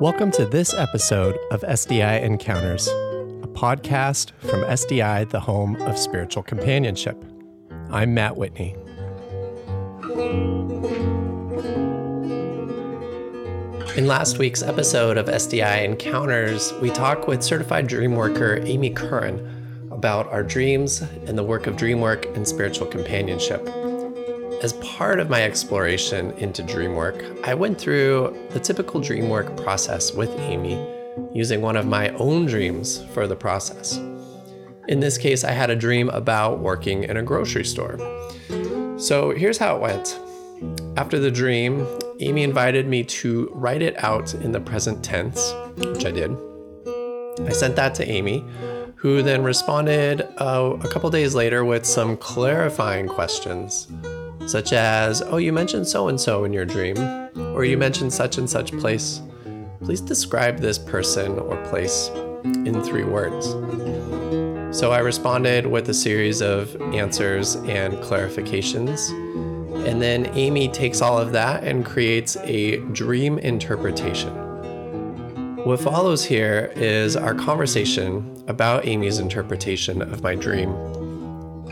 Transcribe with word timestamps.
Welcome 0.00 0.30
to 0.32 0.46
this 0.46 0.74
episode 0.74 1.36
of 1.50 1.62
SDI 1.62 2.22
Encounters, 2.22 2.86
a 2.86 3.48
podcast 3.48 4.30
from 4.42 4.60
SDI, 4.60 5.28
the 5.28 5.40
home 5.40 5.74
of 5.82 5.98
spiritual 5.98 6.44
companionship. 6.44 7.20
I'm 7.90 8.14
Matt 8.14 8.36
Whitney. 8.36 8.76
In 13.96 14.06
last 14.06 14.38
week's 14.38 14.62
episode 14.62 15.18
of 15.18 15.26
SDI 15.26 15.82
Encounters, 15.82 16.72
we 16.74 16.90
talk 16.90 17.26
with 17.26 17.42
certified 17.42 17.88
dream 17.88 18.14
worker 18.14 18.60
Amy 18.62 18.90
Curran 18.90 19.88
about 19.90 20.28
our 20.28 20.44
dreams 20.44 21.02
and 21.26 21.36
the 21.36 21.42
work 21.42 21.66
of 21.66 21.76
dream 21.76 22.00
work 22.00 22.24
and 22.36 22.46
spiritual 22.46 22.86
companionship. 22.86 23.68
As 24.60 24.72
part 24.72 25.20
of 25.20 25.30
my 25.30 25.44
exploration 25.44 26.32
into 26.32 26.64
dream 26.64 26.96
work, 26.96 27.24
I 27.44 27.54
went 27.54 27.78
through 27.78 28.36
the 28.50 28.58
typical 28.58 29.00
dream 29.00 29.28
work 29.28 29.56
process 29.56 30.12
with 30.12 30.30
Amy, 30.40 30.84
using 31.32 31.62
one 31.62 31.76
of 31.76 31.86
my 31.86 32.08
own 32.16 32.46
dreams 32.46 33.04
for 33.14 33.28
the 33.28 33.36
process. 33.36 33.98
In 34.88 34.98
this 34.98 35.16
case, 35.16 35.44
I 35.44 35.52
had 35.52 35.70
a 35.70 35.76
dream 35.76 36.08
about 36.08 36.58
working 36.58 37.04
in 37.04 37.18
a 37.18 37.22
grocery 37.22 37.64
store. 37.64 37.98
So 38.98 39.30
here's 39.30 39.58
how 39.58 39.76
it 39.76 39.80
went. 39.80 40.18
After 40.96 41.20
the 41.20 41.30
dream, 41.30 41.86
Amy 42.18 42.42
invited 42.42 42.88
me 42.88 43.04
to 43.04 43.48
write 43.54 43.80
it 43.80 44.02
out 44.02 44.34
in 44.34 44.50
the 44.50 44.60
present 44.60 45.04
tense, 45.04 45.54
which 45.76 46.04
I 46.04 46.10
did. 46.10 46.36
I 47.46 47.52
sent 47.52 47.76
that 47.76 47.94
to 47.94 48.10
Amy, 48.10 48.44
who 48.96 49.22
then 49.22 49.44
responded 49.44 50.22
uh, 50.38 50.76
a 50.82 50.88
couple 50.88 51.08
days 51.10 51.36
later 51.36 51.64
with 51.64 51.86
some 51.86 52.16
clarifying 52.16 53.06
questions 53.06 53.86
such 54.48 54.72
as, 54.72 55.20
oh, 55.20 55.36
you 55.36 55.52
mentioned 55.52 55.86
so 55.86 56.08
and 56.08 56.18
so 56.18 56.44
in 56.44 56.54
your 56.54 56.64
dream, 56.64 56.96
or 57.54 57.64
you 57.64 57.76
mentioned 57.76 58.10
such 58.10 58.38
and 58.38 58.48
such 58.48 58.72
place. 58.78 59.20
Please 59.84 60.00
describe 60.00 60.58
this 60.58 60.78
person 60.78 61.38
or 61.38 61.62
place 61.66 62.08
in 62.44 62.82
three 62.82 63.04
words. 63.04 63.48
So 64.76 64.90
I 64.90 65.00
responded 65.00 65.66
with 65.66 65.88
a 65.90 65.94
series 65.94 66.40
of 66.40 66.80
answers 66.80 67.56
and 67.56 67.94
clarifications. 67.98 69.10
And 69.86 70.00
then 70.00 70.26
Amy 70.34 70.68
takes 70.68 71.02
all 71.02 71.18
of 71.18 71.32
that 71.32 71.62
and 71.62 71.84
creates 71.84 72.36
a 72.42 72.78
dream 72.92 73.38
interpretation. 73.38 74.32
What 75.64 75.78
follows 75.80 76.24
here 76.24 76.72
is 76.74 77.16
our 77.16 77.34
conversation 77.34 78.42
about 78.48 78.86
Amy's 78.86 79.18
interpretation 79.18 80.00
of 80.00 80.22
my 80.22 80.34
dream 80.34 80.70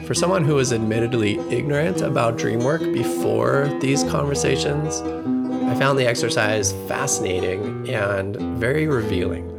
for 0.07 0.15
someone 0.15 0.45
who 0.45 0.55
was 0.55 0.73
admittedly 0.73 1.37
ignorant 1.51 2.01
about 2.01 2.39
dream 2.39 2.61
work 2.61 2.81
before 2.93 3.67
these 3.81 4.05
conversations, 4.05 5.01
I 5.01 5.75
found 5.75 5.99
the 5.99 6.07
exercise 6.07 6.73
fascinating 6.87 7.89
and 7.89 8.37
very 8.57 8.87
revealing. 8.87 9.53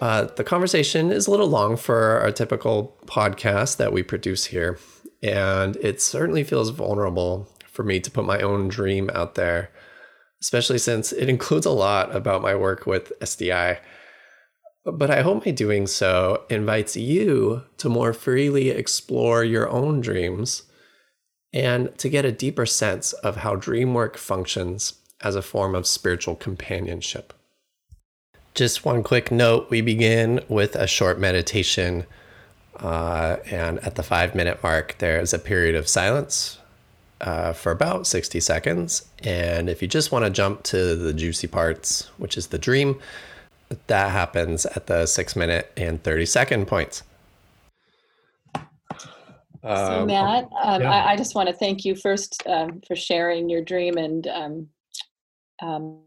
Uh, 0.00 0.24
the 0.36 0.44
conversation 0.44 1.10
is 1.10 1.26
a 1.26 1.32
little 1.32 1.48
long 1.48 1.76
for 1.76 2.20
our 2.20 2.30
typical 2.30 2.96
podcast 3.06 3.76
that 3.78 3.92
we 3.92 4.04
produce 4.04 4.44
here, 4.46 4.78
and 5.20 5.74
it 5.76 6.00
certainly 6.00 6.44
feels 6.44 6.70
vulnerable 6.70 7.48
for 7.66 7.82
me 7.82 7.98
to 7.98 8.10
put 8.10 8.24
my 8.24 8.40
own 8.40 8.68
dream 8.68 9.10
out 9.14 9.34
there, 9.34 9.72
especially 10.40 10.78
since 10.78 11.12
it 11.12 11.28
includes 11.28 11.66
a 11.66 11.70
lot 11.70 12.14
about 12.14 12.40
my 12.40 12.54
work 12.54 12.86
with 12.86 13.12
SDI. 13.20 13.80
But 14.84 15.10
I 15.10 15.22
hope 15.22 15.44
my 15.44 15.52
doing 15.52 15.86
so 15.86 16.44
invites 16.48 16.96
you 16.96 17.64
to 17.78 17.88
more 17.88 18.12
freely 18.12 18.70
explore 18.70 19.44
your 19.44 19.68
own 19.68 20.00
dreams 20.00 20.62
and 21.52 21.96
to 21.98 22.08
get 22.08 22.24
a 22.24 22.32
deeper 22.32 22.64
sense 22.64 23.12
of 23.12 23.38
how 23.38 23.56
dream 23.56 23.92
work 23.92 24.16
functions 24.16 24.94
as 25.20 25.36
a 25.36 25.42
form 25.42 25.74
of 25.74 25.86
spiritual 25.86 26.34
companionship. 26.34 27.34
Just 28.54 28.84
one 28.84 29.02
quick 29.02 29.30
note 29.30 29.68
we 29.70 29.80
begin 29.80 30.40
with 30.48 30.74
a 30.76 30.86
short 30.86 31.18
meditation. 31.18 32.06
Uh, 32.76 33.36
and 33.50 33.78
at 33.80 33.96
the 33.96 34.02
five 34.02 34.34
minute 34.34 34.62
mark, 34.62 34.96
there's 34.98 35.34
a 35.34 35.38
period 35.38 35.74
of 35.74 35.88
silence 35.88 36.58
uh, 37.20 37.52
for 37.52 37.70
about 37.70 38.06
60 38.06 38.40
seconds. 38.40 39.08
And 39.22 39.68
if 39.68 39.82
you 39.82 39.88
just 39.88 40.10
want 40.10 40.24
to 40.24 40.30
jump 40.30 40.62
to 40.64 40.96
the 40.96 41.12
juicy 41.12 41.46
parts, 41.46 42.08
which 42.16 42.38
is 42.38 42.48
the 42.48 42.58
dream, 42.58 42.98
that 43.86 44.10
happens 44.10 44.66
at 44.66 44.86
the 44.86 45.06
six 45.06 45.36
minute 45.36 45.72
and 45.76 46.02
30 46.02 46.26
second 46.26 46.66
points. 46.66 47.02
so, 48.54 48.62
um, 49.62 50.06
Matt, 50.06 50.48
um, 50.62 50.82
yeah. 50.82 50.90
I, 50.90 51.12
I, 51.12 51.16
just 51.16 51.34
want 51.34 51.48
to 51.48 51.54
thank 51.54 51.84
you 51.84 51.94
first 51.94 52.42
um, 52.46 52.80
for 52.86 52.96
sharing 52.96 53.48
your 53.48 53.62
dream 53.62 53.96
and 53.96 54.26
um, 54.26 54.68
um, 55.62 56.00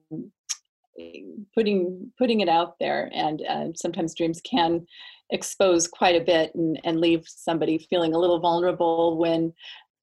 putting 1.55 2.11
putting 2.17 2.41
it 2.41 2.49
out 2.49 2.75
there. 2.79 3.09
And 3.13 3.41
uh, 3.47 3.67
sometimes 3.75 4.15
dreams 4.15 4.41
can 4.41 4.85
expose 5.29 5.87
quite 5.87 6.21
a 6.21 6.23
bit 6.23 6.53
and, 6.55 6.79
and 6.83 6.99
leave 6.99 7.23
somebody 7.27 7.77
feeling 7.89 8.13
a 8.13 8.19
little 8.19 8.39
vulnerable 8.39 9.17
when 9.17 9.53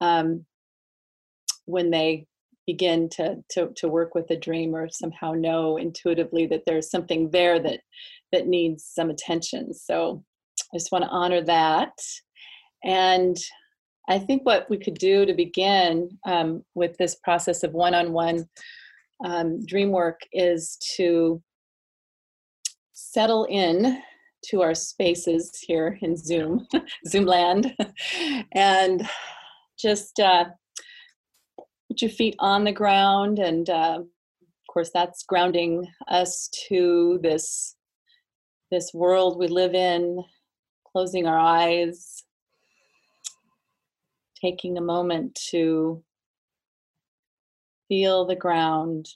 um, 0.01 0.47
when 1.67 1.91
they 1.91 2.27
begin 2.73 3.09
to, 3.09 3.37
to 3.51 3.71
to 3.77 3.89
work 3.89 4.15
with 4.15 4.31
a 4.31 4.37
dream 4.37 4.77
or 4.77 4.89
somehow 4.89 5.33
know 5.33 5.77
intuitively 5.77 6.47
that 6.47 6.63
there's 6.67 6.91
something 6.91 7.31
there 7.31 7.59
that 7.59 7.81
that 8.33 8.47
needs 8.47 8.85
some 8.85 9.11
attention. 9.11 9.75
So 9.75 10.23
i 10.73 10.77
just 10.77 10.93
want 10.93 11.05
to 11.05 11.11
honor 11.11 11.43
that. 11.43 11.97
And 12.85 13.37
i 14.09 14.19
think 14.19 14.41
what 14.45 14.69
we 14.71 14.79
could 14.85 14.99
do 15.11 15.27
to 15.27 15.35
begin 15.35 15.93
um, 16.33 16.49
with 16.81 16.97
this 16.97 17.17
process 17.27 17.63
of 17.65 17.73
one-on-one 17.73 18.39
um, 19.29 19.49
dream 19.73 19.91
work 19.91 20.21
is 20.33 20.79
to 20.97 21.43
settle 22.93 23.45
in 23.51 24.01
to 24.49 24.63
our 24.63 24.75
spaces 24.75 25.43
here 25.69 25.99
in 26.01 26.17
zoom 26.17 26.67
zoom 27.11 27.27
land 27.27 27.63
and 28.53 29.09
just 29.87 30.21
uh, 30.21 30.45
put 31.91 32.03
your 32.03 32.11
feet 32.11 32.37
on 32.39 32.63
the 32.63 32.71
ground 32.71 33.41
and 33.41 33.69
uh, 33.69 33.99
of 33.99 34.73
course 34.73 34.93
that's 34.95 35.25
grounding 35.25 35.85
us 36.07 36.49
to 36.69 37.19
this 37.21 37.75
this 38.71 38.95
world 38.95 39.37
we 39.37 39.49
live 39.49 39.75
in 39.75 40.23
closing 40.93 41.27
our 41.27 41.37
eyes 41.39 42.23
taking 44.41 44.79
a 44.79 44.81
moment 44.81 45.35
to 45.51 46.01
feel 47.89 48.25
the 48.25 48.37
ground 48.37 49.09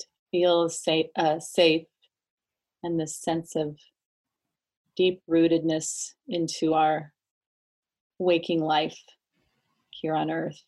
to 0.00 0.06
feel 0.30 0.70
safe, 0.70 1.08
uh, 1.14 1.38
safe 1.38 1.86
and 2.82 2.98
this 2.98 3.18
sense 3.18 3.54
of 3.54 3.76
deep 4.96 5.20
rootedness 5.28 6.12
into 6.26 6.72
our 6.72 7.12
waking 8.18 8.60
life 8.60 8.98
here 9.90 10.14
on 10.14 10.30
earth 10.30 10.62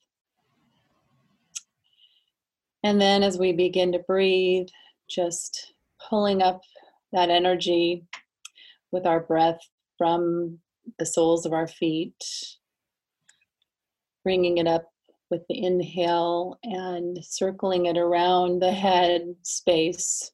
and 2.87 3.01
then 3.01 3.25
as 3.25 3.37
we 3.37 3.53
begin 3.53 3.91
to 3.91 3.99
breathe, 3.99 4.69
just 5.11 5.73
pulling 6.09 6.41
up 6.41 6.61
that 7.13 7.31
energy 7.31 8.05
with 8.93 9.05
our 9.07 9.19
breath 9.19 9.59
from 9.99 10.61
the 11.01 11.05
soles 11.05 11.45
of 11.45 11.53
our 11.53 11.67
feet, 11.67 12.15
bringing 14.23 14.59
it 14.59 14.69
up 14.69 14.93
with 15.31 15.43
the 15.49 15.65
inhale 15.65 16.61
and 16.63 17.19
circling 17.25 17.87
it 17.87 17.99
around 17.99 18.63
the 18.63 18.71
head 18.71 19.35
space, 19.43 20.31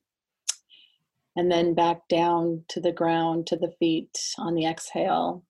and 1.34 1.50
then 1.50 1.72
back 1.72 2.06
down 2.10 2.62
to 2.68 2.82
the 2.82 2.92
ground, 2.92 3.46
to 3.46 3.56
the 3.56 3.72
feet 3.78 4.18
on 4.36 4.54
the 4.54 4.66
exhale. 4.66 5.42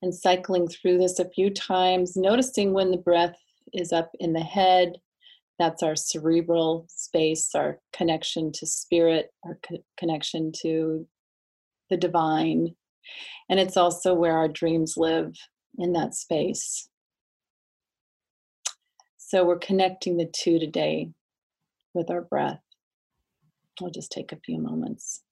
And 0.00 0.14
cycling 0.14 0.68
through 0.68 0.96
this 0.96 1.18
a 1.18 1.28
few 1.28 1.50
times, 1.50 2.16
noticing 2.16 2.72
when 2.72 2.90
the 2.90 2.96
breath 2.96 3.36
is 3.74 3.92
up 3.92 4.10
in 4.20 4.32
the 4.32 4.40
head 4.40 4.94
that's 5.62 5.82
our 5.82 5.94
cerebral 5.94 6.86
space, 6.88 7.50
our 7.54 7.78
connection 7.92 8.50
to 8.50 8.66
spirit, 8.66 9.30
our 9.44 9.60
co- 9.66 9.84
connection 9.96 10.50
to 10.62 11.06
the 11.88 11.96
divine. 11.96 12.74
And 13.48 13.60
it's 13.60 13.76
also 13.76 14.12
where 14.12 14.36
our 14.36 14.48
dreams 14.48 14.94
live 14.96 15.36
in 15.78 15.92
that 15.92 16.16
space. 16.16 16.88
So 19.18 19.44
we're 19.44 19.58
connecting 19.58 20.16
the 20.16 20.26
two 20.26 20.58
today 20.58 21.10
with 21.94 22.10
our 22.10 22.22
breath. 22.22 22.60
I'll 23.80 23.90
just 23.90 24.10
take 24.10 24.32
a 24.32 24.40
few 24.44 24.58
moments. 24.58 25.22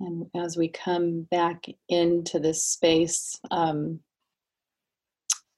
And 0.00 0.26
as 0.36 0.56
we 0.56 0.68
come 0.68 1.22
back 1.30 1.64
into 1.88 2.38
this 2.38 2.62
space, 2.62 3.38
um, 3.50 4.00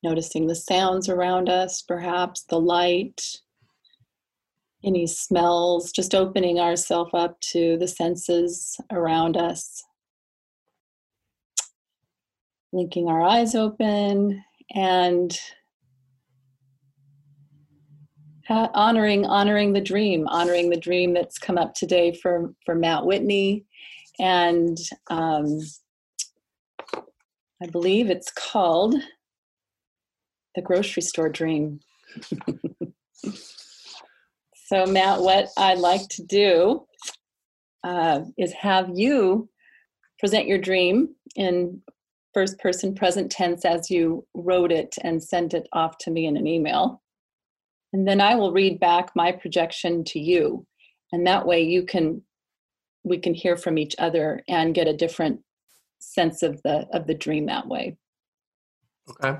noticing 0.03 0.47
the 0.47 0.55
sounds 0.55 1.09
around 1.09 1.49
us, 1.49 1.83
perhaps 1.83 2.45
the 2.45 2.59
light, 2.59 3.23
any 4.83 5.07
smells, 5.07 5.93
just 5.93 6.15
opening 6.15 6.59
ourselves 6.59 7.11
up 7.13 7.39
to 7.41 7.77
the 7.77 7.89
senses 7.89 8.81
around 8.91 9.37
us. 9.37 9.85
Linking 12.73 13.09
our 13.09 13.21
eyes 13.21 13.55
open 13.55 14.43
and 14.75 15.39
honoring 18.49 19.25
honoring 19.27 19.73
the 19.73 19.81
dream 19.81 20.27
honoring 20.27 20.71
the 20.71 20.77
dream 20.77 21.15
that's 21.15 21.39
come 21.39 21.57
up 21.57 21.73
today 21.73 22.13
for 22.13 22.53
for 22.65 22.75
matt 22.75 23.07
whitney 23.07 23.65
and 24.21 24.79
um, 25.09 25.59
i 27.63 27.67
believe 27.71 28.11
it's 28.11 28.31
called 28.33 28.95
the 30.55 30.63
grocery 30.63 31.03
store 31.03 31.29
dream 31.29 31.81
so 34.67 34.87
matt 34.87 35.21
what 35.21 35.49
i'd 35.57 35.79
like 35.79 36.07
to 36.09 36.23
do 36.25 36.87
uh, 37.83 38.21
is 38.37 38.53
have 38.53 38.91
you 38.95 39.49
present 40.19 40.47
your 40.47 40.59
dream 40.59 41.09
in 41.37 41.81
first 42.35 42.59
person 42.59 42.95
present 42.95 43.33
tense 43.33 43.65
as 43.65 43.91
you 43.91 44.25
wrote 44.35 44.71
it 44.71 44.97
and 45.03 45.23
sent 45.23 45.55
it 45.55 45.67
off 45.73 45.97
to 45.99 46.11
me 46.11 46.27
in 46.27 46.37
an 46.37 46.47
email 46.47 47.01
and 47.93 48.07
then 48.07 48.21
I 48.21 48.35
will 48.35 48.53
read 48.53 48.79
back 48.79 49.11
my 49.15 49.33
projection 49.33 50.05
to 50.05 50.21
you. 50.21 50.67
And 51.13 51.27
that 51.27 51.47
way 51.47 51.63
you 51.63 51.85
can 51.85 52.23
we 53.05 53.19
can 53.19 53.35
hear 53.35 53.57
from 53.57 53.79
each 53.79 53.95
other 53.99 54.43
and 54.49 54.75
get 54.75 54.89
a 54.89 54.97
different 54.97 55.41
sense 55.99 56.43
of 56.43 56.63
the 56.63 56.87
of 56.93 57.07
the 57.07 57.15
dream 57.15 57.47
that 57.47 57.67
way. 57.67 57.97
Okay. 59.11 59.39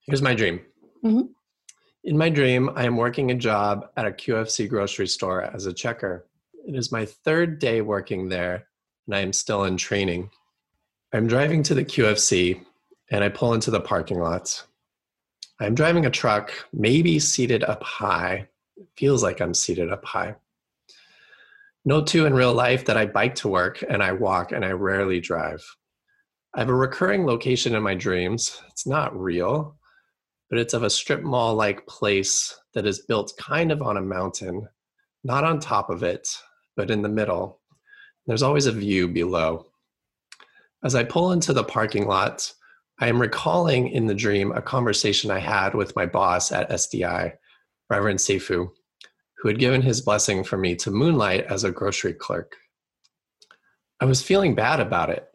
Here's 0.00 0.22
my 0.22 0.34
dream. 0.34 0.60
Mm-hmm. 1.04 1.28
In 2.04 2.18
my 2.18 2.28
dream, 2.28 2.70
I 2.74 2.84
am 2.84 2.96
working 2.96 3.30
a 3.30 3.34
job 3.34 3.88
at 3.96 4.06
a 4.06 4.10
QFC 4.10 4.68
grocery 4.68 5.06
store 5.06 5.42
as 5.42 5.66
a 5.66 5.72
checker. 5.72 6.26
It 6.66 6.74
is 6.74 6.90
my 6.90 7.04
third 7.04 7.58
day 7.58 7.80
working 7.80 8.28
there, 8.28 8.66
and 9.06 9.14
I 9.14 9.20
am 9.20 9.32
still 9.32 9.64
in 9.64 9.76
training. 9.76 10.30
I'm 11.12 11.28
driving 11.28 11.62
to 11.64 11.74
the 11.74 11.84
QFC, 11.84 12.64
and 13.10 13.22
I 13.22 13.28
pull 13.28 13.54
into 13.54 13.70
the 13.70 13.80
parking 13.80 14.18
lot. 14.18 14.64
I'm 15.60 15.76
driving 15.76 16.06
a 16.06 16.10
truck, 16.10 16.52
maybe 16.72 17.20
seated 17.20 17.62
up 17.62 17.84
high. 17.84 18.48
It 18.76 18.88
feels 18.96 19.22
like 19.22 19.40
I'm 19.40 19.54
seated 19.54 19.92
up 19.92 20.04
high. 20.04 20.34
Note 21.84 22.06
too 22.06 22.26
in 22.26 22.34
real 22.34 22.54
life 22.54 22.84
that 22.84 22.96
I 22.96 23.06
bike 23.06 23.34
to 23.36 23.48
work 23.48 23.82
and 23.88 24.02
I 24.02 24.12
walk 24.12 24.52
and 24.52 24.64
I 24.64 24.70
rarely 24.70 25.20
drive. 25.20 25.64
I 26.54 26.60
have 26.60 26.68
a 26.68 26.74
recurring 26.74 27.26
location 27.26 27.74
in 27.74 27.82
my 27.82 27.94
dreams. 27.94 28.60
It's 28.68 28.86
not 28.86 29.18
real, 29.18 29.76
but 30.48 30.60
it's 30.60 30.74
of 30.74 30.84
a 30.84 30.90
strip 30.90 31.22
mall 31.22 31.54
like 31.54 31.86
place 31.86 32.54
that 32.74 32.86
is 32.86 33.06
built 33.06 33.32
kind 33.36 33.72
of 33.72 33.82
on 33.82 33.96
a 33.96 34.02
mountain, 34.02 34.68
not 35.24 35.42
on 35.42 35.58
top 35.58 35.90
of 35.90 36.04
it, 36.04 36.28
but 36.76 36.90
in 36.90 37.02
the 37.02 37.08
middle. 37.08 37.60
There's 38.26 38.44
always 38.44 38.66
a 38.66 38.72
view 38.72 39.08
below. 39.08 39.66
As 40.84 40.94
I 40.94 41.02
pull 41.02 41.32
into 41.32 41.52
the 41.52 41.64
parking 41.64 42.06
lot, 42.06 42.52
I 43.00 43.08
am 43.08 43.20
recalling 43.20 43.88
in 43.88 44.06
the 44.06 44.14
dream 44.14 44.52
a 44.52 44.62
conversation 44.62 45.32
I 45.32 45.40
had 45.40 45.74
with 45.74 45.96
my 45.96 46.06
boss 46.06 46.52
at 46.52 46.70
SDI, 46.70 47.32
Reverend 47.90 48.20
Seifu, 48.20 48.70
who 49.42 49.48
had 49.48 49.58
given 49.58 49.82
his 49.82 50.00
blessing 50.00 50.44
for 50.44 50.56
me 50.56 50.74
to 50.76 50.90
moonlight 50.90 51.44
as 51.50 51.64
a 51.64 51.70
grocery 51.70 52.14
clerk. 52.14 52.56
I 54.00 54.04
was 54.04 54.22
feeling 54.22 54.54
bad 54.54 54.80
about 54.80 55.10
it. 55.10 55.28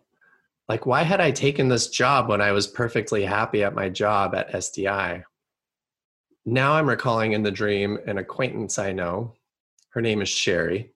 Like, 0.70 0.86
why 0.86 1.04
had 1.04 1.22
I 1.22 1.32
taken 1.32 1.68
this 1.68 1.90
job 1.90 2.28
when 2.28 2.42
I 2.42 2.54
was 2.54 2.66
perfectly 2.66 3.24
happy 3.24 3.64
at 3.64 3.76
my 3.76 3.90
job 3.90 4.34
at 4.34 4.52
SDI? 4.52 5.24
Now 6.46 6.74
I'm 6.74 6.90
recalling 6.90 7.34
in 7.34 7.44
the 7.44 7.52
dream 7.52 8.00
an 8.08 8.18
acquaintance 8.18 8.80
I 8.80 8.94
know. 8.94 9.36
Her 9.90 10.02
name 10.02 10.22
is 10.22 10.30
Sherry 10.30 10.94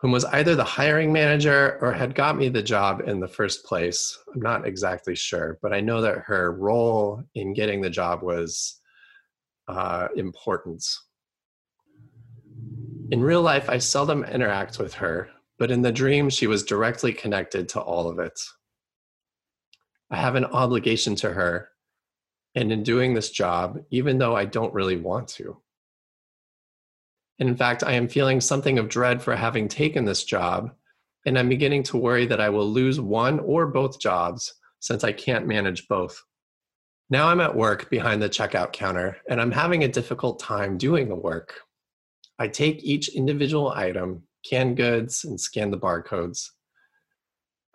whom 0.00 0.12
was 0.12 0.24
either 0.26 0.56
the 0.56 0.64
hiring 0.64 1.12
manager 1.12 1.78
or 1.82 1.92
had 1.92 2.14
got 2.14 2.36
me 2.36 2.48
the 2.48 2.62
job 2.62 3.02
in 3.06 3.20
the 3.20 3.28
first 3.28 3.66
place. 3.66 4.18
I'm 4.34 4.40
not 4.40 4.66
exactly 4.66 5.14
sure, 5.14 5.58
but 5.60 5.74
I 5.74 5.80
know 5.80 6.00
that 6.00 6.20
her 6.20 6.52
role 6.52 7.22
in 7.34 7.52
getting 7.52 7.82
the 7.82 7.90
job 7.90 8.22
was 8.22 8.80
uh, 9.68 10.08
important. 10.16 10.82
In 13.10 13.20
real 13.24 13.42
life, 13.42 13.68
I 13.68 13.78
seldom 13.78 14.22
interact 14.22 14.78
with 14.78 14.94
her, 14.94 15.30
but 15.58 15.72
in 15.72 15.82
the 15.82 15.90
dream, 15.90 16.30
she 16.30 16.46
was 16.46 16.62
directly 16.62 17.12
connected 17.12 17.68
to 17.70 17.80
all 17.80 18.08
of 18.08 18.20
it. 18.20 18.38
I 20.12 20.16
have 20.16 20.36
an 20.36 20.44
obligation 20.44 21.16
to 21.16 21.32
her, 21.32 21.70
and 22.54 22.70
in 22.70 22.84
doing 22.84 23.14
this 23.14 23.30
job, 23.30 23.80
even 23.90 24.18
though 24.18 24.36
I 24.36 24.44
don't 24.44 24.72
really 24.72 24.96
want 24.96 25.26
to. 25.30 25.60
And 27.40 27.48
in 27.48 27.56
fact, 27.56 27.82
I 27.82 27.94
am 27.94 28.06
feeling 28.06 28.40
something 28.40 28.78
of 28.78 28.88
dread 28.88 29.20
for 29.20 29.34
having 29.34 29.66
taken 29.66 30.04
this 30.04 30.22
job, 30.22 30.70
and 31.26 31.36
I'm 31.36 31.48
beginning 31.48 31.82
to 31.84 31.96
worry 31.96 32.26
that 32.26 32.40
I 32.40 32.50
will 32.50 32.68
lose 32.68 33.00
one 33.00 33.40
or 33.40 33.66
both 33.66 33.98
jobs 33.98 34.54
since 34.78 35.02
I 35.02 35.10
can't 35.10 35.48
manage 35.48 35.88
both. 35.88 36.22
Now 37.08 37.26
I'm 37.26 37.40
at 37.40 37.56
work 37.56 37.90
behind 37.90 38.22
the 38.22 38.28
checkout 38.28 38.72
counter, 38.72 39.16
and 39.28 39.40
I'm 39.40 39.50
having 39.50 39.82
a 39.82 39.88
difficult 39.88 40.38
time 40.38 40.78
doing 40.78 41.08
the 41.08 41.16
work. 41.16 41.62
I 42.40 42.48
take 42.48 42.82
each 42.82 43.10
individual 43.10 43.68
item, 43.68 44.22
canned 44.48 44.78
goods, 44.78 45.24
and 45.26 45.38
scan 45.38 45.70
the 45.70 45.78
barcodes. 45.78 46.48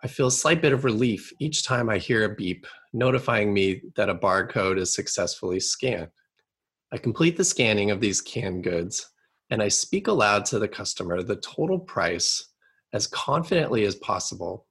I 0.02 0.08
feel 0.08 0.26
a 0.26 0.32
slight 0.32 0.60
bit 0.60 0.72
of 0.72 0.84
relief 0.84 1.32
each 1.38 1.64
time 1.64 1.88
I 1.88 1.98
hear 1.98 2.24
a 2.24 2.34
beep 2.34 2.66
notifying 2.92 3.54
me 3.54 3.82
that 3.94 4.08
a 4.08 4.14
barcode 4.14 4.78
is 4.78 4.92
successfully 4.92 5.60
scanned. 5.60 6.08
I 6.92 6.98
complete 6.98 7.36
the 7.36 7.44
scanning 7.44 7.92
of 7.92 8.00
these 8.00 8.20
canned 8.20 8.64
goods 8.64 9.08
and 9.50 9.62
I 9.62 9.68
speak 9.68 10.08
aloud 10.08 10.44
to 10.46 10.58
the 10.58 10.66
customer 10.66 11.22
the 11.22 11.36
total 11.36 11.78
price 11.78 12.48
as 12.92 13.06
confidently 13.06 13.84
as 13.84 13.94
possible. 13.94 14.66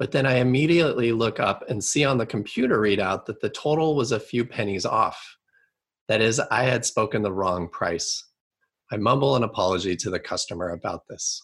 But 0.00 0.10
then 0.10 0.26
I 0.26 0.38
immediately 0.38 1.12
look 1.12 1.38
up 1.38 1.64
and 1.68 1.82
see 1.82 2.04
on 2.04 2.18
the 2.18 2.26
computer 2.26 2.80
readout 2.80 3.26
that 3.26 3.40
the 3.40 3.50
total 3.50 3.94
was 3.94 4.10
a 4.10 4.18
few 4.18 4.44
pennies 4.44 4.84
off. 4.84 5.36
That 6.08 6.20
is, 6.20 6.40
I 6.40 6.64
had 6.64 6.84
spoken 6.84 7.22
the 7.22 7.32
wrong 7.32 7.68
price. 7.68 8.24
I 8.90 8.96
mumble 8.96 9.36
an 9.36 9.42
apology 9.42 9.96
to 9.96 10.10
the 10.10 10.20
customer 10.20 10.70
about 10.70 11.02
this. 11.08 11.42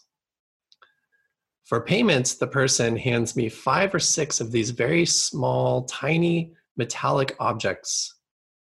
For 1.65 1.81
payments, 1.81 2.35
the 2.35 2.47
person 2.47 2.95
hands 2.95 3.35
me 3.35 3.49
five 3.49 3.93
or 3.95 3.99
six 3.99 4.41
of 4.41 4.51
these 4.51 4.69
very 4.71 5.05
small, 5.05 5.85
tiny 5.85 6.53
metallic 6.77 7.35
objects, 7.39 8.15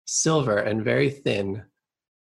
silver 0.04 0.58
and 0.58 0.84
very 0.84 1.10
thin, 1.10 1.62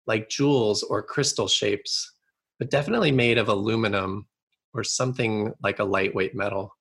like 0.06 0.28
jewels 0.28 0.82
or 0.82 1.02
crystal 1.02 1.48
shapes, 1.48 2.12
but 2.58 2.70
definitely 2.70 3.12
made 3.12 3.38
of 3.38 3.48
aluminum 3.48 4.26
or 4.72 4.82
something 4.82 5.52
like 5.62 5.78
a 5.78 5.84
lightweight 5.84 6.34
metal. 6.34 6.76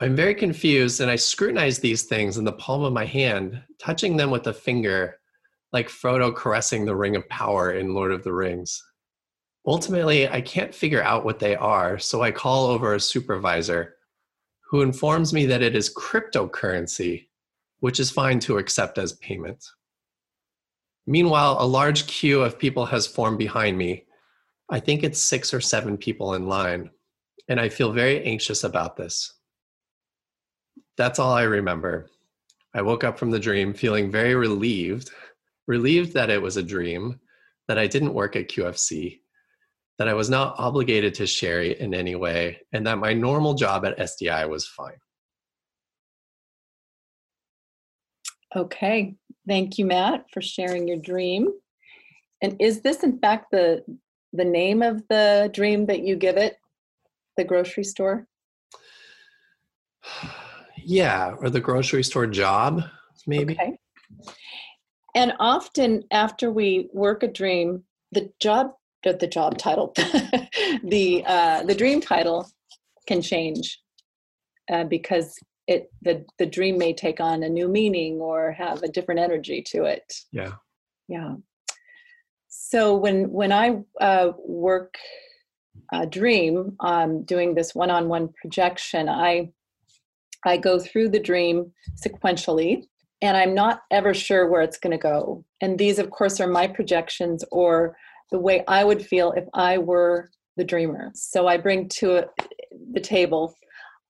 I'm 0.00 0.16
very 0.16 0.34
confused 0.34 1.00
and 1.00 1.10
I 1.10 1.16
scrutinize 1.16 1.78
these 1.78 2.04
things 2.04 2.36
in 2.36 2.44
the 2.44 2.52
palm 2.52 2.82
of 2.82 2.92
my 2.92 3.04
hand, 3.04 3.62
touching 3.78 4.16
them 4.16 4.30
with 4.30 4.46
a 4.46 4.52
finger, 4.52 5.20
like 5.72 5.88
Frodo 5.88 6.34
caressing 6.34 6.84
the 6.84 6.96
ring 6.96 7.16
of 7.16 7.28
power 7.28 7.72
in 7.72 7.94
Lord 7.94 8.12
of 8.12 8.22
the 8.22 8.32
Rings. 8.32 8.82
Ultimately, 9.66 10.28
I 10.28 10.40
can't 10.40 10.74
figure 10.74 11.02
out 11.02 11.24
what 11.24 11.38
they 11.38 11.54
are, 11.54 11.98
so 11.98 12.22
I 12.22 12.30
call 12.30 12.66
over 12.66 12.94
a 12.94 13.00
supervisor 13.00 13.94
who 14.68 14.82
informs 14.82 15.32
me 15.32 15.46
that 15.46 15.62
it 15.62 15.76
is 15.76 15.94
cryptocurrency, 15.94 17.28
which 17.80 18.00
is 18.00 18.10
fine 18.10 18.40
to 18.40 18.58
accept 18.58 18.98
as 18.98 19.12
payment. 19.14 19.64
Meanwhile, 21.06 21.56
a 21.60 21.66
large 21.66 22.06
queue 22.06 22.42
of 22.42 22.58
people 22.58 22.86
has 22.86 23.06
formed 23.06 23.38
behind 23.38 23.76
me. 23.76 24.04
I 24.68 24.80
think 24.80 25.02
it's 25.02 25.20
six 25.20 25.52
or 25.52 25.60
seven 25.60 25.96
people 25.96 26.34
in 26.34 26.46
line, 26.46 26.90
and 27.48 27.60
I 27.60 27.68
feel 27.68 27.92
very 27.92 28.24
anxious 28.24 28.64
about 28.64 28.96
this. 28.96 29.34
That's 30.96 31.18
all 31.18 31.32
I 31.32 31.42
remember. 31.42 32.08
I 32.74 32.82
woke 32.82 33.04
up 33.04 33.18
from 33.18 33.30
the 33.30 33.40
dream 33.40 33.74
feeling 33.74 34.10
very 34.10 34.34
relieved, 34.34 35.10
relieved 35.66 36.14
that 36.14 36.30
it 36.30 36.40
was 36.40 36.56
a 36.56 36.62
dream, 36.62 37.20
that 37.68 37.78
I 37.78 37.86
didn't 37.86 38.14
work 38.14 38.36
at 38.36 38.48
QFC, 38.48 39.20
that 39.98 40.08
I 40.08 40.14
was 40.14 40.28
not 40.28 40.54
obligated 40.58 41.14
to 41.14 41.26
Sherry 41.26 41.78
in 41.78 41.94
any 41.94 42.14
way, 42.14 42.58
and 42.72 42.86
that 42.86 42.98
my 42.98 43.12
normal 43.12 43.54
job 43.54 43.84
at 43.84 43.98
SDI 43.98 44.48
was 44.48 44.66
fine. 44.66 44.96
Okay, 48.54 49.14
thank 49.48 49.78
you, 49.78 49.86
Matt, 49.86 50.26
for 50.32 50.42
sharing 50.42 50.86
your 50.86 50.98
dream. 50.98 51.48
And 52.42 52.56
is 52.60 52.82
this, 52.82 53.02
in 53.02 53.18
fact, 53.18 53.50
the 53.50 53.84
the 54.34 54.44
name 54.44 54.82
of 54.82 55.02
the 55.08 55.50
dream 55.52 55.86
that 55.86 56.00
you 56.00 56.16
give 56.16 56.36
it, 56.36 56.56
the 57.36 57.44
grocery 57.44 57.84
store? 57.84 58.26
Yeah, 60.84 61.36
or 61.38 61.48
the 61.48 61.60
grocery 61.60 62.02
store 62.02 62.26
job, 62.26 62.82
maybe. 63.24 63.52
Okay. 63.54 63.78
And 65.14 65.34
often 65.38 66.04
after 66.10 66.50
we 66.50 66.88
work 66.92 67.22
a 67.22 67.28
dream, 67.28 67.84
the 68.12 68.30
job 68.40 68.72
the 69.04 69.26
job 69.26 69.58
title, 69.58 69.92
the 70.84 71.24
uh, 71.26 71.64
the 71.64 71.74
dream 71.74 72.00
title 72.00 72.48
can 73.08 73.20
change 73.20 73.80
uh, 74.70 74.84
because 74.84 75.36
it 75.66 75.90
the 76.02 76.24
the 76.38 76.46
dream 76.46 76.78
may 76.78 76.92
take 76.92 77.20
on 77.20 77.42
a 77.42 77.48
new 77.48 77.68
meaning 77.68 78.20
or 78.20 78.52
have 78.52 78.82
a 78.82 78.88
different 78.88 79.20
energy 79.20 79.62
to 79.62 79.84
it. 79.84 80.04
Yeah. 80.32 80.52
Yeah. 81.08 81.34
So 82.48 82.96
when 82.96 83.30
when 83.30 83.52
I 83.52 83.80
uh, 84.00 84.32
work 84.38 84.96
a 85.92 86.06
dream, 86.06 86.76
um, 86.80 87.24
doing 87.24 87.54
this 87.54 87.74
one-on-one 87.74 88.28
projection, 88.40 89.08
I 89.08 89.50
I 90.44 90.56
go 90.56 90.78
through 90.78 91.10
the 91.10 91.20
dream 91.20 91.72
sequentially, 92.04 92.84
and 93.22 93.36
I'm 93.36 93.54
not 93.54 93.82
ever 93.90 94.12
sure 94.12 94.50
where 94.50 94.62
it's 94.62 94.78
going 94.78 94.90
to 94.90 94.98
go. 94.98 95.44
And 95.60 95.78
these, 95.78 95.98
of 96.00 96.10
course, 96.10 96.40
are 96.40 96.48
my 96.48 96.66
projections 96.66 97.44
or 97.52 97.96
the 98.32 98.38
way 98.38 98.64
I 98.66 98.82
would 98.82 99.06
feel 99.06 99.32
if 99.32 99.44
I 99.54 99.78
were 99.78 100.28
the 100.56 100.64
dreamer. 100.64 101.12
So 101.14 101.46
I 101.46 101.56
bring 101.56 101.88
to 102.00 102.24
the 102.92 103.00
table 103.00 103.54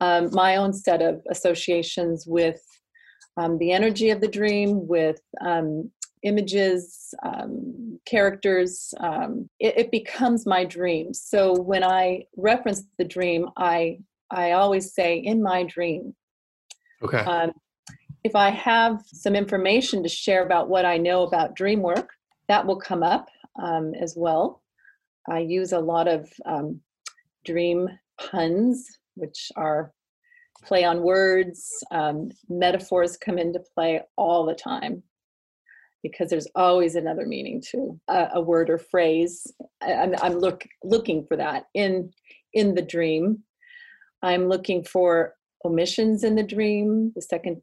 um, 0.01 0.31
my 0.33 0.57
own 0.57 0.73
set 0.73 1.03
of 1.03 1.21
associations 1.31 2.25
with 2.27 2.61
um, 3.37 3.59
the 3.59 3.71
energy 3.71 4.11
of 4.11 4.21
the 4.21 4.29
dream, 4.29 4.87
with 4.89 5.21
um, 5.41 5.91
images, 6.23 7.15
um, 7.25 8.01
characters. 8.07 8.93
Um, 8.99 9.49
it, 9.61 9.79
it, 9.79 9.91
becomes 9.91 10.47
my 10.47 10.65
dream. 10.65 11.15
So 11.15 11.55
when 11.55 11.85
I 11.85 12.25
reference 12.37 12.85
the 12.99 13.05
dream, 13.05 13.49
I 13.57 13.99
I 14.31 14.53
always 14.53 14.95
say 14.95 15.17
in 15.17 15.43
my 15.43 15.63
dream. 15.65 16.15
Okay. 17.03 17.19
Um, 17.19 17.53
if 18.25 18.37
I 18.37 18.51
have 18.51 19.03
some 19.07 19.35
information 19.35 20.03
to 20.03 20.09
share 20.09 20.45
about 20.45 20.69
what 20.69 20.85
I 20.85 20.97
know 20.97 21.25
about 21.25 21.57
dream 21.57 21.83
work, 21.83 22.11
that 22.49 22.67
will 22.67 22.79
come 22.79 23.03
up 23.03 23.29
um, 23.61 23.93
as 23.95 24.15
well. 24.17 24.63
I 25.29 25.41
use 25.41 25.73
a 25.73 25.81
lot 25.81 26.09
of 26.09 26.31
um, 26.47 26.81
dream 27.45 27.89
puns, 28.19 28.99
which 29.15 29.51
are 29.57 29.93
play 30.65 30.85
on 30.85 31.03
words. 31.03 31.69
Um, 31.91 32.31
metaphors 32.49 33.17
come 33.17 33.39
into 33.39 33.61
play 33.75 34.01
all 34.17 34.47
the 34.47 34.55
time 34.55 35.03
because 36.03 36.31
there's 36.31 36.49
always 36.55 36.95
another 36.95 37.27
meaning 37.27 37.63
to 37.71 38.01
a, 38.09 38.29
a 38.35 38.41
word 38.41 38.71
or 38.71 38.79
phrase. 38.79 39.53
I, 39.81 39.95
I'm, 39.95 40.15
I'm 40.23 40.39
look, 40.39 40.65
looking 40.85 41.25
for 41.27 41.37
that 41.37 41.65
in 41.75 42.13
in 42.53 42.75
the 42.75 42.83
dream. 42.83 43.39
I'm 44.23 44.49
looking 44.49 44.85
for 44.85 45.35
omissions 45.65 46.25
in 46.25 46.35
the 46.35 46.43
dream 46.43 47.13
the 47.15 47.23
second 47.23 47.63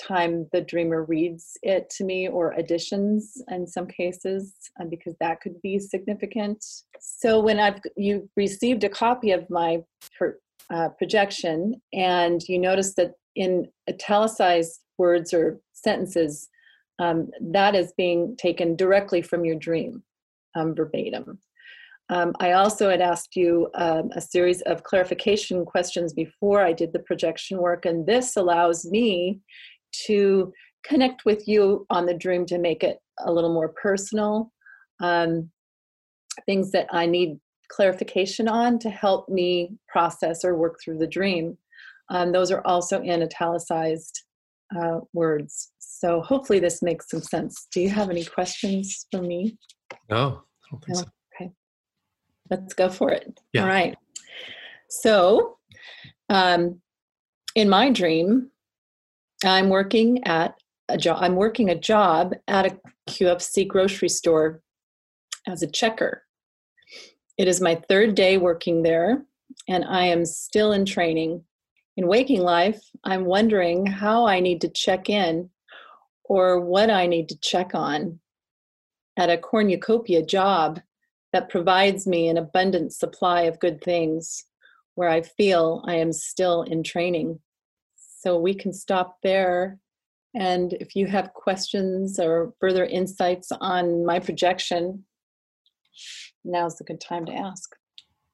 time 0.00 0.48
the 0.52 0.60
dreamer 0.60 1.04
reads 1.04 1.58
it 1.62 1.90
to 1.90 2.04
me 2.04 2.28
or 2.28 2.52
additions 2.52 3.42
in 3.48 3.66
some 3.66 3.86
cases 3.86 4.54
uh, 4.80 4.84
because 4.84 5.14
that 5.20 5.40
could 5.40 5.60
be 5.62 5.78
significant. 5.78 6.64
So 7.00 7.40
when 7.40 7.58
i've 7.58 7.80
you 7.96 8.28
received 8.36 8.84
a 8.84 8.88
copy 8.88 9.30
of 9.32 9.48
my 9.50 9.82
per, 10.18 10.38
uh, 10.72 10.88
projection 10.90 11.80
and 11.92 12.40
you 12.48 12.58
notice 12.58 12.94
that 12.94 13.12
in 13.36 13.68
italicized 13.88 14.80
words 14.98 15.32
or 15.32 15.60
sentences 15.72 16.48
um, 16.98 17.30
that 17.40 17.74
is 17.74 17.92
being 17.96 18.36
taken 18.36 18.76
directly 18.76 19.22
from 19.22 19.44
your 19.44 19.56
dream 19.56 20.02
um, 20.54 20.74
verbatim. 20.74 21.38
Um, 22.10 22.34
I 22.40 22.52
also 22.52 22.90
had 22.90 23.00
asked 23.00 23.36
you 23.36 23.68
um, 23.74 24.10
a 24.14 24.20
series 24.20 24.62
of 24.62 24.82
clarification 24.82 25.64
questions 25.64 26.12
before 26.12 26.60
I 26.60 26.72
did 26.72 26.92
the 26.92 26.98
projection 26.98 27.58
work, 27.58 27.86
and 27.86 28.04
this 28.04 28.36
allows 28.36 28.84
me 28.84 29.40
to 30.06 30.52
connect 30.84 31.24
with 31.24 31.46
you 31.46 31.86
on 31.90 32.06
the 32.06 32.14
dream 32.14 32.46
to 32.46 32.58
make 32.58 32.82
it 32.82 32.98
a 33.24 33.32
little 33.32 33.52
more 33.52 33.68
personal. 33.68 34.52
Um, 35.00 35.50
things 36.46 36.70
that 36.72 36.86
I 36.90 37.06
need 37.06 37.38
clarification 37.70 38.48
on 38.48 38.78
to 38.80 38.90
help 38.90 39.28
me 39.28 39.72
process 39.88 40.44
or 40.44 40.56
work 40.56 40.78
through 40.82 40.98
the 40.98 41.06
dream. 41.06 41.56
Um, 42.10 42.32
those 42.32 42.50
are 42.50 42.66
also 42.66 43.00
in 43.02 43.22
italicized 43.22 44.22
uh, 44.76 45.00
words. 45.12 45.72
So 45.78 46.20
hopefully 46.22 46.58
this 46.58 46.82
makes 46.82 47.08
some 47.10 47.22
sense. 47.22 47.66
Do 47.72 47.80
you 47.80 47.90
have 47.90 48.10
any 48.10 48.24
questions 48.24 49.06
for 49.10 49.22
me? 49.22 49.56
No, 50.08 50.42
I 50.62 50.66
don't 50.70 50.84
think 50.84 50.88
no? 50.88 50.94
so 50.94 51.04
Okay. 51.36 51.50
let's 52.50 52.74
go 52.74 52.88
for 52.88 53.10
it. 53.10 53.40
Yeah. 53.52 53.62
All 53.62 53.68
right. 53.68 53.96
So, 54.88 55.58
um, 56.28 56.80
in 57.54 57.68
my 57.68 57.90
dream, 57.90 58.50
I'm 59.44 59.68
working 59.68 60.24
at 60.24 60.54
a 60.88 60.98
job. 60.98 61.18
I'm 61.20 61.36
working 61.36 61.70
a 61.70 61.78
job 61.78 62.34
at 62.48 62.66
a 62.66 62.78
QFC 63.08 63.66
grocery 63.66 64.08
store 64.08 64.60
as 65.46 65.62
a 65.62 65.70
checker. 65.70 66.24
It 67.38 67.48
is 67.48 67.60
my 67.60 67.76
third 67.88 68.14
day 68.14 68.36
working 68.36 68.82
there, 68.82 69.24
and 69.68 69.84
I 69.84 70.04
am 70.04 70.26
still 70.26 70.72
in 70.72 70.84
training. 70.84 71.42
In 71.96 72.06
waking 72.06 72.42
life, 72.42 72.82
I'm 73.04 73.24
wondering 73.24 73.86
how 73.86 74.26
I 74.26 74.40
need 74.40 74.60
to 74.60 74.68
check 74.68 75.08
in 75.08 75.50
or 76.24 76.60
what 76.60 76.90
I 76.90 77.06
need 77.06 77.28
to 77.30 77.38
check 77.40 77.74
on. 77.74 78.20
At 79.16 79.30
a 79.30 79.38
cornucopia 79.38 80.24
job, 80.24 80.80
that 81.32 81.48
provides 81.48 82.06
me 82.06 82.28
an 82.28 82.36
abundant 82.36 82.92
supply 82.92 83.42
of 83.42 83.60
good 83.60 83.80
things 83.82 84.44
where 84.94 85.08
I 85.08 85.22
feel 85.22 85.82
I 85.86 85.94
am 85.94 86.12
still 86.12 86.62
in 86.62 86.82
training. 86.82 87.40
So 88.20 88.38
we 88.38 88.54
can 88.54 88.72
stop 88.72 89.16
there. 89.22 89.78
And 90.34 90.74
if 90.74 90.94
you 90.94 91.06
have 91.06 91.34
questions 91.34 92.18
or 92.18 92.52
further 92.60 92.84
insights 92.84 93.50
on 93.60 94.04
my 94.04 94.18
projection, 94.18 95.04
now's 96.44 96.76
the 96.76 96.84
good 96.84 97.00
time 97.00 97.26
to 97.26 97.32
ask. 97.32 97.74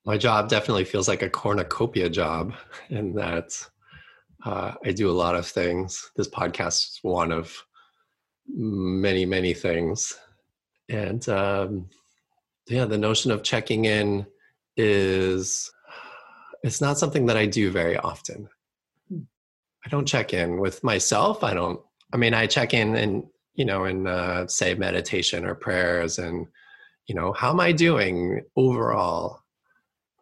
My 0.04 0.18
job 0.18 0.48
definitely 0.48 0.84
feels 0.84 1.08
like 1.08 1.22
a 1.22 1.30
cornucopia 1.30 2.08
job 2.08 2.52
in 2.90 3.14
that 3.14 3.50
uh, 4.44 4.74
I 4.84 4.92
do 4.92 5.10
a 5.10 5.20
lot 5.24 5.34
of 5.34 5.46
things. 5.46 6.10
This 6.16 6.28
podcast 6.28 6.90
is 6.90 6.98
one 7.02 7.32
of 7.32 7.56
many, 8.48 9.24
many 9.24 9.54
things. 9.54 10.16
And 10.88 11.28
um, 11.28 11.88
yeah 12.68 12.84
the 12.84 12.98
notion 12.98 13.30
of 13.30 13.42
checking 13.42 13.84
in 13.84 14.26
is 14.76 15.70
it's 16.62 16.80
not 16.80 16.98
something 16.98 17.26
that 17.26 17.36
i 17.36 17.46
do 17.46 17.70
very 17.70 17.96
often. 17.96 18.48
I 19.86 19.88
don't 19.88 20.06
check 20.06 20.34
in 20.34 20.58
with 20.58 20.84
myself 20.84 21.42
i 21.42 21.54
don't 21.54 21.80
i 22.12 22.16
mean 22.16 22.34
i 22.34 22.46
check 22.46 22.74
in 22.74 22.96
and 22.96 23.24
you 23.54 23.64
know 23.64 23.86
in 23.86 24.06
uh, 24.06 24.46
say 24.46 24.74
meditation 24.74 25.46
or 25.46 25.54
prayers 25.54 26.18
and 26.18 26.46
you 27.06 27.14
know 27.14 27.32
how 27.32 27.50
am 27.50 27.60
i 27.60 27.72
doing 27.72 28.42
overall? 28.56 29.40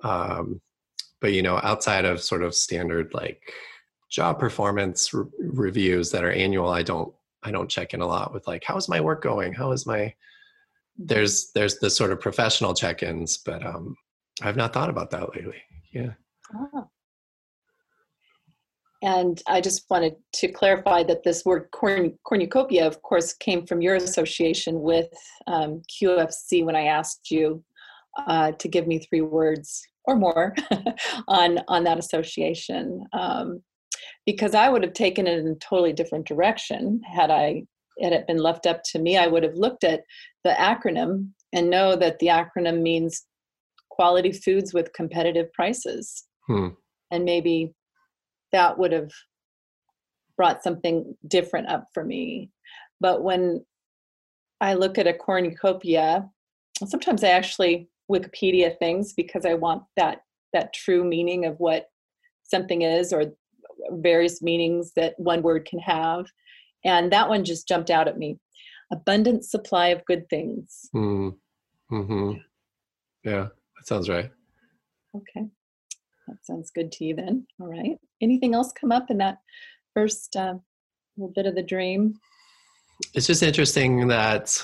Um 0.02 0.60
but 1.20 1.32
you 1.32 1.42
know 1.42 1.58
outside 1.62 2.04
of 2.04 2.22
sort 2.22 2.42
of 2.42 2.54
standard 2.54 3.12
like 3.14 3.40
job 4.10 4.38
performance 4.38 5.12
re- 5.14 5.24
reviews 5.38 6.10
that 6.10 6.22
are 6.22 6.30
annual 6.30 6.68
i 6.68 6.82
don't 6.82 7.12
i 7.42 7.50
don't 7.50 7.70
check 7.70 7.94
in 7.94 8.02
a 8.02 8.06
lot 8.06 8.32
with 8.32 8.46
like 8.46 8.62
how's 8.64 8.88
my 8.88 9.00
work 9.00 9.22
going? 9.22 9.52
How 9.52 9.72
is 9.72 9.86
my 9.86 10.14
there's 10.96 11.50
there's 11.52 11.78
the 11.78 11.90
sort 11.90 12.12
of 12.12 12.20
professional 12.20 12.74
check-ins 12.74 13.38
but 13.38 13.64
um 13.66 13.96
i've 14.42 14.56
not 14.56 14.72
thought 14.72 14.90
about 14.90 15.10
that 15.10 15.34
lately. 15.34 15.60
Yeah. 15.92 16.12
Oh. 16.54 16.83
And 19.04 19.42
i 19.46 19.60
just 19.60 19.84
wanted 19.90 20.14
to 20.32 20.48
clarify 20.48 21.02
that 21.02 21.22
this 21.22 21.44
word 21.44 21.68
corn, 21.72 22.12
cornucopia 22.24 22.86
of 22.86 23.00
course 23.02 23.32
came 23.34 23.66
from 23.66 23.80
your 23.80 23.94
association 23.94 24.80
with 24.80 25.06
um, 25.46 25.80
qfc 25.88 26.64
when 26.64 26.76
i 26.76 26.84
asked 26.84 27.30
you 27.30 27.62
uh, 28.26 28.52
to 28.52 28.68
give 28.68 28.86
me 28.86 28.98
three 28.98 29.20
words 29.20 29.82
or 30.06 30.16
more 30.16 30.54
on 31.28 31.60
on 31.68 31.84
that 31.84 31.98
association 31.98 33.04
um, 33.12 33.62
because 34.26 34.54
i 34.54 34.68
would 34.68 34.82
have 34.82 34.94
taken 34.94 35.26
it 35.26 35.38
in 35.38 35.46
a 35.48 35.54
totally 35.56 35.92
different 35.92 36.26
direction 36.26 37.00
had 37.14 37.30
i 37.30 37.62
had 38.00 38.12
it 38.12 38.26
been 38.26 38.38
left 38.38 38.66
up 38.66 38.82
to 38.84 38.98
me, 38.98 39.16
I 39.16 39.26
would 39.26 39.42
have 39.42 39.54
looked 39.54 39.84
at 39.84 40.02
the 40.42 40.50
acronym 40.50 41.30
and 41.52 41.70
know 41.70 41.96
that 41.96 42.18
the 42.18 42.28
acronym 42.28 42.82
means 42.82 43.24
quality 43.90 44.32
foods 44.32 44.74
with 44.74 44.92
competitive 44.92 45.52
prices. 45.52 46.24
Hmm. 46.46 46.68
And 47.10 47.24
maybe 47.24 47.72
that 48.54 48.78
would 48.78 48.92
have 48.92 49.10
brought 50.36 50.62
something 50.62 51.16
different 51.26 51.68
up 51.68 51.88
for 51.92 52.04
me. 52.04 52.50
But 53.00 53.22
when 53.22 53.64
I 54.60 54.74
look 54.74 54.96
at 54.96 55.08
a 55.08 55.12
cornucopia, 55.12 56.30
sometimes 56.86 57.24
I 57.24 57.30
actually 57.30 57.88
Wikipedia 58.10 58.78
things 58.78 59.12
because 59.12 59.44
I 59.44 59.54
want 59.54 59.82
that 59.96 60.20
that 60.52 60.72
true 60.72 61.02
meaning 61.04 61.44
of 61.46 61.58
what 61.58 61.88
something 62.44 62.82
is 62.82 63.12
or 63.12 63.24
various 63.90 64.40
meanings 64.40 64.92
that 64.94 65.14
one 65.18 65.42
word 65.42 65.66
can 65.66 65.80
have. 65.80 66.26
And 66.84 67.12
that 67.12 67.28
one 67.28 67.44
just 67.44 67.66
jumped 67.66 67.90
out 67.90 68.06
at 68.06 68.18
me. 68.18 68.38
Abundant 68.92 69.44
supply 69.44 69.88
of 69.88 70.04
good 70.04 70.28
things. 70.30 70.88
Mm. 70.94 71.34
Hmm. 71.90 72.32
Yeah, 73.24 73.48
that 73.76 73.86
sounds 73.86 74.08
right. 74.08 74.30
Okay. 75.16 75.48
That 76.28 76.36
sounds 76.44 76.70
good 76.70 76.92
to 76.92 77.04
you 77.04 77.16
then. 77.16 77.46
All 77.60 77.66
right. 77.66 77.98
Anything 78.20 78.54
else 78.54 78.72
come 78.72 78.92
up 78.92 79.10
in 79.10 79.18
that 79.18 79.38
first 79.94 80.36
uh, 80.36 80.54
little 81.16 81.32
bit 81.34 81.46
of 81.46 81.54
the 81.54 81.62
dream? 81.62 82.14
It's 83.14 83.26
just 83.26 83.42
interesting 83.42 84.08
that 84.08 84.60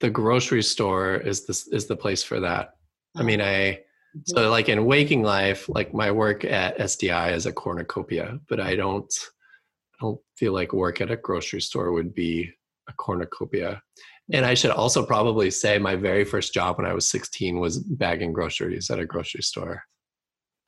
the 0.00 0.10
grocery 0.10 0.62
store 0.62 1.16
is 1.16 1.46
this 1.46 1.66
is 1.68 1.86
the 1.86 1.96
place 1.96 2.22
for 2.22 2.40
that. 2.40 2.70
I 3.16 3.22
mean, 3.22 3.40
I 3.40 3.80
Mm-hmm. 4.16 4.36
so 4.36 4.50
like 4.50 4.68
in 4.68 4.86
waking 4.86 5.22
life, 5.22 5.68
like 5.68 5.92
my 5.92 6.10
work 6.10 6.44
at 6.44 6.78
SDI 6.78 7.32
is 7.32 7.44
a 7.44 7.52
cornucopia, 7.52 8.38
but 8.48 8.60
I 8.60 8.74
don't 8.74 9.12
I 9.94 10.04
don't 10.04 10.20
feel 10.36 10.52
like 10.52 10.72
work 10.72 11.00
at 11.00 11.10
a 11.10 11.16
grocery 11.16 11.60
store 11.60 11.92
would 11.92 12.14
be 12.14 12.50
a 12.88 12.92
cornucopia. 12.94 13.82
And 14.32 14.44
I 14.44 14.54
should 14.54 14.70
also 14.70 15.04
probably 15.04 15.50
say 15.50 15.78
my 15.78 15.96
very 15.96 16.24
first 16.24 16.54
job 16.54 16.78
when 16.78 16.86
I 16.86 16.92
was 16.92 17.08
16 17.10 17.60
was 17.60 17.78
bagging 17.78 18.32
groceries 18.32 18.90
at 18.90 18.98
a 18.98 19.06
grocery 19.06 19.42
store. 19.42 19.82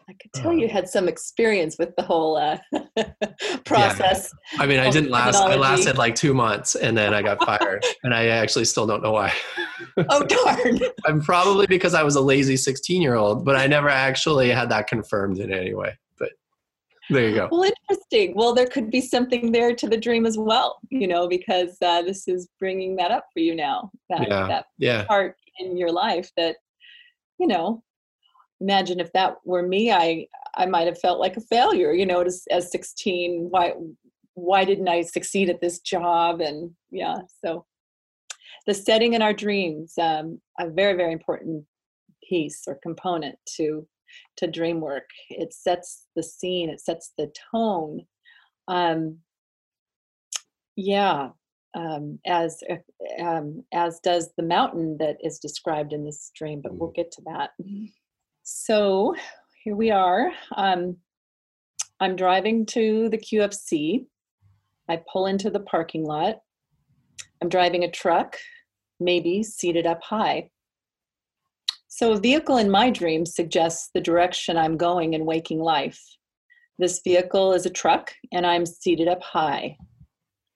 I 0.09 0.15
could 0.15 0.33
tell 0.33 0.55
you 0.55 0.69
had 0.69 0.89
some 0.89 1.07
experience 1.07 1.77
with 1.79 1.95
the 1.97 2.03
whole 2.03 2.39
uh, 2.39 2.57
process. 3.67 4.33
I 4.59 4.67
mean, 4.67 4.81
I 4.81 4.91
didn't 4.91 5.11
last. 5.11 5.37
I 5.37 5.55
lasted 5.57 5.99
like 5.99 6.15
two 6.15 6.33
months, 6.33 6.77
and 6.77 6.97
then 6.97 7.13
I 7.13 7.21
got 7.21 7.45
fired, 7.45 7.85
and 8.05 8.15
I 8.15 8.29
actually 8.29 8.65
still 8.65 8.87
don't 8.87 9.03
know 9.03 9.13
why. 9.13 9.35
Oh 10.09 10.25
darn! 10.25 10.81
I'm 11.07 11.21
probably 11.21 11.67
because 11.67 11.93
I 11.93 12.03
was 12.03 12.17
a 12.17 12.23
lazy 12.23 12.57
16 12.57 13.03
year 13.03 13.17
old, 13.17 13.45
but 13.45 13.55
I 13.55 13.67
never 13.67 13.91
actually 13.91 14.49
had 14.49 14.71
that 14.71 14.87
confirmed 14.87 15.41
in 15.41 15.53
any 15.53 15.75
way. 15.75 15.99
But 16.19 16.31
there 17.11 17.29
you 17.29 17.35
go. 17.35 17.49
Well, 17.51 17.71
interesting. 17.89 18.35
Well, 18.35 18.55
there 18.55 18.67
could 18.67 18.91
be 18.91 19.03
something 19.03 19.53
there 19.53 19.75
to 19.75 19.87
the 19.87 19.99
dream 19.99 20.25
as 20.25 20.39
well, 20.39 20.79
you 20.89 21.07
know, 21.07 21.29
because 21.29 21.77
uh, 21.83 22.01
this 22.01 22.27
is 22.29 22.49
bringing 22.59 22.97
that 22.97 23.11
up 23.11 23.27
for 23.35 23.41
you 23.41 23.55
now. 23.55 23.91
That 24.09 24.27
Yeah. 24.27 24.49
that 24.49 24.67
Yeah, 24.79 25.05
part 25.05 25.37
in 25.59 25.77
your 25.77 25.93
life 25.93 26.31
that, 26.39 26.57
you 27.39 27.47
know, 27.47 27.83
imagine 28.61 29.01
if 29.01 29.13
that 29.13 29.37
were 29.45 29.67
me, 29.67 29.93
I 29.93 30.27
I 30.57 30.67
might 30.67 30.87
have 30.87 30.99
felt 30.99 31.21
like 31.21 31.37
a 31.37 31.43
failure. 31.43 31.93
You 31.93 32.07
know, 32.07 32.21
as 32.23 32.45
as 32.51 32.71
16, 32.71 33.49
why 33.51 33.75
why 34.35 34.65
didn't 34.65 34.89
I 34.89 35.03
succeed 35.03 35.51
at 35.51 35.61
this 35.61 35.81
job? 35.81 36.41
And 36.41 36.71
yeah, 36.91 37.19
so 37.45 37.67
the 38.67 38.75
setting 38.75 39.15
in 39.15 39.23
our 39.23 39.33
dreams, 39.33 39.95
um, 39.99 40.41
a 40.59 40.69
very 40.69 40.95
very 40.95 41.13
important 41.13 41.65
piece 42.29 42.63
or 42.67 42.79
component 42.83 43.37
to 43.57 43.87
to 44.37 44.47
dream 44.47 44.81
work. 44.81 45.09
It 45.31 45.53
sets 45.53 46.07
the 46.17 46.23
scene. 46.23 46.71
It 46.71 46.81
sets 46.81 47.13
the 47.19 47.31
tone. 47.53 48.07
Um, 48.67 49.19
yeah, 50.77 51.31
um, 51.75 52.19
as 52.27 52.61
um, 53.21 53.65
as 53.73 54.01
does 54.01 54.31
the 54.37 54.43
mountain 54.43 54.97
that 54.99 55.17
is 55.23 55.39
described 55.39 55.93
in 55.93 56.05
this 56.05 56.31
dream. 56.35 56.61
But 56.63 56.75
we'll 56.75 56.91
get 56.91 57.11
to 57.13 57.23
that. 57.27 57.51
So 58.51 59.15
here 59.63 59.77
we 59.77 59.91
are. 59.91 60.33
Um, 60.57 60.97
I'm 62.01 62.17
driving 62.17 62.65
to 62.67 63.11
the 63.11 63.19
QFC. 63.19 64.07
I 64.89 65.03
pull 65.13 65.27
into 65.27 65.51
the 65.51 65.61
parking 65.61 66.07
lot. 66.07 66.37
I'm 67.43 67.51
driving 67.51 67.85
a 67.85 67.91
truck, 67.91 68.39
maybe 69.01 69.43
seated 69.43 69.87
up 69.87 70.03
high. 70.03 70.49
So, 71.89 72.13
a 72.13 72.19
vehicle 72.19 72.57
in 72.57 72.71
my 72.71 72.89
dream 72.89 73.27
suggests 73.27 73.91
the 73.93 74.01
direction 74.01 74.57
I'm 74.57 74.79
going 74.79 75.13
in 75.13 75.27
waking 75.27 75.61
life. 75.61 76.01
This 76.79 77.03
vehicle 77.05 77.53
is 77.53 77.67
a 77.67 77.71
truck, 77.71 78.15
and 78.33 78.47
I'm 78.47 78.65
seated 78.65 79.09
up 79.09 79.23
high. 79.23 79.77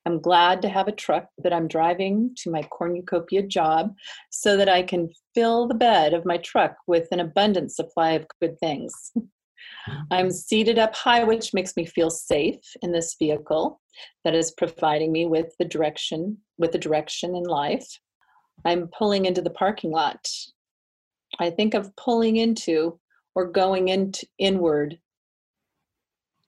I'm 0.05 0.21
glad 0.21 0.63
to 0.63 0.69
have 0.69 0.89
a 0.89 0.93
truck 0.93 1.27
that 1.39 1.53
I'm 1.53 1.69
driving 1.69 2.35
to 2.39 2.51
my 2.51 2.63
cornucopia 2.63 3.43
job 3.43 3.95
so 4.31 4.57
that 4.57 4.69
I 4.69 4.83
can 4.83 5.11
fill 5.35 5.69
the 5.69 5.75
bed 5.75 6.13
of 6.13 6.27
my 6.27 6.39
truck 6.39 6.77
with 6.87 7.09
an 7.13 7.21
abundant 7.21 7.73
supply 7.73 8.13
of 8.13 8.27
good 8.41 8.59
things. 8.59 8.93
Mm-hmm. 9.17 10.01
I'm 10.11 10.31
seated 10.31 10.79
up 10.79 10.95
high, 10.95 11.25
which 11.25 11.55
makes 11.55 11.77
me 11.77 11.85
feel 11.85 12.11
safe 12.11 12.61
in 12.83 12.93
this 12.93 13.17
vehicle 13.19 13.81
that 14.25 14.35
is 14.35 14.53
providing 14.53 15.13
me 15.13 15.27
with 15.27 15.55
the 15.59 15.65
direction, 15.65 16.39
with 16.59 16.73
the 16.73 16.79
direction 16.79 17.35
in 17.37 17.45
life. 17.45 17.87
I'm 18.65 18.89
pulling 18.89 19.27
into 19.27 19.43
the 19.43 19.51
parking 19.51 19.91
lot. 19.91 20.29
I 21.41 21.51
think 21.51 21.75
of 21.75 21.95
pulling 21.97 22.37
into 22.37 22.99
or 23.35 23.47
going 23.47 23.89
into 23.89 24.27
inward. 24.39 24.99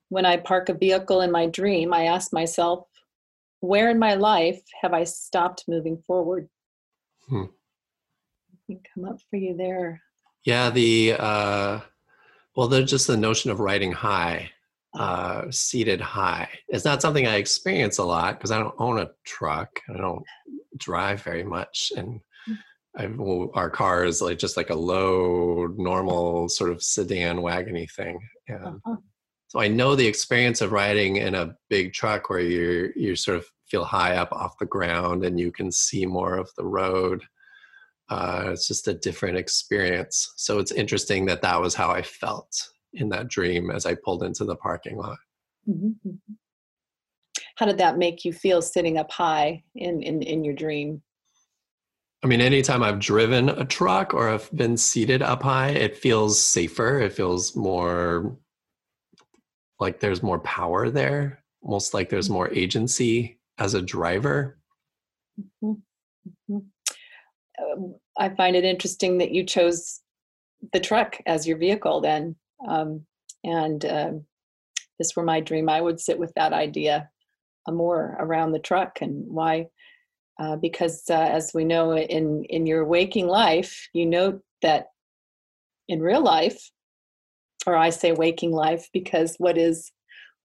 When 0.09 0.25
I 0.25 0.37
park 0.37 0.69
a 0.69 0.73
vehicle 0.73 1.21
in 1.21 1.31
my 1.31 1.47
dream, 1.47 1.93
I 1.93 2.05
ask 2.05 2.31
myself, 2.31 2.87
where 3.65 3.89
in 3.89 3.99
my 3.99 4.13
life 4.15 4.61
have 4.81 4.93
I 4.93 5.03
stopped 5.03 5.65
moving 5.67 5.97
forward? 6.07 6.47
Hmm. 7.27 7.45
Can 8.67 8.79
come 8.93 9.05
up 9.05 9.19
for 9.29 9.35
you 9.37 9.55
there. 9.55 10.01
yeah. 10.43 10.69
The 10.71 11.15
uh, 11.19 11.79
well, 12.55 12.67
there's 12.67 12.89
just 12.89 13.07
the 13.07 13.17
notion 13.17 13.51
of 13.51 13.59
riding 13.59 13.91
high, 13.91 14.49
uh, 14.97 15.51
seated 15.51 16.01
high. 16.01 16.49
It's 16.67 16.85
not 16.85 17.01
something 17.01 17.27
I 17.27 17.35
experience 17.35 17.97
a 17.99 18.03
lot 18.03 18.37
because 18.37 18.51
I 18.51 18.57
don't 18.59 18.73
own 18.79 18.97
a 18.99 19.11
truck. 19.23 19.81
I 19.93 19.97
don't 19.97 20.23
drive 20.77 21.21
very 21.21 21.43
much, 21.43 21.91
and 21.95 22.21
I, 22.97 23.07
well, 23.07 23.51
our 23.53 23.69
car 23.69 24.03
is 24.05 24.21
like 24.21 24.39
just 24.39 24.57
like 24.57 24.69
a 24.71 24.75
low, 24.75 25.67
normal 25.77 26.49
sort 26.49 26.71
of 26.71 26.81
sedan 26.81 27.37
wagony 27.41 27.87
thing. 27.91 28.19
And 28.47 28.65
Uh-huh. 28.65 28.95
so 29.47 29.59
I 29.59 29.67
know 29.67 29.95
the 29.95 30.07
experience 30.07 30.61
of 30.61 30.71
riding 30.71 31.17
in 31.17 31.35
a 31.35 31.55
big 31.69 31.93
truck 31.93 32.29
where 32.31 32.39
you're 32.39 32.91
you're 32.95 33.15
sort 33.15 33.37
of 33.37 33.45
feel 33.67 33.83
high 33.83 34.15
up 34.15 34.31
off 34.31 34.57
the 34.59 34.65
ground 34.65 35.23
and 35.23 35.39
you 35.39 35.51
can 35.51 35.71
see 35.71 36.05
more 36.05 36.37
of 36.37 36.49
the 36.57 36.65
road. 36.65 37.23
Uh, 38.09 38.49
it's 38.49 38.67
just 38.67 38.87
a 38.87 38.93
different 38.93 39.37
experience. 39.37 40.33
So 40.35 40.59
it's 40.59 40.71
interesting 40.71 41.25
that 41.25 41.41
that 41.41 41.59
was 41.59 41.73
how 41.73 41.89
I 41.89 42.01
felt 42.01 42.69
in 42.93 43.09
that 43.09 43.27
dream 43.27 43.71
as 43.71 43.85
I 43.85 43.95
pulled 43.95 44.23
into 44.23 44.45
the 44.45 44.55
parking 44.55 44.97
lot. 44.97 45.17
Mhm, 45.67 45.95
mhm. 46.05 46.17
How 47.55 47.65
did 47.65 47.77
that 47.77 47.97
make 47.97 48.25
you 48.25 48.33
feel 48.33 48.61
sitting 48.61 48.97
up 48.97 49.11
high 49.11 49.63
in, 49.75 50.01
in, 50.03 50.21
in 50.21 50.43
your 50.43 50.53
dream? 50.53 51.01
I 52.23 52.27
mean, 52.27 52.41
anytime 52.41 52.83
I've 52.83 52.99
driven 52.99 53.49
a 53.49 53.65
truck 53.65 54.13
or 54.13 54.29
I've 54.29 54.49
been 54.51 54.77
seated 54.77 55.21
up 55.21 55.43
high, 55.43 55.69
it 55.69 55.97
feels 55.97 56.41
safer. 56.41 56.99
It 56.99 57.13
feels 57.13 57.55
more 57.55 58.37
like 59.79 59.99
there's 59.99 60.23
more 60.23 60.39
power 60.39 60.89
there, 60.89 61.43
almost 61.61 61.93
like 61.93 62.09
there's 62.09 62.29
more 62.29 62.51
agency 62.51 63.39
as 63.57 63.73
a 63.73 63.81
driver. 63.81 64.59
Mhm, 65.39 65.81
mhm. 66.49 66.65
Um, 67.57 67.95
I 68.17 68.29
find 68.29 68.55
it 68.55 68.65
interesting 68.65 69.17
that 69.19 69.31
you 69.31 69.45
chose 69.45 70.01
the 70.73 70.79
truck 70.79 71.17
as 71.25 71.47
your 71.47 71.57
vehicle 71.57 72.01
then. 72.01 72.35
Um, 72.67 73.05
and 73.43 73.85
um, 73.85 74.25
this 74.99 75.15
were 75.15 75.23
my 75.23 75.39
dream, 75.39 75.69
I 75.69 75.81
would 75.81 75.99
sit 75.99 76.17
with 76.17 76.33
that 76.35 76.53
idea 76.53 77.09
uh, 77.65 77.71
more 77.71 78.17
around 78.19 78.51
the 78.51 78.59
truck. 78.59 79.01
And 79.01 79.25
why? 79.27 79.67
Uh, 80.39 80.57
because 80.57 81.03
uh, 81.09 81.13
as 81.13 81.51
we 81.53 81.63
know 81.63 81.95
in, 81.95 82.43
in 82.45 82.65
your 82.65 82.85
waking 82.85 83.27
life, 83.27 83.87
you 83.93 84.05
note 84.05 84.41
that 84.61 84.87
in 85.87 86.01
real 86.01 86.21
life, 86.21 86.71
or 87.65 87.75
I 87.75 87.89
say 87.89 88.11
waking 88.11 88.51
life 88.51 88.89
because 88.91 89.35
what 89.37 89.57
is 89.57 89.91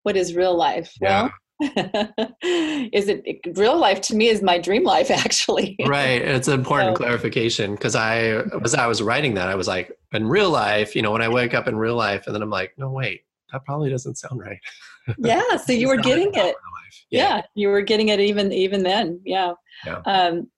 what 0.03 0.17
is 0.17 0.35
real 0.35 0.57
life? 0.57 0.93
Yeah. 1.01 1.23
Well, 1.23 1.33
is 2.93 3.09
it 3.09 3.23
real 3.57 3.77
life 3.79 4.01
to 4.01 4.15
me 4.17 4.29
is 4.29 4.43
my 4.43 4.59
dream 4.59 4.85
life 4.85 5.11
actually 5.25 5.77
right 5.87 6.23
it's 6.23 6.49
an 6.49 6.55
important 6.55 6.97
So- 6.97 7.03
clarification 7.05 7.73
because 7.75 7.95
i 7.95 8.19
as 8.65 8.75
i 8.75 8.87
was 8.87 9.03
writing 9.03 9.35
that 9.35 9.49
i 9.49 9.55
was 9.55 9.69
like 9.69 9.93
in 10.13 10.27
real 10.27 10.51
life 10.51 10.97
you 10.97 11.03
know 11.03 11.11
when 11.13 11.23
i 11.23 11.29
wake 11.29 11.53
up 11.55 11.69
in 11.69 11.77
real 11.77 11.97
life 11.97 12.27
and 12.27 12.35
then 12.35 12.43
i'm 12.43 12.51
like 12.51 12.73
no 12.79 12.91
wait 12.91 13.23
that 13.53 13.65
probably 13.65 13.91
doesn't 13.91 14.17
sound 14.17 14.41
right 14.41 14.59
yeah 15.19 15.57
so 15.57 15.73
you 15.73 15.89
were 15.89 15.97
getting 15.97 16.29
it 16.35 16.37
life. 16.37 17.05
yeah. 17.11 17.43
you 17.55 17.69
were 17.69 17.83
getting 17.83 18.09
it 18.09 18.21
even 18.21 18.53
even 18.53 18.83
then 18.83 19.21
yeah, 19.25 19.53
Yeah. 19.85 20.01
Um, 20.07 20.49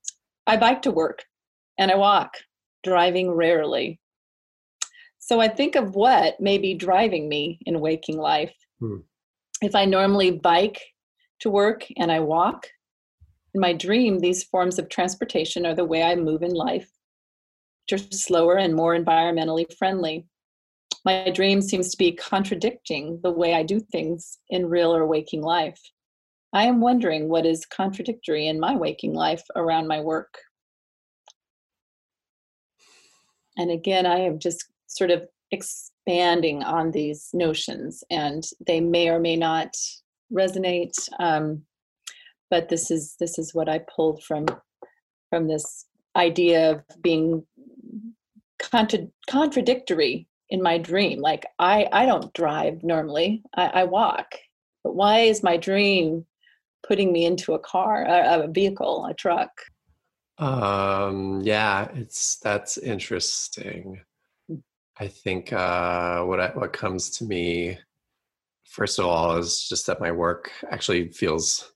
i 0.47 0.57
bike 0.57 0.83
to 0.83 0.91
work 0.91 1.25
and 1.79 1.91
i 1.91 1.95
walk 1.97 2.37
driving 2.85 3.31
rarely 3.31 3.99
so 5.19 5.41
i 5.41 5.49
think 5.49 5.75
of 5.75 5.95
what 5.95 6.39
may 6.41 6.59
be 6.59 6.75
driving 6.75 7.29
me 7.29 7.59
in 7.67 7.81
waking 7.81 8.19
life 8.19 8.55
Hmm. 8.81 8.97
if 9.63 9.75
i 9.77 9.85
normally 9.85 10.31
bike 10.33 10.81
to 11.43 11.51
work 11.51 11.85
and 11.99 12.11
i 12.11 12.19
walk 12.19 12.67
in 13.55 13.61
my 13.61 13.73
dream 13.73 14.19
these 14.19 14.45
forms 14.45 14.79
of 14.79 14.89
transportation 14.89 15.67
are 15.67 15.75
the 15.75 15.85
way 15.85 16.03
i 16.03 16.15
move 16.15 16.43
in 16.43 16.55
life 16.55 16.91
which 17.83 18.01
are 18.01 18.05
slower 18.13 18.57
and 18.57 18.75
more 18.75 18.97
environmentally 18.97 19.67
friendly 19.77 20.27
my 21.05 21.31
dream 21.31 21.61
seems 21.61 21.91
to 21.91 21.97
be 21.97 22.13
contradicting 22.13 23.21
the 23.23 23.31
way 23.31 23.55
I 23.55 23.65
do 23.65 23.81
things 23.81 24.39
in 24.51 24.69
real 24.69 24.95
or 24.95 25.07
waking 25.07 25.43
life. 25.43 25.81
I 26.53 26.65
am 26.65 26.81
wondering 26.81 27.29
what 27.29 27.47
is 27.47 27.67
contradictory 27.67 28.47
in 28.47 28.61
my 28.61 28.77
waking 28.77 29.15
life 29.15 29.43
around 29.57 29.89
my 29.89 30.01
work. 30.01 30.39
And 33.57 33.71
again, 33.71 34.07
I 34.07 34.19
am 34.19 34.39
just 34.39 34.67
sort 34.87 35.11
of 35.11 35.27
expanding 35.51 36.63
on 36.63 36.91
these 36.91 37.31
notions, 37.33 38.05
and 38.11 38.45
they 38.67 38.81
may 38.81 39.09
or 39.09 39.19
may 39.19 39.37
not 39.37 39.77
resonate. 40.33 40.97
Um, 41.19 41.63
but 42.51 42.69
this 42.69 42.91
is 42.91 43.17
this 43.19 43.39
is 43.39 43.55
what 43.55 43.69
I 43.69 43.81
pulled 43.95 44.23
from 44.25 44.47
from 45.31 45.49
this 45.49 45.87
idea 46.17 46.73
of 46.73 46.83
being 47.03 47.45
contra- 48.61 49.09
contradictory 49.31 50.29
in 50.51 50.63
my 50.63 50.77
dream 50.77 51.19
like 51.21 51.47
i 51.59 51.89
i 51.93 52.05
don't 52.05 52.31
drive 52.35 52.83
normally 52.83 53.43
i, 53.57 53.67
I 53.67 53.85
walk 53.85 54.35
but 54.85 54.95
why 54.95 55.21
is 55.21 55.43
my 55.43 55.57
dream 55.57 56.27
putting 56.87 57.11
me 57.11 57.25
into 57.25 57.55
a 57.55 57.59
car 57.59 58.05
a, 58.05 58.43
a 58.43 58.49
vehicle 58.49 59.07
a 59.09 59.15
truck 59.15 59.51
Um, 60.39 61.41
yeah, 61.45 61.89
it's 61.95 62.39
that's 62.39 62.79
interesting. 62.79 64.01
Hmm. 64.49 64.57
I 64.99 65.07
think 65.09 65.53
uh, 65.53 66.25
what 66.25 66.41
I, 66.41 66.49
what 66.49 66.73
comes 66.73 67.11
to 67.19 67.25
me 67.25 67.79
first 68.73 68.99
of 68.99 69.05
all 69.05 69.37
is 69.37 69.69
just 69.69 69.87
that 69.87 70.01
my 70.01 70.11
work 70.11 70.51
actually 70.71 71.09
feels 71.09 71.73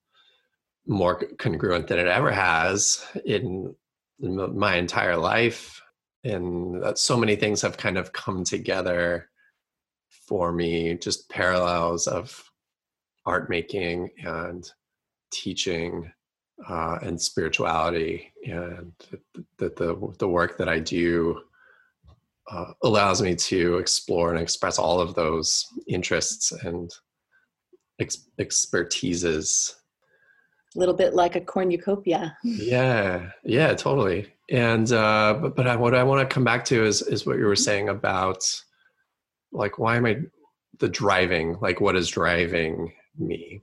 more 0.86 1.22
congruent 1.38 1.88
than 1.88 1.98
it 1.98 2.06
ever 2.06 2.30
has 2.30 3.04
in, 3.26 3.74
in 4.20 4.58
my 4.58 4.76
entire 4.76 5.16
life, 5.16 5.82
and 6.24 6.82
that 6.82 6.98
so 6.98 7.16
many 7.16 7.36
things 7.36 7.60
have 7.60 7.76
kind 7.76 7.98
of 7.98 8.12
come 8.12 8.44
together 8.44 9.28
for 10.26 10.52
me, 10.52 10.96
just 10.96 11.28
parallels 11.28 12.06
of 12.06 12.50
art 13.26 13.50
making 13.50 14.08
and 14.24 14.70
teaching 15.30 16.10
uh, 16.66 16.98
and 17.02 17.20
spirituality, 17.20 18.32
and 18.46 18.92
that 19.58 19.76
the 19.76 20.14
the 20.18 20.28
work 20.28 20.56
that 20.56 20.68
I 20.68 20.78
do 20.78 21.42
uh, 22.50 22.72
allows 22.82 23.22
me 23.22 23.34
to 23.34 23.76
explore 23.78 24.32
and 24.32 24.40
express 24.40 24.78
all 24.78 25.00
of 25.00 25.14
those 25.14 25.66
interests 25.88 26.52
and 26.52 26.90
ex- 28.00 28.28
expertises. 28.38 29.74
A 30.74 30.78
little 30.78 30.94
bit 30.94 31.14
like 31.14 31.36
a 31.36 31.40
cornucopia. 31.40 32.36
Yeah, 32.42 33.30
yeah, 33.44 33.74
totally. 33.74 34.32
And 34.50 34.90
uh, 34.92 35.38
but 35.40 35.56
but 35.56 35.66
I, 35.66 35.76
what 35.76 35.94
I 35.94 36.04
want 36.04 36.28
to 36.28 36.32
come 36.32 36.44
back 36.44 36.64
to 36.66 36.84
is 36.84 37.02
is 37.02 37.26
what 37.26 37.38
you 37.38 37.46
were 37.46 37.56
saying 37.56 37.88
about 37.88 38.44
like 39.52 39.78
why 39.78 39.96
am 39.96 40.06
I 40.06 40.18
the 40.78 40.88
driving? 40.88 41.56
Like 41.60 41.80
what 41.80 41.96
is 41.96 42.08
driving 42.08 42.92
me? 43.18 43.62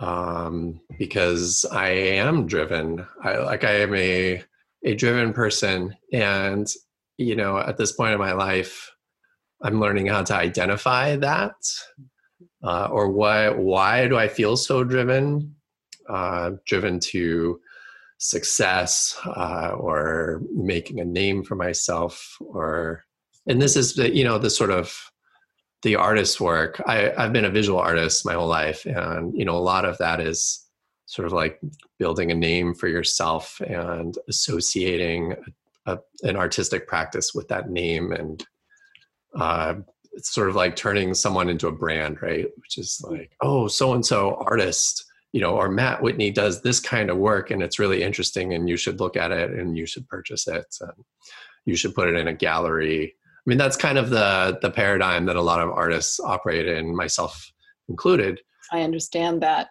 um, 0.00 0.80
because 0.98 1.64
I 1.70 1.88
am 1.88 2.46
driven. 2.46 3.06
I 3.22 3.38
like 3.38 3.64
I 3.64 3.72
am 3.80 3.94
a 3.94 4.42
a 4.86 4.94
driven 4.94 5.32
person, 5.32 5.94
and 6.12 6.66
you 7.18 7.36
know, 7.36 7.58
at 7.58 7.76
this 7.76 7.92
point 7.92 8.12
in 8.12 8.18
my 8.18 8.32
life, 8.32 8.90
I'm 9.62 9.80
learning 9.80 10.06
how 10.06 10.22
to 10.22 10.34
identify 10.34 11.16
that, 11.16 11.54
uh, 12.62 12.88
or 12.90 13.10
why 13.10 13.50
why 13.50 14.08
do 14.08 14.16
I 14.16 14.28
feel 14.28 14.56
so 14.56 14.84
driven? 14.84 15.54
Uh, 16.08 16.52
driven 16.66 17.00
to 17.00 17.60
success 18.18 19.18
uh, 19.26 19.72
or 19.76 20.40
making 20.54 21.00
a 21.00 21.04
name 21.04 21.42
for 21.42 21.56
myself, 21.56 22.36
or 22.40 23.04
and 23.46 23.60
this 23.60 23.76
is 23.76 23.94
the 23.94 24.14
you 24.14 24.24
know 24.24 24.38
the 24.38 24.50
sort 24.50 24.70
of 24.70 25.10
the 25.82 25.96
artist's 25.96 26.40
work 26.40 26.80
I, 26.86 27.12
i've 27.16 27.32
been 27.32 27.44
a 27.44 27.50
visual 27.50 27.78
artist 27.78 28.24
my 28.24 28.32
whole 28.32 28.48
life 28.48 28.84
and 28.86 29.36
you 29.36 29.44
know 29.44 29.56
a 29.56 29.58
lot 29.58 29.84
of 29.84 29.98
that 29.98 30.20
is 30.20 30.65
sort 31.06 31.26
of 31.26 31.32
like 31.32 31.60
building 31.98 32.30
a 32.30 32.34
name 32.34 32.74
for 32.74 32.88
yourself 32.88 33.60
and 33.66 34.18
associating 34.28 35.34
a, 35.86 35.98
an 36.22 36.36
artistic 36.36 36.86
practice 36.86 37.32
with 37.34 37.48
that 37.48 37.70
name 37.70 38.12
and 38.12 38.44
uh, 39.36 39.74
it's 40.12 40.34
sort 40.34 40.48
of 40.48 40.56
like 40.56 40.74
turning 40.74 41.14
someone 41.14 41.48
into 41.48 41.68
a 41.68 41.72
brand 41.72 42.20
right? 42.22 42.46
Which 42.56 42.78
is 42.78 43.00
like 43.08 43.32
oh 43.40 43.68
so 43.68 43.92
and 43.94 44.04
so 44.04 44.36
artist 44.46 45.04
you 45.32 45.40
know 45.40 45.54
or 45.56 45.68
matt 45.68 46.02
whitney 46.02 46.30
does 46.30 46.62
this 46.62 46.80
kind 46.80 47.10
of 47.10 47.18
work 47.18 47.50
and 47.50 47.62
it's 47.62 47.78
really 47.78 48.02
interesting 48.02 48.54
and 48.54 48.68
you 48.68 48.76
should 48.76 49.00
look 49.00 49.16
at 49.16 49.32
it 49.32 49.50
and 49.50 49.76
you 49.76 49.86
should 49.86 50.08
purchase 50.08 50.48
it 50.48 50.66
and 50.80 51.04
you 51.66 51.76
should 51.76 51.94
put 51.94 52.08
it 52.08 52.14
in 52.14 52.28
a 52.28 52.32
gallery. 52.32 53.14
I 53.14 53.42
mean, 53.44 53.58
that's 53.58 53.76
kind 53.76 53.98
of 53.98 54.08
the 54.10 54.58
the 54.62 54.70
paradigm 54.70 55.26
that 55.26 55.36
a 55.36 55.42
lot 55.42 55.60
of 55.60 55.70
artists 55.70 56.18
operate 56.18 56.66
in, 56.66 56.96
myself 56.96 57.52
included. 57.88 58.40
I 58.72 58.80
understand 58.80 59.42
that 59.42 59.68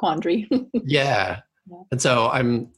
quandary. 0.00 0.48
yeah. 0.72 1.40
yeah. 1.66 1.76
And 1.92 2.00
so 2.00 2.30
I'm 2.30 2.72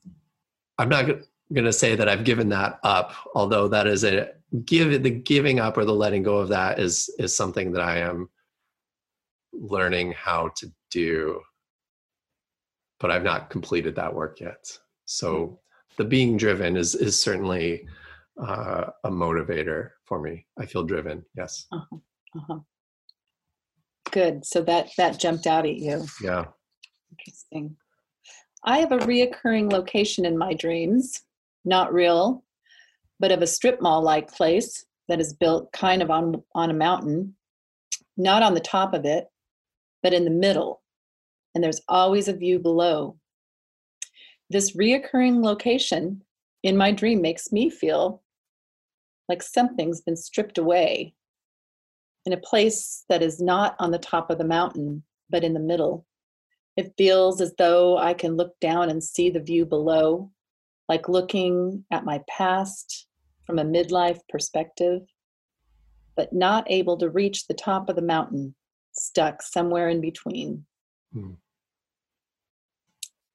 I'm 0.78 0.88
not 0.88 1.06
going 1.06 1.64
to 1.64 1.72
say 1.72 1.94
that 1.94 2.08
I've 2.08 2.24
given 2.24 2.48
that 2.48 2.80
up, 2.82 3.12
although 3.34 3.68
that 3.68 3.86
is 3.86 4.04
a 4.04 4.30
give 4.66 5.02
the 5.02 5.10
giving 5.10 5.60
up 5.60 5.78
or 5.78 5.84
the 5.84 5.94
letting 5.94 6.22
go 6.22 6.36
of 6.36 6.48
that 6.48 6.78
is 6.78 7.08
is 7.18 7.34
something 7.34 7.72
that 7.72 7.82
I 7.82 7.98
am 7.98 8.28
learning 9.52 10.12
how 10.12 10.50
to 10.56 10.70
do. 10.90 11.40
But 12.98 13.10
I've 13.10 13.24
not 13.24 13.50
completed 13.50 13.94
that 13.96 14.14
work 14.14 14.40
yet. 14.40 14.66
So 15.04 15.46
hmm. 15.46 15.54
the 15.98 16.04
being 16.04 16.36
driven 16.36 16.76
is 16.76 16.94
is 16.94 17.22
certainly 17.22 17.86
uh, 18.42 18.86
a 19.04 19.10
motivator 19.10 19.90
for 20.04 20.20
me. 20.20 20.46
I 20.58 20.66
feel 20.66 20.82
driven. 20.82 21.24
Yes. 21.36 21.66
Uh-huh. 21.70 21.96
Uh-huh. 22.36 22.58
Good. 24.10 24.44
So 24.44 24.62
that 24.62 24.90
that 24.98 25.20
jumped 25.20 25.46
out 25.46 25.66
at 25.66 25.76
you. 25.76 26.04
Yeah. 26.22 26.46
Interesting. 27.12 27.76
I 28.64 28.78
have 28.78 28.92
a 28.92 28.98
reoccurring 28.98 29.70
location 29.70 30.24
in 30.24 30.38
my 30.38 30.54
dreams, 30.54 31.22
not 31.64 31.92
real, 31.92 32.44
but 33.20 33.32
of 33.32 33.42
a 33.42 33.46
strip 33.46 33.80
mall 33.80 34.02
like 34.02 34.32
place 34.32 34.84
that 35.08 35.20
is 35.20 35.34
built 35.34 35.72
kind 35.72 36.00
of 36.00 36.10
on 36.10 36.42
on 36.54 36.70
a 36.70 36.74
mountain, 36.74 37.34
not 38.16 38.42
on 38.42 38.54
the 38.54 38.60
top 38.60 38.94
of 38.94 39.04
it, 39.04 39.26
but 40.02 40.14
in 40.14 40.24
the 40.24 40.30
middle. 40.30 40.82
And 41.54 41.62
there's 41.62 41.82
always 41.88 42.28
a 42.28 42.32
view 42.32 42.58
below. 42.58 43.18
This 44.48 44.76
reoccurring 44.76 45.42
location 45.42 46.22
in 46.62 46.76
my 46.76 46.92
dream 46.92 47.20
makes 47.20 47.52
me 47.52 47.68
feel 47.68 48.22
like 49.28 49.42
something's 49.42 50.00
been 50.00 50.16
stripped 50.16 50.58
away 50.58 51.14
in 52.24 52.32
a 52.32 52.38
place 52.38 53.04
that 53.08 53.22
is 53.22 53.40
not 53.40 53.74
on 53.78 53.90
the 53.90 53.98
top 53.98 54.30
of 54.30 54.38
the 54.38 54.44
mountain, 54.44 55.02
but 55.30 55.44
in 55.44 55.54
the 55.54 55.60
middle. 55.60 56.06
It 56.76 56.94
feels 56.96 57.40
as 57.40 57.54
though 57.58 57.98
I 57.98 58.14
can 58.14 58.36
look 58.36 58.58
down 58.60 58.88
and 58.90 59.02
see 59.02 59.28
the 59.30 59.40
view 59.40 59.66
below, 59.66 60.30
like 60.88 61.08
looking 61.08 61.84
at 61.90 62.04
my 62.04 62.22
past 62.28 63.06
from 63.46 63.58
a 63.58 63.64
midlife 63.64 64.20
perspective, 64.28 65.02
but 66.16 66.32
not 66.32 66.70
able 66.70 66.96
to 66.98 67.10
reach 67.10 67.46
the 67.46 67.54
top 67.54 67.88
of 67.88 67.96
the 67.96 68.02
mountain, 68.02 68.54
stuck 68.92 69.42
somewhere 69.42 69.88
in 69.88 70.00
between. 70.00 70.64
Hmm. 71.12 71.32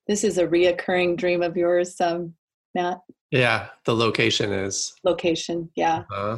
This 0.08 0.24
is 0.24 0.38
a 0.38 0.48
reoccurring 0.48 1.18
dream 1.18 1.44
of 1.44 1.58
yours, 1.58 2.00
um, 2.00 2.34
Matt? 2.74 3.02
Yeah, 3.30 3.68
the 3.84 3.94
location 3.94 4.54
is. 4.54 4.94
Location, 5.04 5.70
yeah. 5.76 6.04
Uh, 6.14 6.38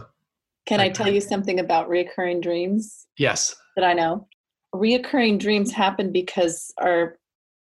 Can 0.66 0.80
I 0.80 0.90
tell 0.90 1.12
you 1.12 1.22
something 1.22 1.60
about 1.60 1.88
reoccurring 1.88 2.42
dreams? 2.42 3.06
Yes. 3.18 3.56
That 3.76 3.86
I 3.86 3.94
know. 3.94 4.28
Reoccurring 4.74 5.40
dreams 5.40 5.72
happen 5.72 6.12
because 6.12 6.72
our 6.78 7.18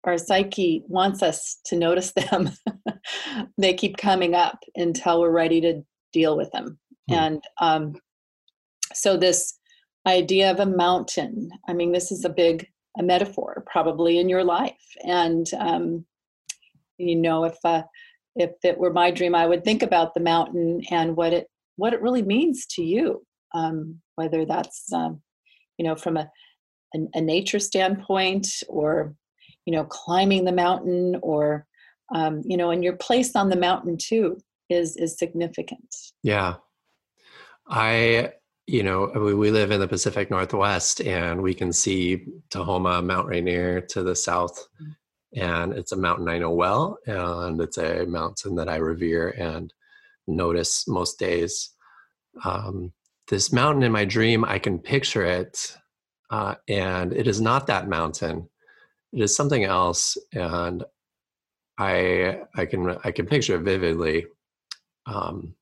our 0.04 0.18
psyche 0.18 0.84
wants 0.86 1.20
us 1.22 1.58
to 1.64 1.76
notice 1.76 2.12
them. 2.12 2.50
they 3.58 3.74
keep 3.74 3.96
coming 3.96 4.34
up 4.34 4.58
until 4.76 5.20
we're 5.20 5.30
ready 5.30 5.60
to 5.60 5.82
deal 6.12 6.36
with 6.36 6.50
them. 6.52 6.78
Hmm. 7.08 7.14
And 7.14 7.44
um, 7.60 7.94
so 8.94 9.16
this 9.16 9.58
idea 10.06 10.50
of 10.52 10.60
a 10.60 10.66
mountain, 10.66 11.50
I 11.68 11.72
mean, 11.72 11.90
this 11.90 12.12
is 12.12 12.24
a 12.24 12.30
big 12.30 12.68
a 12.98 13.02
metaphor 13.02 13.64
probably 13.66 14.18
in 14.18 14.28
your 14.28 14.44
life. 14.44 14.96
And 15.04 15.46
um, 15.58 16.06
you 16.98 17.16
know, 17.16 17.44
if 17.44 17.56
uh, 17.64 17.82
if 18.36 18.52
it 18.62 18.78
were 18.78 18.92
my 18.92 19.10
dream, 19.10 19.34
I 19.34 19.46
would 19.46 19.64
think 19.64 19.82
about 19.82 20.14
the 20.14 20.20
mountain 20.20 20.82
and 20.90 21.16
what 21.16 21.32
it 21.32 21.48
what 21.76 21.92
it 21.92 22.02
really 22.02 22.22
means 22.22 22.66
to 22.70 22.82
you. 22.82 23.22
Um, 23.54 24.00
whether 24.16 24.44
that's 24.44 24.92
um, 24.92 25.20
you 25.78 25.84
know 25.84 25.94
from 25.94 26.16
a, 26.16 26.30
a, 26.94 26.98
a 27.14 27.20
nature 27.20 27.58
standpoint 27.58 28.48
or 28.68 29.14
you 29.64 29.72
know 29.72 29.84
climbing 29.84 30.44
the 30.44 30.52
mountain 30.52 31.16
or 31.22 31.66
um, 32.14 32.42
you 32.44 32.56
know 32.56 32.70
and 32.70 32.84
your 32.84 32.96
place 32.96 33.34
on 33.34 33.48
the 33.48 33.56
mountain 33.56 33.96
too 33.96 34.38
is 34.68 34.96
is 34.96 35.18
significant. 35.18 35.94
Yeah, 36.22 36.56
I 37.68 38.32
you 38.66 38.82
know 38.82 39.12
we, 39.14 39.34
we 39.34 39.50
live 39.50 39.70
in 39.70 39.80
the 39.80 39.88
Pacific 39.88 40.30
Northwest 40.30 41.00
and 41.00 41.42
we 41.42 41.54
can 41.54 41.72
see 41.72 42.26
Tahoma, 42.50 43.04
Mount 43.04 43.28
Rainier 43.28 43.80
to 43.80 44.02
the 44.02 44.16
south. 44.16 44.66
Mm-hmm 44.80 44.92
and 45.36 45.74
it's 45.74 45.92
a 45.92 45.96
mountain 45.96 46.28
I 46.28 46.38
know 46.38 46.50
well, 46.50 46.98
and 47.06 47.60
it's 47.60 47.76
a 47.76 48.06
mountain 48.06 48.54
that 48.56 48.68
I 48.68 48.76
revere 48.76 49.30
and 49.30 49.72
notice 50.26 50.88
most 50.88 51.18
days. 51.18 51.70
Um, 52.44 52.92
this 53.28 53.52
mountain 53.52 53.82
in 53.82 53.92
my 53.92 54.04
dream, 54.04 54.44
I 54.44 54.58
can 54.58 54.78
picture 54.78 55.24
it, 55.24 55.76
uh, 56.30 56.54
and 56.68 57.12
it 57.12 57.26
is 57.26 57.40
not 57.40 57.66
that 57.66 57.88
mountain. 57.88 58.48
It 59.12 59.22
is 59.22 59.36
something 59.36 59.64
else, 59.64 60.16
and 60.32 60.84
I 61.78 62.40
I 62.54 62.66
can 62.66 62.96
I 63.04 63.10
can 63.10 63.26
picture 63.26 63.56
it 63.56 63.62
vividly. 63.62 64.26
Um, 65.06 65.54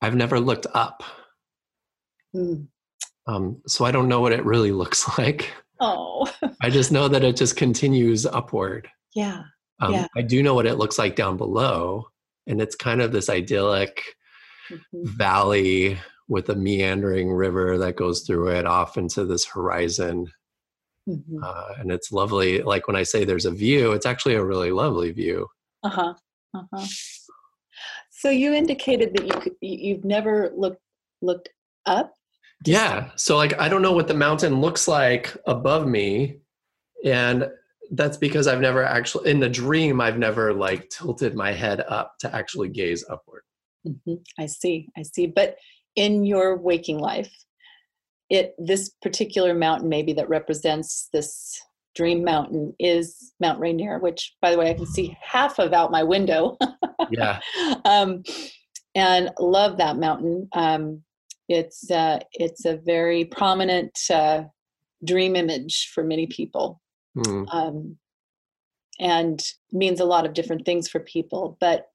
I've 0.00 0.16
never 0.16 0.40
looked 0.40 0.66
up, 0.74 1.02
mm. 2.34 2.66
um, 3.26 3.62
so 3.66 3.84
I 3.84 3.90
don't 3.90 4.08
know 4.08 4.20
what 4.20 4.32
it 4.32 4.44
really 4.44 4.72
looks 4.82 5.18
like. 5.18 5.52
Oh. 5.80 6.30
I 6.62 6.70
just 6.70 6.92
know 6.92 7.08
that 7.08 7.24
it 7.24 7.36
just 7.36 7.56
continues 7.56 8.26
upward. 8.26 8.88
Yeah. 9.14 9.42
Um, 9.80 9.92
yeah. 9.92 10.06
I 10.16 10.22
do 10.22 10.42
know 10.42 10.54
what 10.54 10.66
it 10.66 10.76
looks 10.76 10.98
like 10.98 11.16
down 11.16 11.36
below. 11.36 12.08
And 12.46 12.60
it's 12.60 12.74
kind 12.74 13.00
of 13.00 13.12
this 13.12 13.28
idyllic 13.28 14.02
mm-hmm. 14.70 15.04
valley 15.04 15.98
with 16.28 16.50
a 16.50 16.54
meandering 16.54 17.32
river 17.32 17.78
that 17.78 17.96
goes 17.96 18.20
through 18.20 18.48
it 18.48 18.66
off 18.66 18.96
into 18.96 19.24
this 19.24 19.46
horizon. 19.46 20.30
Mm-hmm. 21.08 21.42
Uh, 21.42 21.74
and 21.78 21.90
it's 21.90 22.12
lovely. 22.12 22.60
Like 22.60 22.86
when 22.86 22.96
I 22.96 23.02
say 23.02 23.24
there's 23.24 23.46
a 23.46 23.50
view, 23.50 23.92
it's 23.92 24.06
actually 24.06 24.34
a 24.34 24.44
really 24.44 24.70
lovely 24.70 25.10
view. 25.10 25.48
Uh 25.82 25.88
huh. 25.88 26.14
Uh 26.54 26.62
huh. 26.72 26.86
So 28.10 28.30
you 28.30 28.52
indicated 28.52 29.14
that 29.14 29.26
you 29.26 29.40
could, 29.40 29.54
you've 29.60 30.04
never 30.04 30.52
looked 30.54 30.82
looked 31.22 31.48
up. 31.86 32.12
Yeah. 32.66 33.10
So 33.16 33.36
like 33.36 33.58
I 33.58 33.68
don't 33.68 33.82
know 33.82 33.92
what 33.92 34.08
the 34.08 34.14
mountain 34.14 34.60
looks 34.60 34.86
like 34.88 35.34
above 35.46 35.86
me, 35.86 36.40
and 37.04 37.48
that's 37.92 38.18
because 38.18 38.46
I've 38.46 38.60
never 38.60 38.84
actually 38.84 39.30
in 39.30 39.40
the 39.40 39.48
dream 39.48 40.00
I've 40.00 40.18
never 40.18 40.52
like 40.52 40.90
tilted 40.90 41.34
my 41.34 41.52
head 41.52 41.80
up 41.88 42.18
to 42.20 42.34
actually 42.34 42.68
gaze 42.68 43.04
upward. 43.08 43.42
Mm-hmm. 43.86 44.14
I 44.38 44.46
see. 44.46 44.88
I 44.96 45.02
see. 45.02 45.26
But 45.26 45.56
in 45.98 46.24
your 46.24 46.56
waking 46.56 47.00
life, 47.00 47.34
it 48.30 48.54
this 48.56 48.90
particular 49.02 49.52
mountain 49.52 49.88
maybe 49.88 50.12
that 50.12 50.28
represents 50.28 51.08
this 51.12 51.60
dream 51.96 52.22
mountain 52.22 52.72
is 52.78 53.32
Mount 53.40 53.58
Rainier, 53.58 53.98
which 53.98 54.36
by 54.40 54.52
the 54.52 54.58
way 54.58 54.70
I 54.70 54.74
can 54.74 54.86
see 54.86 55.16
half 55.20 55.58
of 55.58 55.72
out 55.72 55.90
my 55.90 56.04
window. 56.04 56.56
yeah. 57.10 57.40
Um, 57.84 58.22
and 58.94 59.30
love 59.38 59.78
that 59.78 59.96
mountain. 59.96 60.48
Um, 60.52 61.02
it's 61.48 61.90
uh, 61.90 62.20
it's 62.32 62.64
a 62.64 62.76
very 62.76 63.24
prominent 63.24 63.98
uh, 64.10 64.44
dream 65.04 65.34
image 65.34 65.90
for 65.94 66.04
many 66.04 66.26
people, 66.26 66.80
mm. 67.16 67.46
um, 67.52 67.96
and 68.98 69.42
means 69.72 70.00
a 70.00 70.04
lot 70.04 70.26
of 70.26 70.34
different 70.34 70.64
things 70.64 70.88
for 70.88 71.00
people. 71.00 71.56
But 71.60 71.86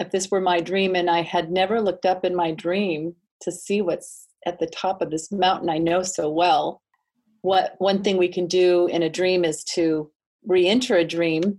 if 0.00 0.10
this 0.10 0.30
were 0.30 0.40
my 0.40 0.60
dream 0.60 0.96
and 0.96 1.08
I 1.08 1.22
had 1.22 1.52
never 1.52 1.80
looked 1.80 2.06
up 2.06 2.24
in 2.24 2.34
my 2.34 2.50
dream 2.52 3.14
to 3.42 3.52
see 3.52 3.82
what's 3.82 4.26
at 4.46 4.58
the 4.58 4.66
top 4.66 5.02
of 5.02 5.10
this 5.10 5.30
mountain 5.30 5.68
I 5.68 5.78
know 5.78 6.02
so 6.02 6.30
well, 6.30 6.80
what 7.42 7.74
one 7.78 8.02
thing 8.02 8.16
we 8.16 8.28
can 8.28 8.46
do 8.46 8.86
in 8.86 9.02
a 9.02 9.10
dream 9.10 9.44
is 9.44 9.62
to 9.74 10.10
re-enter 10.46 10.96
a 10.96 11.04
dream 11.04 11.58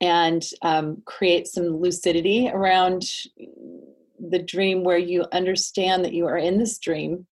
and 0.00 0.42
um, 0.62 1.02
create 1.06 1.46
some 1.46 1.80
lucidity 1.80 2.48
around 2.48 3.04
the 4.18 4.38
dream 4.38 4.84
where 4.84 4.98
you 4.98 5.24
understand 5.32 6.04
that 6.04 6.14
you 6.14 6.26
are 6.26 6.38
in 6.38 6.58
this 6.58 6.78
dream 6.78 7.26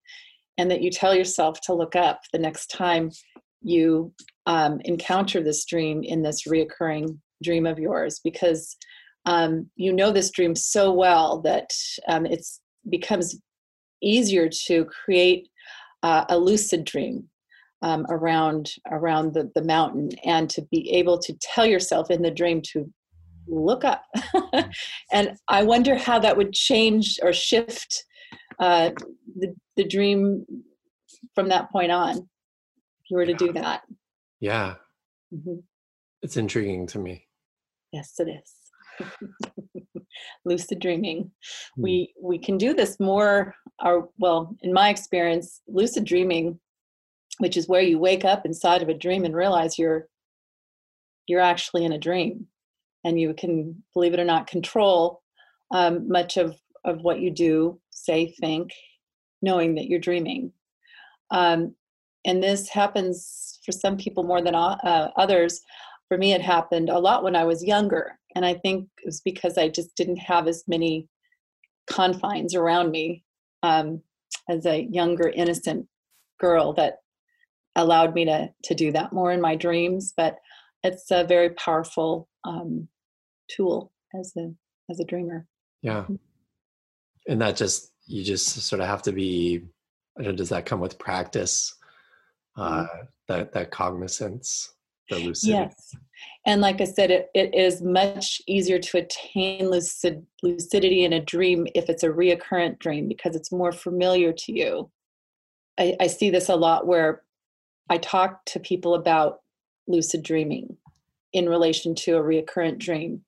and 0.58 0.70
that 0.70 0.82
you 0.82 0.90
tell 0.90 1.14
yourself 1.14 1.60
to 1.62 1.74
look 1.74 1.96
up 1.96 2.20
the 2.32 2.38
next 2.38 2.68
time 2.68 3.10
you 3.62 4.12
um, 4.46 4.80
encounter 4.84 5.42
this 5.42 5.64
dream 5.64 6.02
in 6.02 6.22
this 6.22 6.46
reoccurring 6.46 7.18
dream 7.42 7.66
of 7.66 7.78
yours 7.78 8.20
because 8.22 8.76
um, 9.26 9.68
you 9.74 9.92
know 9.92 10.10
this 10.10 10.30
dream 10.30 10.54
so 10.54 10.92
well 10.92 11.40
that 11.42 11.70
um, 12.08 12.24
it 12.24 12.46
becomes 12.88 13.38
easier 14.02 14.48
to 14.66 14.84
create 14.86 15.48
uh, 16.02 16.24
a 16.28 16.38
lucid 16.38 16.84
dream 16.84 17.24
um, 17.82 18.06
around 18.08 18.70
around 18.90 19.34
the, 19.34 19.50
the 19.54 19.62
mountain 19.62 20.10
and 20.24 20.48
to 20.50 20.62
be 20.70 20.90
able 20.92 21.18
to 21.18 21.34
tell 21.40 21.66
yourself 21.66 22.10
in 22.10 22.22
the 22.22 22.30
dream 22.30 22.62
to 22.72 22.90
look 23.48 23.84
up. 23.84 24.04
And 25.12 25.36
i 25.48 25.62
wonder 25.62 25.96
how 25.96 26.18
that 26.18 26.36
would 26.36 26.52
change 26.52 27.18
or 27.22 27.32
shift 27.32 28.04
uh, 28.58 28.90
the, 29.38 29.54
the 29.76 29.84
dream 29.84 30.44
from 31.34 31.48
that 31.50 31.70
point 31.70 31.92
on 31.92 32.16
if 32.16 33.10
you 33.10 33.16
were 33.16 33.26
to 33.26 33.34
do 33.34 33.52
that. 33.52 33.82
Yeah. 34.40 34.74
Mm-hmm. 35.32 35.56
it's 36.22 36.36
intriguing 36.36 36.86
to 36.88 36.98
me. 36.98 37.26
Yes 37.92 38.14
it 38.18 38.28
is 38.28 38.65
lucid 40.44 40.80
dreaming. 40.80 41.30
Hmm. 41.76 41.82
we 41.82 42.14
we 42.20 42.38
can 42.38 42.58
do 42.58 42.74
this 42.74 42.98
more 43.00 43.54
or 43.84 44.08
well 44.18 44.56
in 44.62 44.72
my 44.72 44.88
experience 44.88 45.60
lucid 45.68 46.04
dreaming 46.04 46.58
which 47.38 47.56
is 47.56 47.68
where 47.68 47.82
you 47.82 47.98
wake 47.98 48.24
up 48.24 48.46
inside 48.46 48.82
of 48.82 48.88
a 48.88 48.94
dream 48.94 49.24
and 49.24 49.34
realize 49.34 49.78
you're 49.78 50.08
you're 51.26 51.40
actually 51.40 51.84
in 51.84 51.92
a 51.92 51.98
dream 51.98 52.46
and 53.04 53.20
you 53.20 53.34
can 53.34 53.82
believe 53.94 54.14
it 54.14 54.20
or 54.20 54.24
not 54.24 54.46
control 54.46 55.22
um, 55.74 56.08
much 56.08 56.36
of 56.36 56.56
of 56.84 57.02
what 57.02 57.20
you 57.20 57.30
do 57.30 57.80
say 57.90 58.34
think 58.40 58.70
knowing 59.42 59.74
that 59.74 59.86
you're 59.86 60.00
dreaming. 60.00 60.52
Um, 61.30 61.74
and 62.24 62.42
this 62.42 62.68
happens 62.68 63.58
for 63.64 63.72
some 63.72 63.96
people 63.96 64.24
more 64.24 64.42
than 64.42 64.54
uh, 64.54 65.10
others. 65.16 65.60
For 66.08 66.16
me 66.16 66.32
it 66.32 66.40
happened 66.40 66.88
a 66.88 66.98
lot 66.98 67.24
when 67.24 67.34
i 67.34 67.42
was 67.42 67.64
younger 67.64 68.16
and 68.36 68.46
i 68.46 68.54
think 68.54 68.88
it 68.98 69.06
was 69.06 69.20
because 69.22 69.58
i 69.58 69.68
just 69.68 69.96
didn't 69.96 70.18
have 70.18 70.46
as 70.46 70.62
many 70.68 71.08
confines 71.86 72.54
around 72.54 72.90
me 72.90 73.24
um, 73.62 74.02
as 74.48 74.66
a 74.66 74.82
younger 74.90 75.28
innocent 75.28 75.86
girl 76.38 76.72
that 76.74 76.98
allowed 77.76 78.14
me 78.14 78.24
to 78.24 78.50
to 78.64 78.74
do 78.74 78.92
that 78.92 79.12
more 79.12 79.32
in 79.32 79.40
my 79.40 79.56
dreams. 79.56 80.12
But 80.16 80.36
it's 80.82 81.10
a 81.10 81.24
very 81.24 81.50
powerful 81.50 82.28
um, 82.44 82.88
tool 83.50 83.92
as 84.18 84.32
a 84.36 84.52
as 84.90 85.00
a 85.00 85.04
dreamer. 85.04 85.46
Yeah. 85.82 86.02
Mm-hmm. 86.02 86.14
and 87.28 87.40
that 87.42 87.56
just 87.56 87.92
you 88.06 88.24
just 88.24 88.48
sort 88.48 88.80
of 88.80 88.88
have 88.88 89.02
to 89.02 89.12
be 89.12 89.62
I 90.18 90.22
don't 90.22 90.32
know, 90.32 90.36
does 90.36 90.48
that 90.48 90.66
come 90.66 90.80
with 90.80 90.98
practice? 90.98 91.74
Uh 92.56 92.84
mm-hmm. 92.84 93.04
that 93.28 93.52
that 93.52 93.70
cognizance 93.70 94.72
the 95.08 95.18
lucidity. 95.18 95.58
Yes. 95.58 95.94
And 96.46 96.60
like 96.60 96.80
i 96.80 96.84
said 96.84 97.10
it, 97.10 97.28
it 97.34 97.54
is 97.54 97.82
much 97.82 98.40
easier 98.46 98.78
to 98.78 98.98
attain 98.98 99.68
lucid, 99.70 100.24
lucidity 100.42 101.04
in 101.04 101.12
a 101.12 101.20
dream 101.20 101.66
if 101.74 101.88
it's 101.88 102.02
a 102.02 102.08
reoccurrent 102.08 102.78
dream 102.78 103.08
because 103.08 103.36
it's 103.36 103.52
more 103.52 103.72
familiar 103.72 104.32
to 104.32 104.52
you. 104.52 104.90
I, 105.78 105.94
I 106.00 106.06
see 106.06 106.30
this 106.30 106.48
a 106.48 106.56
lot 106.56 106.86
where 106.86 107.22
I 107.90 107.98
talk 107.98 108.44
to 108.46 108.60
people 108.60 108.94
about 108.94 109.40
lucid 109.86 110.22
dreaming 110.22 110.76
in 111.32 111.48
relation 111.48 111.94
to 111.94 112.16
a 112.16 112.22
recurrent 112.22 112.78
dream. 112.78 113.22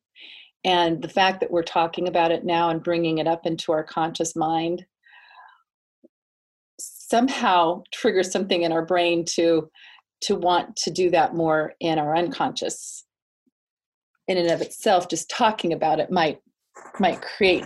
And 0.65 1.03
the 1.03 1.09
fact 1.09 1.41
that 1.41 1.51
we're 1.51 1.63
talking 1.63 2.09
about 2.09 2.33
it 2.33 2.45
now 2.45 2.71
and 2.71 2.83
bringing 2.83 3.19
it 3.19 3.29
up 3.29 3.47
into 3.47 3.73
our 3.73 3.85
conscious 3.85 4.35
mind 4.35 4.85
somehow 6.81 7.83
triggers 7.93 8.31
something 8.31 8.63
in 8.63 8.73
our 8.73 8.85
brain 8.85 9.25
to 9.25 9.71
to 10.23 10.35
want 10.35 10.77
to 10.77 10.91
do 10.91 11.11
that 11.11 11.35
more 11.35 11.75
in 11.81 11.99
our 11.99 12.17
unconscious 12.17 13.05
in 14.27 14.37
and 14.37 14.51
of 14.51 14.61
itself 14.61 15.09
just 15.09 15.31
talking 15.31 15.73
about 15.73 16.01
it 16.01 16.11
might 16.11 16.41
might 17.01 17.21
create 17.23 17.65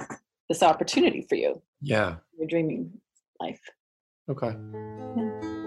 this 0.49 0.63
opportunity 0.63 1.27
for 1.29 1.35
you. 1.35 1.61
Yeah. 1.81 2.17
Your 2.39 2.47
dreaming 2.47 2.93
life. 3.41 3.61
Okay. 4.29 4.55
Yeah. 5.17 5.62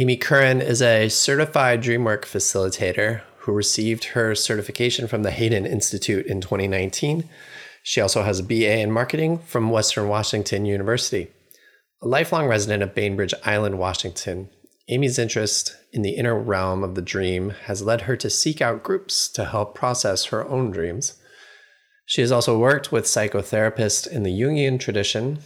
Amy 0.00 0.16
Curran 0.16 0.62
is 0.62 0.80
a 0.80 1.10
certified 1.10 1.82
DreamWork 1.82 2.22
facilitator 2.22 3.20
who 3.40 3.52
received 3.52 4.04
her 4.04 4.34
certification 4.34 5.06
from 5.06 5.24
the 5.24 5.30
Haden 5.30 5.66
Institute 5.66 6.24
in 6.24 6.40
2019. 6.40 7.28
She 7.82 8.00
also 8.00 8.22
has 8.22 8.38
a 8.38 8.42
BA 8.42 8.78
in 8.78 8.90
marketing 8.92 9.40
from 9.40 9.68
Western 9.68 10.08
Washington 10.08 10.64
University. 10.64 11.28
A 12.00 12.08
lifelong 12.08 12.46
resident 12.46 12.82
of 12.82 12.94
Bainbridge 12.94 13.34
Island, 13.44 13.78
Washington, 13.78 14.48
Amy's 14.88 15.18
interest 15.18 15.76
in 15.92 16.00
the 16.00 16.16
inner 16.16 16.34
realm 16.34 16.82
of 16.82 16.94
the 16.94 17.02
dream 17.02 17.50
has 17.66 17.82
led 17.82 18.02
her 18.02 18.16
to 18.16 18.30
seek 18.30 18.62
out 18.62 18.82
groups 18.82 19.28
to 19.28 19.44
help 19.44 19.74
process 19.74 20.24
her 20.24 20.48
own 20.48 20.70
dreams. 20.70 21.18
She 22.06 22.22
has 22.22 22.32
also 22.32 22.58
worked 22.58 22.90
with 22.90 23.04
psychotherapists 23.04 24.10
in 24.10 24.22
the 24.22 24.32
Jungian 24.32 24.80
tradition, 24.80 25.40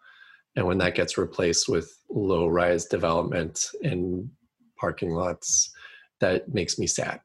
And 0.57 0.67
when 0.67 0.79
that 0.79 0.95
gets 0.95 1.19
replaced 1.19 1.69
with 1.69 1.95
low 2.11 2.47
rise 2.47 2.87
development 2.87 3.67
and 3.83 4.31
parking 4.79 5.11
lots, 5.11 5.73
that 6.21 6.53
makes 6.53 6.79
me 6.79 6.87
sad. 6.87 7.21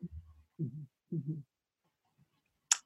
Mm-hmm. 1.13 1.39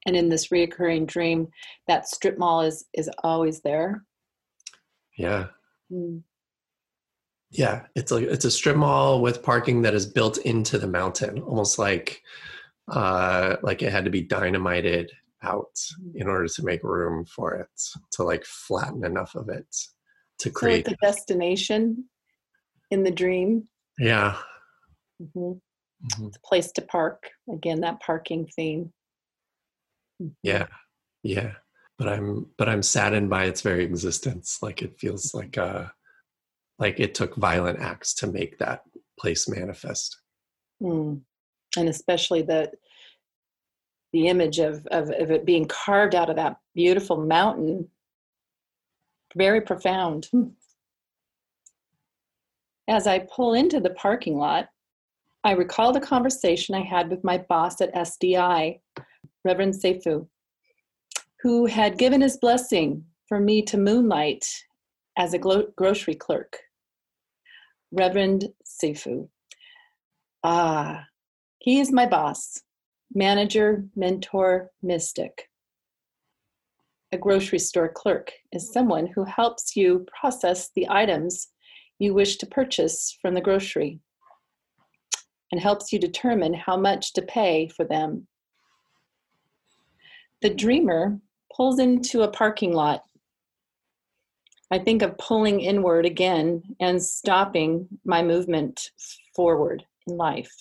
And 0.07 0.15
in 0.15 0.29
this 0.29 0.47
reoccurring 0.47 1.05
dream, 1.05 1.47
that 1.87 2.07
strip 2.07 2.37
mall 2.37 2.61
is 2.61 2.85
is 2.93 3.09
always 3.23 3.61
there. 3.61 4.03
Yeah. 5.17 5.47
Mm. 5.91 6.23
Yeah, 7.51 7.85
it's 7.95 8.11
like 8.11 8.23
it's 8.23 8.45
a 8.45 8.51
strip 8.51 8.77
mall 8.77 9.21
with 9.21 9.43
parking 9.43 9.81
that 9.83 9.93
is 9.93 10.05
built 10.05 10.37
into 10.39 10.77
the 10.77 10.87
mountain, 10.87 11.41
almost 11.41 11.77
like 11.77 12.21
uh 12.87 13.57
like 13.61 13.81
it 13.81 13.91
had 13.91 14.05
to 14.05 14.11
be 14.11 14.21
dynamited 14.21 15.11
out 15.43 15.75
mm. 16.01 16.15
in 16.15 16.27
order 16.27 16.47
to 16.47 16.63
make 16.63 16.83
room 16.83 17.25
for 17.25 17.55
it 17.55 17.81
to 18.13 18.23
like 18.23 18.45
flatten 18.45 19.03
enough 19.05 19.35
of 19.35 19.49
it 19.49 19.67
to 20.39 20.49
create 20.49 20.85
so 20.85 20.91
it's 20.91 21.01
a 21.01 21.05
destination 21.05 22.05
in 22.89 23.03
the 23.03 23.11
dream 23.11 23.67
yeah 23.99 24.35
mm-hmm. 25.21 25.53
Mm-hmm. 26.03 26.27
it's 26.27 26.37
a 26.37 26.47
place 26.47 26.71
to 26.73 26.81
park. 26.81 27.29
Again 27.51 27.81
that 27.81 27.99
parking 28.01 28.47
theme 28.55 28.91
mm-hmm. 30.21 30.31
yeah. 30.43 30.67
Yeah. 31.23 31.53
But 31.97 32.07
i'm 32.09 32.47
but 32.57 32.67
i'm 32.67 32.81
saddened 32.81 33.29
by 33.29 33.45
its 33.45 33.61
very 33.61 33.83
existence. 33.83 34.57
Like 34.61 34.81
it 34.81 34.99
feels 34.99 35.33
like 35.33 35.57
uh 35.57 35.85
like 36.79 36.99
it 36.99 37.13
took 37.13 37.35
violent 37.35 37.79
acts 37.79 38.13
to 38.15 38.27
make 38.27 38.57
that 38.57 38.81
place 39.19 39.47
manifest. 39.47 40.17
Mm. 40.81 41.21
and 41.77 41.89
especially 41.89 42.41
the 42.41 42.71
the 44.13 44.27
image 44.27 44.59
of, 44.59 44.85
of, 44.87 45.09
of 45.11 45.31
it 45.31 45.45
being 45.45 45.65
carved 45.65 46.15
out 46.15 46.29
of 46.29 46.35
that 46.35 46.57
beautiful 46.75 47.17
mountain. 47.17 47.87
Very 49.37 49.61
profound. 49.61 50.29
As 52.89 53.07
i 53.07 53.19
pull 53.19 53.53
into 53.53 53.79
the 53.79 53.91
parking 53.91 54.37
lot 54.37 54.67
i 55.43 55.51
recall 55.51 55.91
the 55.91 55.99
conversation 55.99 56.75
i 56.75 56.81
had 56.81 57.09
with 57.09 57.23
my 57.23 57.37
boss 57.37 57.81
at 57.81 57.93
sdi 57.95 58.79
reverend 59.43 59.73
seifu 59.73 60.27
who 61.41 61.65
had 61.65 61.97
given 61.97 62.21
his 62.21 62.37
blessing 62.37 63.03
for 63.27 63.39
me 63.39 63.61
to 63.63 63.77
moonlight 63.77 64.45
as 65.17 65.33
a 65.33 65.39
glo- 65.39 65.67
grocery 65.75 66.15
clerk. 66.15 66.57
Reverend 67.91 68.49
seifu. 68.65 69.27
Ah 70.43 71.05
he 71.59 71.79
is 71.79 71.91
my 71.91 72.07
boss 72.07 72.61
manager, 73.13 73.85
mentor, 73.95 74.71
mystic. 74.81 75.49
A 77.11 77.17
grocery 77.17 77.59
store 77.59 77.89
clerk 77.89 78.31
is 78.51 78.71
someone 78.71 79.05
who 79.05 79.25
helps 79.25 79.75
you 79.75 80.05
process 80.19 80.69
the 80.75 80.87
items 80.89 81.49
you 81.99 82.13
wish 82.13 82.37
to 82.37 82.45
purchase 82.45 83.17
from 83.21 83.33
the 83.33 83.41
grocery 83.41 83.99
and 85.51 85.59
helps 85.61 85.91
you 85.91 85.99
determine 85.99 86.53
how 86.53 86.77
much 86.77 87.13
to 87.13 87.21
pay 87.21 87.67
for 87.67 87.83
them. 87.83 88.27
The 90.41 90.49
dreamer 90.49 91.19
pulls 91.55 91.79
into 91.79 92.21
a 92.21 92.31
parking 92.31 92.73
lot. 92.73 93.03
I 94.71 94.79
think 94.79 95.01
of 95.01 95.17
pulling 95.17 95.59
inward 95.59 96.05
again 96.05 96.63
and 96.79 97.01
stopping 97.01 97.87
my 98.05 98.23
movement 98.23 98.91
forward 99.35 99.85
in 100.07 100.17
life. 100.17 100.55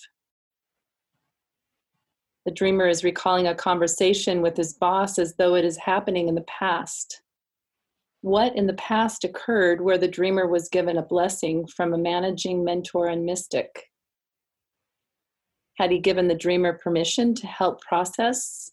The 2.45 2.51
dreamer 2.51 2.87
is 2.87 3.03
recalling 3.03 3.47
a 3.47 3.55
conversation 3.55 4.41
with 4.41 4.57
his 4.57 4.73
boss 4.73 5.17
as 5.19 5.35
though 5.35 5.55
it 5.55 5.63
is 5.63 5.77
happening 5.77 6.27
in 6.27 6.35
the 6.35 6.41
past. 6.41 7.21
What 8.21 8.55
in 8.55 8.67
the 8.67 8.73
past 8.73 9.23
occurred 9.23 9.81
where 9.81 9.97
the 9.97 10.07
dreamer 10.07 10.47
was 10.47 10.69
given 10.69 10.97
a 10.97 11.03
blessing 11.03 11.65
from 11.67 11.93
a 11.93 11.97
managing 11.97 12.63
mentor 12.63 13.07
and 13.07 13.25
mystic? 13.25 13.90
Had 15.77 15.91
he 15.91 15.99
given 15.99 16.27
the 16.27 16.35
dreamer 16.35 16.73
permission 16.73 17.33
to 17.35 17.47
help 17.47 17.81
process 17.81 18.71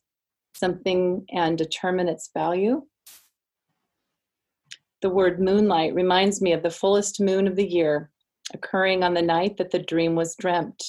something 0.55 1.25
and 1.31 1.57
determine 1.57 2.09
its 2.09 2.31
value? 2.35 2.83
The 5.01 5.11
word 5.11 5.41
moonlight 5.41 5.95
reminds 5.95 6.43
me 6.43 6.53
of 6.53 6.63
the 6.63 6.71
fullest 6.71 7.21
moon 7.21 7.47
of 7.47 7.55
the 7.55 7.69
year, 7.69 8.11
occurring 8.53 9.05
on 9.05 9.15
the 9.15 9.23
night 9.23 9.57
that 9.59 9.71
the 9.71 9.79
dream 9.79 10.17
was 10.17 10.35
dreamt. 10.35 10.83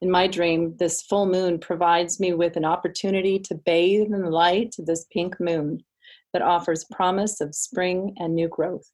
In 0.00 0.10
my 0.10 0.26
dream, 0.26 0.74
this 0.78 1.02
full 1.02 1.26
moon 1.26 1.58
provides 1.58 2.18
me 2.18 2.32
with 2.32 2.56
an 2.56 2.64
opportunity 2.64 3.38
to 3.40 3.54
bathe 3.54 4.06
in 4.06 4.22
the 4.22 4.30
light 4.30 4.76
of 4.78 4.86
this 4.86 5.04
pink 5.12 5.38
moon 5.38 5.84
that 6.32 6.40
offers 6.40 6.86
promise 6.90 7.42
of 7.42 7.54
spring 7.54 8.14
and 8.18 8.34
new 8.34 8.48
growth. 8.48 8.90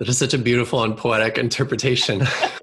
That 0.00 0.08
is 0.08 0.16
such 0.16 0.32
a 0.32 0.38
beautiful 0.38 0.82
and 0.82 0.96
poetic 0.96 1.36
interpretation. 1.36 2.20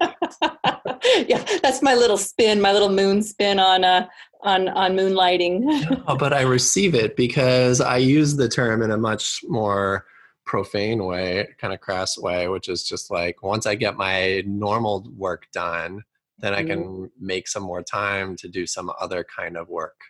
yeah, 1.28 1.44
that's 1.62 1.82
my 1.82 1.94
little 1.94 2.18
spin, 2.18 2.60
my 2.60 2.72
little 2.72 2.90
moon 2.90 3.22
spin 3.22 3.60
on 3.60 3.84
uh, 3.84 4.08
on 4.40 4.68
on 4.70 4.96
moonlighting. 4.96 5.60
no, 6.08 6.16
but 6.18 6.32
I 6.32 6.40
receive 6.40 6.96
it 6.96 7.14
because 7.14 7.80
I 7.80 7.98
use 7.98 8.34
the 8.34 8.48
term 8.48 8.82
in 8.82 8.90
a 8.90 8.98
much 8.98 9.40
more 9.46 10.04
profane 10.46 11.04
way, 11.04 11.46
kind 11.58 11.72
of 11.72 11.80
crass 11.80 12.18
way, 12.18 12.48
which 12.48 12.68
is 12.68 12.82
just 12.82 13.08
like 13.08 13.40
once 13.40 13.66
I 13.66 13.76
get 13.76 13.96
my 13.96 14.42
normal 14.44 15.08
work 15.16 15.46
done, 15.52 16.02
then 16.38 16.54
I 16.54 16.64
can 16.64 16.82
mm-hmm. 16.82 17.04
make 17.24 17.46
some 17.46 17.62
more 17.62 17.84
time 17.84 18.34
to 18.34 18.48
do 18.48 18.66
some 18.66 18.90
other 19.00 19.24
kind 19.24 19.56
of 19.56 19.68
work. 19.68 20.00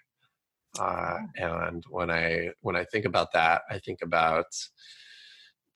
Uh, 0.80 1.18
and 1.36 1.84
when 1.90 2.10
I 2.10 2.52
when 2.62 2.74
I 2.74 2.84
think 2.84 3.04
about 3.04 3.32
that, 3.34 3.62
I 3.70 3.78
think 3.80 4.00
about 4.00 4.46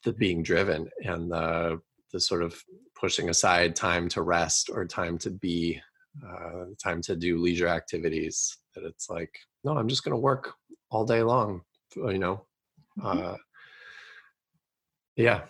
the 0.05 0.13
being 0.13 0.43
driven 0.43 0.89
and 1.05 1.31
the 1.31 1.81
the 2.13 2.21
sort 2.21 2.43
of 2.43 2.63
pushing 2.95 3.31
aside 3.31 3.75
time 3.75 4.09
to 4.09 4.23
rest 4.23 4.71
or 4.73 4.85
time 4.85 5.19
to 5.19 5.31
be, 5.31 5.81
uh, 6.25 6.67
time 6.83 7.01
to 7.03 7.17
do 7.17 7.39
leisure 7.39 7.67
activities. 7.67 8.59
That 8.75 8.85
it's 8.85 9.09
like, 9.09 9.35
no, 9.65 9.77
I'm 9.77 9.89
just 9.89 10.05
going 10.05 10.15
to 10.15 10.21
work 10.21 10.53
all 10.91 11.05
day 11.05 11.23
long. 11.23 11.63
You 11.97 12.19
know, 12.19 12.47
mm-hmm. 12.99 13.19
uh, 13.19 13.37
yeah. 15.17 15.43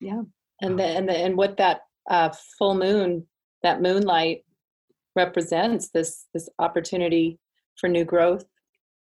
Yeah. 0.00 0.22
And 0.60 0.78
the, 0.78 0.84
and 0.84 1.08
the, 1.08 1.16
and 1.16 1.36
what 1.36 1.56
that 1.56 1.82
uh, 2.10 2.30
full 2.58 2.74
moon, 2.74 3.26
that 3.62 3.80
moonlight 3.80 4.44
represents 5.16 5.90
this 5.90 6.26
this 6.34 6.48
opportunity 6.58 7.38
for 7.76 7.88
new 7.88 8.04
growth 8.04 8.44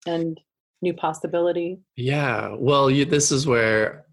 and 0.07 0.41
new 0.83 0.95
possibility. 0.95 1.79
Yeah. 1.97 2.55
Well, 2.59 2.91
you, 2.91 3.05
this 3.05 3.33
is 3.33 3.47
where 3.47 4.06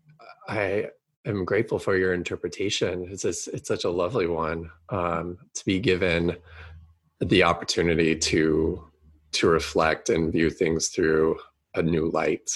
I 0.48 0.90
am 1.26 1.46
grateful 1.46 1.80
for 1.80 1.98
your 1.98 2.14
interpretation. 2.14 3.08
It's 3.10 3.24
just, 3.24 3.48
it's 3.50 3.68
such 3.68 3.84
a 3.84 3.90
lovely 3.90 4.28
one 4.28 4.70
um, 4.90 5.38
to 5.54 5.66
be 5.66 5.80
given 5.80 6.36
the 7.20 7.44
opportunity 7.44 8.16
to 8.16 8.84
to 9.32 9.48
reflect 9.48 10.10
and 10.10 10.32
view 10.32 10.52
things 10.52 10.90
through 10.90 11.40
a 11.74 11.82
new 11.82 12.10
light. 12.12 12.52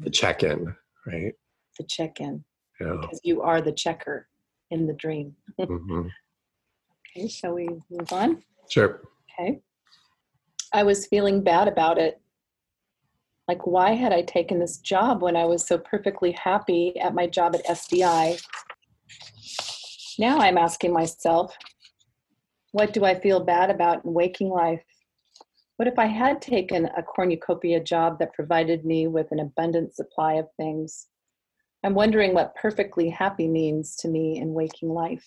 The 0.00 0.10
check-in, 0.10 0.74
right? 1.06 1.34
The 1.78 1.84
check-in 1.84 2.44
yeah. 2.80 2.96
because 3.00 3.20
you 3.22 3.42
are 3.42 3.60
the 3.60 3.72
checker 3.72 4.28
in 4.70 4.86
the 4.86 4.92
dream. 4.94 5.36
mm-hmm. 5.60 6.08
Okay, 7.16 7.28
shall 7.28 7.54
we 7.54 7.68
move 7.90 8.12
on? 8.12 8.42
Sure. 8.68 9.02
Okay. 9.38 9.60
I 10.72 10.82
was 10.82 11.06
feeling 11.06 11.42
bad 11.42 11.68
about 11.68 11.98
it. 11.98 12.20
Like, 13.50 13.66
why 13.66 13.94
had 13.94 14.12
I 14.12 14.22
taken 14.22 14.60
this 14.60 14.78
job 14.78 15.22
when 15.22 15.34
I 15.34 15.44
was 15.44 15.66
so 15.66 15.76
perfectly 15.76 16.30
happy 16.30 16.96
at 17.00 17.16
my 17.16 17.26
job 17.26 17.56
at 17.56 17.66
SDI? 17.66 18.40
Now 20.20 20.38
I'm 20.38 20.56
asking 20.56 20.92
myself, 20.92 21.52
what 22.70 22.92
do 22.92 23.04
I 23.04 23.18
feel 23.18 23.40
bad 23.40 23.68
about 23.68 24.04
in 24.04 24.14
waking 24.14 24.50
life? 24.50 24.84
What 25.78 25.88
if 25.88 25.98
I 25.98 26.06
had 26.06 26.40
taken 26.40 26.84
a 26.96 27.02
cornucopia 27.02 27.82
job 27.82 28.20
that 28.20 28.34
provided 28.34 28.84
me 28.84 29.08
with 29.08 29.32
an 29.32 29.40
abundant 29.40 29.96
supply 29.96 30.34
of 30.34 30.46
things? 30.56 31.08
I'm 31.82 31.94
wondering 31.94 32.34
what 32.34 32.54
perfectly 32.54 33.10
happy 33.10 33.48
means 33.48 33.96
to 33.96 34.06
me 34.06 34.38
in 34.38 34.54
waking 34.54 34.90
life. 34.90 35.26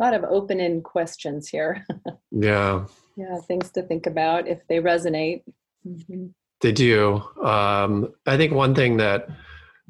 A 0.00 0.02
lot 0.02 0.14
of 0.14 0.24
open 0.24 0.58
end 0.58 0.82
questions 0.82 1.48
here. 1.48 1.86
yeah. 2.32 2.84
Yeah, 3.16 3.38
things 3.46 3.70
to 3.74 3.82
think 3.82 4.08
about 4.08 4.48
if 4.48 4.66
they 4.66 4.78
resonate. 4.78 5.44
Mm-hmm. 5.86 6.26
They 6.62 6.72
do. 6.72 7.16
Um, 7.42 8.14
I 8.24 8.36
think 8.36 8.52
one 8.52 8.74
thing 8.74 8.96
that 8.98 9.28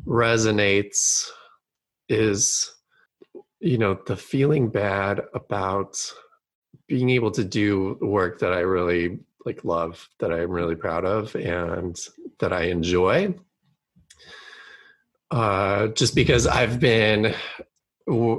resonates 0.07 1.29
is, 2.09 2.75
you 3.61 3.77
know, 3.77 3.99
the 4.07 4.16
feeling 4.16 4.68
bad 4.68 5.20
about 5.35 5.99
being 6.89 7.11
able 7.11 7.31
to 7.33 7.45
do 7.45 7.99
work 8.01 8.39
that 8.41 8.55
I 8.55 8.61
really 8.61 9.20
like 9.45 9.64
love, 9.64 10.09
that 10.18 10.33
I'm 10.33 10.51
really 10.51 10.75
proud 10.75 11.05
of, 11.05 11.37
and 11.37 11.99
that 12.39 12.55
I 12.55 12.64
enjoy. 12.64 13.35
Uh, 15.31 15.89
just 15.89 16.14
because 16.14 16.47
I've 16.47 16.81
been 16.81 17.35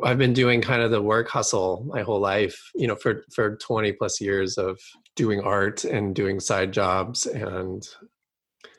I've 0.04 0.18
been 0.18 0.34
doing 0.34 0.62
kind 0.62 0.82
of 0.82 0.92
the 0.92 1.02
work 1.02 1.30
hustle 1.30 1.86
my 1.88 2.02
whole 2.02 2.20
life, 2.20 2.72
you 2.76 2.88
know, 2.88 2.96
for 2.96 3.26
for 3.32 3.58
20 3.58 3.94
plus 3.94 4.20
years 4.20 4.58
of 4.58 4.80
doing 5.16 5.40
art 5.42 5.84
and 5.84 6.16
doing 6.16 6.40
side 6.40 6.72
jobs 6.72 7.26
and 7.26 7.88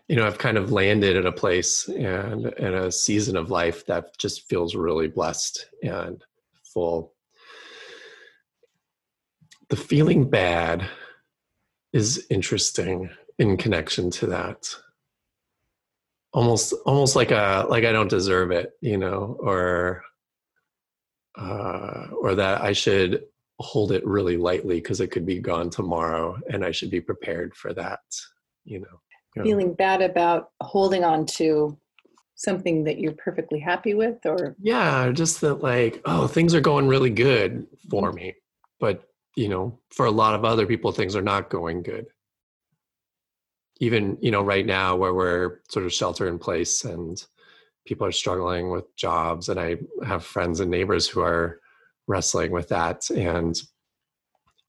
you 0.08 0.16
know, 0.16 0.26
I've 0.26 0.38
kind 0.38 0.58
of 0.58 0.72
landed 0.72 1.16
at 1.16 1.26
a 1.26 1.32
place 1.32 1.88
and 1.88 2.46
in 2.46 2.74
a 2.74 2.92
season 2.92 3.36
of 3.36 3.50
life 3.50 3.86
that 3.86 4.16
just 4.18 4.46
feels 4.48 4.74
really 4.74 5.08
blessed 5.08 5.66
and 5.82 6.22
full. 6.62 7.14
The 9.70 9.76
feeling 9.76 10.28
bad 10.28 10.86
is 11.92 12.26
interesting 12.28 13.08
in 13.38 13.56
connection 13.56 14.10
to 14.10 14.26
that. 14.26 14.74
Almost 16.34 16.74
almost 16.84 17.16
like 17.16 17.30
a 17.30 17.64
like 17.70 17.84
I 17.84 17.92
don't 17.92 18.10
deserve 18.10 18.50
it, 18.50 18.72
you 18.80 18.98
know, 18.98 19.38
or 19.40 20.02
uh, 21.38 22.08
or 22.20 22.34
that 22.34 22.60
I 22.60 22.72
should 22.72 23.24
hold 23.60 23.92
it 23.92 24.04
really 24.04 24.36
lightly 24.36 24.76
because 24.76 25.00
it 25.00 25.12
could 25.12 25.24
be 25.24 25.38
gone 25.38 25.70
tomorrow 25.70 26.36
and 26.50 26.64
I 26.64 26.72
should 26.72 26.90
be 26.90 27.00
prepared 27.00 27.54
for 27.54 27.72
that, 27.74 28.00
you 28.64 28.80
know. 28.80 29.00
Yeah. 29.36 29.42
Feeling 29.42 29.74
bad 29.74 30.00
about 30.00 30.50
holding 30.60 31.02
on 31.04 31.26
to 31.26 31.76
something 32.36 32.84
that 32.84 32.98
you're 32.98 33.12
perfectly 33.12 33.58
happy 33.58 33.94
with 33.94 34.24
or? 34.24 34.56
Yeah 34.60 35.10
just 35.12 35.40
that 35.40 35.62
like 35.62 36.00
oh 36.04 36.26
things 36.26 36.54
are 36.54 36.60
going 36.60 36.86
really 36.88 37.10
good 37.10 37.66
for 37.90 38.12
me 38.12 38.34
but 38.80 39.08
you 39.36 39.48
know 39.48 39.78
for 39.90 40.06
a 40.06 40.10
lot 40.10 40.34
of 40.34 40.44
other 40.44 40.66
people 40.66 40.92
things 40.92 41.16
are 41.16 41.22
not 41.22 41.50
going 41.50 41.82
good. 41.82 42.06
Even 43.80 44.18
you 44.20 44.30
know 44.30 44.42
right 44.42 44.66
now 44.66 44.96
where 44.96 45.14
we're 45.14 45.60
sort 45.68 45.84
of 45.84 45.92
shelter 45.92 46.28
in 46.28 46.38
place 46.38 46.84
and 46.84 47.24
people 47.86 48.06
are 48.06 48.12
struggling 48.12 48.70
with 48.70 48.94
jobs 48.96 49.48
and 49.48 49.60
i 49.60 49.76
have 50.06 50.24
friends 50.24 50.60
and 50.60 50.70
neighbors 50.70 51.06
who 51.06 51.20
are 51.20 51.60
wrestling 52.06 52.50
with 52.50 52.68
that 52.68 53.08
and 53.10 53.60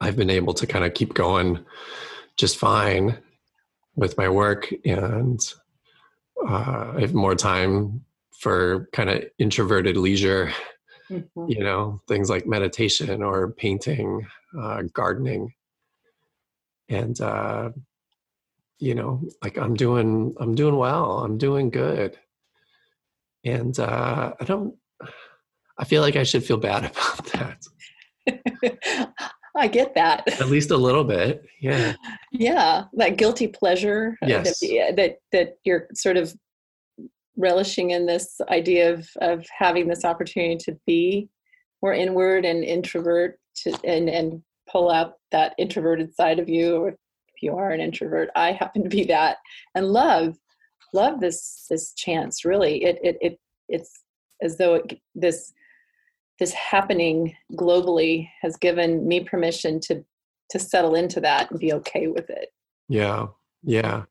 i've 0.02 0.16
been 0.16 0.30
able 0.30 0.54
to 0.54 0.68
kind 0.68 0.86
of 0.86 0.94
keep 0.94 1.14
going 1.14 1.64
just 2.38 2.58
fine 2.58 3.18
with 3.96 4.18
my 4.18 4.30
work 4.30 4.74
and 4.86 5.54
uh, 6.48 6.94
i 6.96 7.00
have 7.00 7.14
more 7.14 7.36
time 7.36 8.04
for 8.32 8.88
kind 8.94 9.10
of 9.10 9.24
introverted 9.40 9.98
leisure 9.98 10.52
mm-hmm. 11.10 11.46
you 11.48 11.64
know 11.64 12.02
things 12.08 12.30
like 12.30 12.46
meditation 12.46 13.24
or 13.24 13.52
painting 13.52 14.26
uh, 14.60 14.82
gardening 14.94 15.54
and 16.90 17.20
uh, 17.22 17.70
you 18.80 18.94
know 18.94 19.22
like 19.44 19.58
i'm 19.58 19.74
doing 19.74 20.36
i'm 20.40 20.56
doing 20.56 20.76
well 20.76 21.20
i'm 21.20 21.38
doing 21.38 21.70
good 21.70 22.18
and 23.46 23.80
uh, 23.80 24.34
I 24.40 24.44
don't. 24.44 24.76
I 25.78 25.84
feel 25.86 26.02
like 26.02 26.16
I 26.16 26.24
should 26.24 26.44
feel 26.44 26.58
bad 26.58 26.86
about 26.92 27.62
that. 28.28 29.12
I 29.58 29.68
get 29.68 29.96
that. 29.96 30.28
At 30.42 30.50
least 30.50 30.72
a 30.72 30.78
little 30.78 31.04
bit, 31.04 31.46
yeah. 31.62 31.94
Yeah, 32.32 32.86
that 32.94 33.18
guilty 33.18 33.48
pleasure. 33.48 34.18
Uh, 34.22 34.28
yes. 34.28 34.60
That, 34.60 34.90
uh, 34.90 34.96
that 34.96 35.18
that 35.32 35.58
you're 35.64 35.88
sort 35.94 36.18
of 36.18 36.36
relishing 37.38 37.92
in 37.92 38.06
this 38.06 38.40
idea 38.50 38.94
of 38.94 39.08
of 39.22 39.46
having 39.58 39.88
this 39.88 40.06
opportunity 40.06 40.58
to 40.58 40.78
be 40.86 41.30
more 41.82 41.94
inward 41.94 42.46
and 42.46 42.64
introvert 42.64 43.40
to, 43.64 43.78
and 43.84 44.10
and 44.10 44.42
pull 44.70 44.90
out 44.90 45.14
that 45.32 45.54
introverted 45.58 46.14
side 46.16 46.40
of 46.40 46.50
you 46.50 46.78
or 46.78 46.90
if 46.90 46.96
you 47.42 47.56
are 47.56 47.72
an 47.72 47.82
introvert 47.82 48.30
i 48.36 48.52
happen 48.52 48.82
to 48.84 48.90
be 48.90 49.04
that 49.04 49.38
and 49.76 49.88
love 49.88 50.36
love 50.94 51.20
this 51.20 51.66
this 51.70 51.94
chance 51.94 52.46
really 52.46 52.84
it 52.84 52.98
it, 53.04 53.18
it 53.22 53.40
it's 53.68 54.02
as 54.42 54.58
though 54.58 54.76
it, 54.76 55.00
this 55.14 55.54
this 56.40 56.54
happening 56.54 57.36
globally 57.54 58.30
has 58.42 58.58
given 58.58 59.08
me 59.08 59.20
permission 59.22 59.80
to 59.80 60.04
to 60.50 60.60
settle 60.60 60.96
into 60.96 61.20
that 61.20 61.50
and 61.50 61.60
be 61.60 61.74
okay 61.74 62.08
with 62.08 62.30
it 62.30 62.50
yeah 62.88 63.26
yeah 63.64 64.04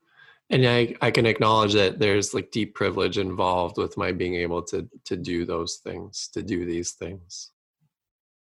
and 0.51 0.67
i 0.67 0.95
i 1.01 1.11
can 1.11 1.27
acknowledge 1.27 1.73
that 1.73 1.99
there's 1.99 2.35
like 2.35 2.51
deep 2.51 2.75
privilege 2.75 3.19
involved 3.19 3.77
with 3.77 3.97
my 3.97 4.11
being 4.11 4.35
able 4.35 4.63
to 4.63 4.89
to 5.05 5.17
do 5.17 5.45
those 5.45 5.77
things 5.77 6.29
to 6.33 6.43
do 6.43 6.65
these 6.65 6.93
things 6.93 7.53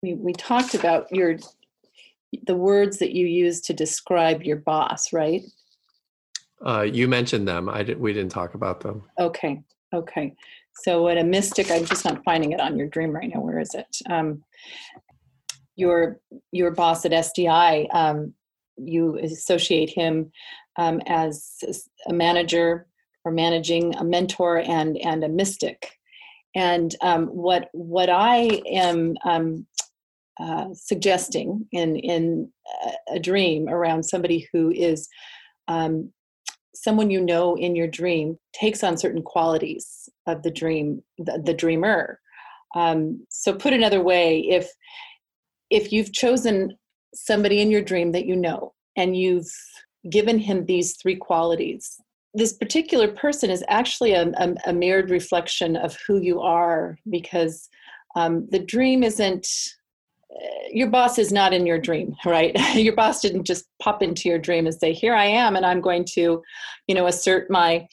we 0.02 0.14
we 0.14 0.34
talked 0.34 0.74
about 0.74 1.12
your 1.12 1.38
the 2.48 2.56
words 2.56 2.98
that 3.00 3.12
you 3.12 3.26
use 3.26 3.60
to 3.60 3.74
describe 3.74 4.42
your 4.44 4.58
boss 4.58 5.12
right 5.12 5.44
uh, 6.66 6.82
you 6.82 7.08
mentioned 7.08 7.48
them. 7.48 7.68
I 7.70 7.84
did, 7.84 8.00
we 8.00 8.14
didn't 8.14 8.32
talk 8.32 8.54
about 8.54 8.82
them. 8.82 9.04
Okay. 9.20 9.62
Okay. 9.94 10.36
So 10.76 11.04
what 11.04 11.18
a 11.18 11.24
mystic, 11.24 11.70
I'm 11.70 11.86
just 11.86 12.06
not 12.06 12.24
finding 12.24 12.52
it 12.54 12.60
on 12.60 12.78
your 12.78 12.88
dream 12.88 13.12
right 13.12 13.30
now. 13.34 13.42
Where 13.42 13.60
is 13.60 13.74
it? 13.74 13.98
Um, 14.10 14.44
your 15.76 16.20
your 16.52 16.72
boss 16.72 17.06
at 17.06 17.12
SDI, 17.12 17.88
um, 17.94 18.34
you 18.78 19.18
associate 19.20 19.90
him 19.90 20.32
um, 20.78 21.02
as 21.08 21.58
a 22.08 22.14
manager 22.14 22.88
or 23.24 23.32
managing 23.32 23.96
a 23.96 24.04
mentor 24.04 24.60
and 24.60 24.98
and 24.98 25.24
a 25.24 25.30
mystic. 25.30 25.92
And 26.56 26.94
um, 27.02 27.28
what 27.28 27.70
what 27.72 28.10
I 28.10 28.62
am 28.70 29.16
um, 29.24 29.66
uh, 30.40 30.68
suggesting 30.74 31.68
in 31.72 31.96
in 31.96 32.52
a 33.14 33.20
dream 33.20 33.70
around 33.70 34.04
somebody 34.04 34.48
who 34.52 34.72
is 34.72 35.08
um, 35.68 36.12
someone 36.74 37.10
you 37.10 37.22
know 37.22 37.56
in 37.56 37.76
your 37.76 37.88
dream 37.88 38.38
takes 38.54 38.84
on 38.84 38.98
certain 38.98 39.22
qualities 39.22 40.10
of 40.28 40.44
the 40.44 40.52
dream 40.52 41.02
the, 41.18 41.42
the 41.44 41.54
dreamer. 41.54 42.20
Um, 42.76 43.26
so 43.30 43.54
put 43.54 43.74
another 43.74 44.02
way 44.02 44.40
if 44.40 44.70
if 45.70 45.92
you've 45.92 46.14
chosen 46.14 46.78
somebody 47.14 47.62
in 47.62 47.72
your 47.72 47.82
dream 47.82 48.12
that 48.14 48.26
you 48.26 48.36
know 48.36 48.74
and 48.96 49.16
you've 49.18 49.52
given 50.10 50.40
him 50.40 50.66
these 50.66 50.96
three 50.96 51.16
qualities 51.16 52.00
this 52.34 52.54
particular 52.54 53.10
person 53.10 53.50
is 53.50 53.64
actually 53.68 54.14
a, 54.14 54.32
a, 54.38 54.56
a 54.68 54.74
mirrored 54.74 55.10
reflection 55.10 55.76
of 55.76 55.98
who 56.08 56.20
you 56.20 56.40
are 56.40 56.98
because 57.10 57.70
um, 58.16 58.48
the 58.52 58.60
dream 58.60 59.04
isn't 59.04 59.48
your 60.72 60.90
boss 60.90 61.20
is 61.20 61.32
not 61.32 61.54
in 61.54 61.66
your 61.66 61.80
dream 61.80 62.16
right? 62.26 62.56
Your 62.76 62.96
boss 62.96 63.22
didn't 63.22 63.46
just 63.46 63.66
pop 63.82 64.02
into 64.02 64.30
your 64.30 64.40
dream 64.40 64.66
and 64.66 64.76
say 64.76 64.94
here 64.94 65.14
i 65.14 65.26
am 65.26 65.56
and 65.56 65.66
i'm 65.66 65.82
going 65.82 66.06
to 66.14 66.42
you 66.88 66.96
know 66.96 67.08
assert 67.08 67.50
my 67.50 67.86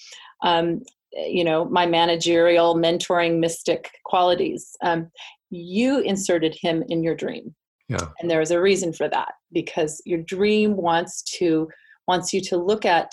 um, 0.43 0.83
you 1.17 1.45
know 1.45 1.65
my 1.67 1.87
managerial 1.87 2.75
mentoring 2.75 3.39
mystic 3.39 3.91
qualities. 4.05 4.77
Um, 4.83 5.11
you 5.51 6.01
inserted 6.01 6.55
him 6.61 6.85
in 6.89 7.03
your 7.03 7.15
dream. 7.15 7.55
Yeah. 7.89 8.09
And 8.21 8.31
there 8.31 8.43
is 8.43 8.51
a 8.51 8.61
reason 8.61 8.93
for 8.93 9.09
that 9.09 9.33
because 9.53 10.03
your 10.05 10.23
dream 10.23 10.77
wants 10.77 11.23
to 11.39 11.69
wants 12.07 12.33
you 12.33 12.41
to 12.43 12.57
look 12.57 12.85
at 12.85 13.13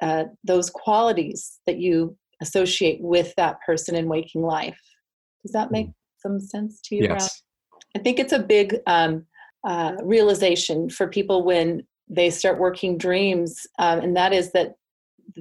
uh, 0.00 0.24
those 0.44 0.70
qualities 0.70 1.58
that 1.66 1.78
you 1.78 2.16
associate 2.40 3.00
with 3.00 3.34
that 3.36 3.58
person 3.64 3.94
in 3.94 4.08
waking 4.08 4.42
life. 4.42 4.80
Does 5.42 5.52
that 5.52 5.70
make 5.70 5.88
mm. 5.88 5.94
some 6.18 6.40
sense 6.40 6.80
to 6.84 6.96
you 6.96 7.04
yes 7.04 7.42
I 7.94 7.98
think 7.98 8.18
it's 8.18 8.32
a 8.32 8.38
big 8.38 8.76
um, 8.86 9.26
uh, 9.64 9.94
realization 10.02 10.88
for 10.88 11.06
people 11.08 11.44
when 11.44 11.86
they 12.08 12.30
start 12.30 12.58
working 12.58 12.98
dreams, 12.98 13.66
um, 13.78 14.00
and 14.00 14.16
that 14.16 14.32
is 14.32 14.52
that 14.52 14.74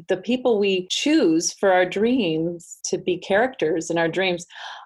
the 0.08 0.18
people 0.18 0.60
we 0.60 0.88
choose 0.89 1.54
for 1.54 1.72
our 1.72 1.86
dreams 1.86 2.80
to 2.86 2.97
be 2.97 3.18
characters 3.18 3.89
in 3.89 3.97
our 3.97 4.08
dreams, 4.08 4.45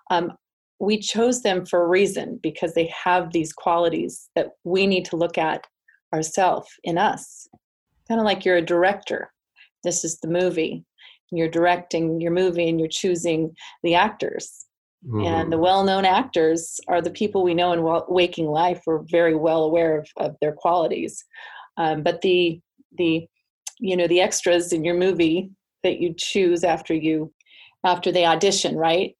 um, 0.09 0.31
we 0.79 0.97
chose 0.97 1.41
them 1.41 1.65
for 1.65 1.83
a 1.83 1.87
reason 1.87 2.39
because 2.41 2.73
they 2.73 2.91
have 3.03 3.31
these 3.31 3.53
qualities 3.53 4.29
that 4.35 4.51
we 4.63 4.87
need 4.87 5.05
to 5.05 5.15
look 5.15 5.37
at 5.37 5.65
ourselves 6.13 6.67
in 6.83 6.97
us. 6.97 7.47
Kind 8.07 8.19
of 8.19 8.25
like 8.25 8.45
you're 8.45 8.57
a 8.57 8.61
director. 8.61 9.31
This 9.83 10.03
is 10.03 10.19
the 10.19 10.27
movie. 10.27 10.83
You're 11.31 11.49
directing 11.49 12.21
your 12.21 12.31
movie 12.31 12.69
and 12.69 12.79
you're 12.79 12.89
choosing 12.89 13.55
the 13.83 13.95
actors 13.95 14.64
Mm-hmm. 15.05 15.25
And 15.25 15.51
the 15.51 15.57
well 15.57 15.83
known 15.83 16.05
actors 16.05 16.79
are 16.87 17.01
the 17.01 17.11
people 17.11 17.43
we 17.43 17.53
know 17.53 17.73
in 17.73 18.03
waking 18.07 18.47
life. 18.47 18.81
We're 18.85 19.03
very 19.03 19.35
well 19.35 19.63
aware 19.63 19.99
of, 19.99 20.07
of 20.17 20.35
their 20.41 20.53
qualities. 20.53 21.23
Um, 21.77 22.03
but 22.03 22.21
the, 22.21 22.59
the, 22.97 23.27
you 23.79 23.97
know, 23.97 24.07
the 24.07 24.21
extras 24.21 24.73
in 24.73 24.83
your 24.83 24.95
movie 24.95 25.51
that 25.83 25.99
you 25.99 26.15
choose 26.17 26.63
after 26.63 26.93
you, 26.93 27.31
after 27.83 28.11
they 28.11 28.25
audition, 28.25 28.75
right? 28.75 29.15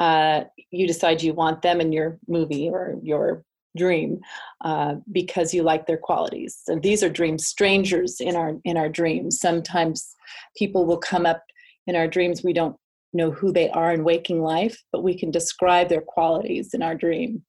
Uh, 0.00 0.44
you 0.70 0.86
decide 0.86 1.22
you 1.22 1.34
want 1.34 1.62
them 1.62 1.80
in 1.80 1.92
your 1.92 2.18
movie 2.26 2.68
or 2.68 2.96
your 3.02 3.44
dream 3.76 4.20
uh, 4.62 4.96
because 5.12 5.54
you 5.54 5.62
like 5.62 5.86
their 5.86 5.96
qualities. 5.96 6.62
And 6.66 6.82
these 6.82 7.02
are 7.02 7.08
dream 7.08 7.38
strangers 7.38 8.20
in 8.20 8.36
our 8.36 8.54
in 8.64 8.76
our 8.76 8.88
dreams. 8.88 9.40
Sometimes 9.40 10.14
people 10.56 10.86
will 10.86 10.98
come 10.98 11.26
up 11.26 11.42
in 11.86 11.96
our 11.96 12.08
dreams. 12.08 12.42
We 12.42 12.52
don't 12.52 12.76
know 13.12 13.30
who 13.30 13.52
they 13.52 13.70
are 13.70 13.92
in 13.92 14.04
waking 14.04 14.42
life, 14.42 14.82
but 14.92 15.02
we 15.02 15.18
can 15.18 15.30
describe 15.30 15.88
their 15.88 16.00
qualities 16.00 16.74
in 16.74 16.82
our 16.82 16.94
dream. 16.94 17.42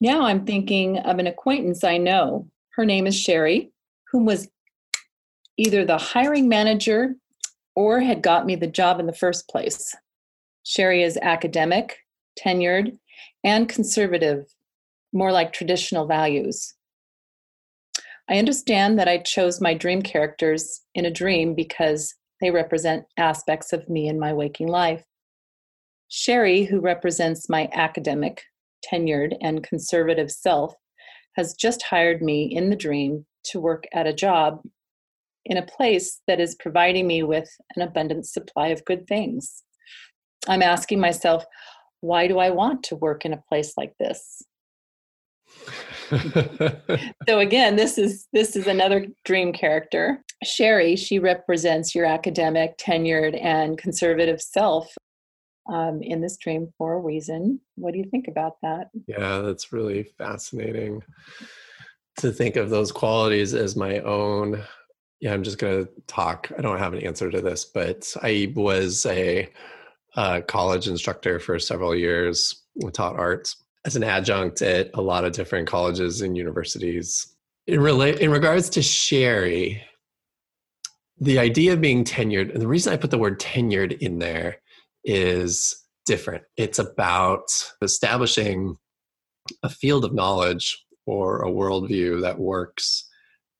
Now 0.00 0.22
I'm 0.26 0.44
thinking 0.44 0.98
of 0.98 1.18
an 1.18 1.26
acquaintance 1.26 1.82
I 1.82 1.96
know. 1.96 2.48
Her 2.74 2.84
name 2.84 3.06
is 3.06 3.18
Sherry, 3.18 3.72
whom 4.12 4.26
was 4.26 4.48
either 5.56 5.84
the 5.84 5.96
hiring 5.96 6.48
manager 6.48 7.14
or 7.74 8.00
had 8.00 8.22
got 8.22 8.46
me 8.46 8.56
the 8.56 8.66
job 8.66 9.00
in 9.00 9.06
the 9.06 9.12
first 9.12 9.48
place. 9.48 9.94
Sherry 10.64 11.02
is 11.02 11.18
academic, 11.22 11.98
tenured, 12.38 12.98
and 13.44 13.68
conservative, 13.68 14.46
more 15.12 15.32
like 15.32 15.52
traditional 15.52 16.06
values. 16.06 16.74
I 18.28 18.38
understand 18.38 18.98
that 18.98 19.08
I 19.08 19.18
chose 19.18 19.60
my 19.60 19.72
dream 19.72 20.02
characters 20.02 20.82
in 20.94 21.06
a 21.06 21.10
dream 21.10 21.54
because 21.54 22.14
they 22.40 22.50
represent 22.50 23.06
aspects 23.16 23.72
of 23.72 23.88
me 23.88 24.08
in 24.08 24.18
my 24.18 24.32
waking 24.32 24.68
life. 24.68 25.04
Sherry, 26.08 26.64
who 26.64 26.80
represents 26.80 27.48
my 27.48 27.68
academic, 27.72 28.42
tenured, 28.84 29.36
and 29.40 29.62
conservative 29.62 30.30
self, 30.30 30.74
has 31.36 31.54
just 31.54 31.82
hired 31.82 32.22
me 32.22 32.44
in 32.44 32.70
the 32.70 32.76
dream 32.76 33.26
to 33.44 33.60
work 33.60 33.84
at 33.92 34.06
a 34.06 34.12
job 34.12 34.60
in 35.44 35.56
a 35.56 35.66
place 35.66 36.20
that 36.26 36.40
is 36.40 36.56
providing 36.56 37.06
me 37.06 37.22
with 37.22 37.48
an 37.76 37.82
abundant 37.82 38.26
supply 38.26 38.68
of 38.68 38.84
good 38.84 39.06
things. 39.06 39.62
I'm 40.48 40.62
asking 40.62 41.00
myself, 41.00 41.44
why 42.00 42.26
do 42.26 42.38
I 42.38 42.50
want 42.50 42.82
to 42.84 42.96
work 42.96 43.24
in 43.24 43.32
a 43.32 43.42
place 43.48 43.72
like 43.76 43.94
this? 43.98 44.42
so 47.28 47.38
again, 47.38 47.76
this 47.76 47.98
is 47.98 48.28
this 48.32 48.56
is 48.56 48.66
another 48.66 49.06
dream 49.24 49.52
character. 49.52 50.22
Sherry, 50.44 50.96
she 50.96 51.18
represents 51.18 51.94
your 51.94 52.04
academic, 52.04 52.76
tenured, 52.78 53.42
and 53.42 53.78
conservative 53.78 54.40
self 54.40 54.92
um, 55.68 56.02
in 56.02 56.20
this 56.20 56.36
dream 56.36 56.68
for 56.78 56.94
a 56.94 57.00
reason. 57.00 57.60
What 57.76 57.92
do 57.92 57.98
you 57.98 58.04
think 58.10 58.28
about 58.28 58.56
that? 58.62 58.90
Yeah, 59.06 59.38
that's 59.38 59.72
really 59.72 60.04
fascinating 60.18 61.02
to 62.18 62.30
think 62.30 62.56
of 62.56 62.70
those 62.70 62.92
qualities 62.92 63.54
as 63.54 63.76
my 63.76 63.98
own. 64.00 64.62
Yeah, 65.20 65.32
I'm 65.32 65.42
just 65.42 65.58
going 65.58 65.86
to 65.86 65.92
talk. 66.06 66.52
I 66.56 66.62
don't 66.62 66.78
have 66.78 66.92
an 66.92 67.02
answer 67.02 67.30
to 67.30 67.40
this, 67.40 67.64
but 67.64 68.12
I 68.22 68.52
was 68.54 69.06
a 69.06 69.48
a 70.16 70.40
college 70.40 70.88
instructor 70.88 71.38
for 71.38 71.58
several 71.58 71.94
years. 71.94 72.62
Taught 72.92 73.16
arts 73.16 73.56
as 73.86 73.96
an 73.96 74.02
adjunct 74.02 74.60
at 74.60 74.90
a 74.94 75.00
lot 75.00 75.24
of 75.24 75.32
different 75.32 75.66
colleges 75.66 76.20
and 76.20 76.36
universities. 76.36 77.34
In, 77.66 77.80
rela- 77.80 78.18
in 78.18 78.30
regards 78.30 78.68
to 78.70 78.82
Sherry, 78.82 79.82
the 81.18 81.38
idea 81.38 81.72
of 81.72 81.80
being 81.80 82.04
tenured, 82.04 82.52
and 82.52 82.60
the 82.60 82.68
reason 82.68 82.92
I 82.92 82.96
put 82.96 83.10
the 83.10 83.18
word 83.18 83.40
tenured 83.40 83.98
in 83.98 84.18
there 84.18 84.58
is 85.04 85.74
different. 86.04 86.44
It's 86.56 86.78
about 86.78 87.46
establishing 87.82 88.76
a 89.62 89.68
field 89.68 90.04
of 90.04 90.14
knowledge 90.14 90.84
or 91.06 91.42
a 91.42 91.50
worldview 91.50 92.20
that 92.22 92.38
works 92.38 93.08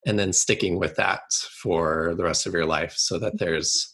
and 0.05 0.17
then 0.17 0.33
sticking 0.33 0.77
with 0.77 0.95
that 0.95 1.21
for 1.61 2.13
the 2.15 2.23
rest 2.23 2.45
of 2.45 2.53
your 2.53 2.65
life 2.65 2.93
so 2.95 3.17
that 3.19 3.37
there's 3.39 3.91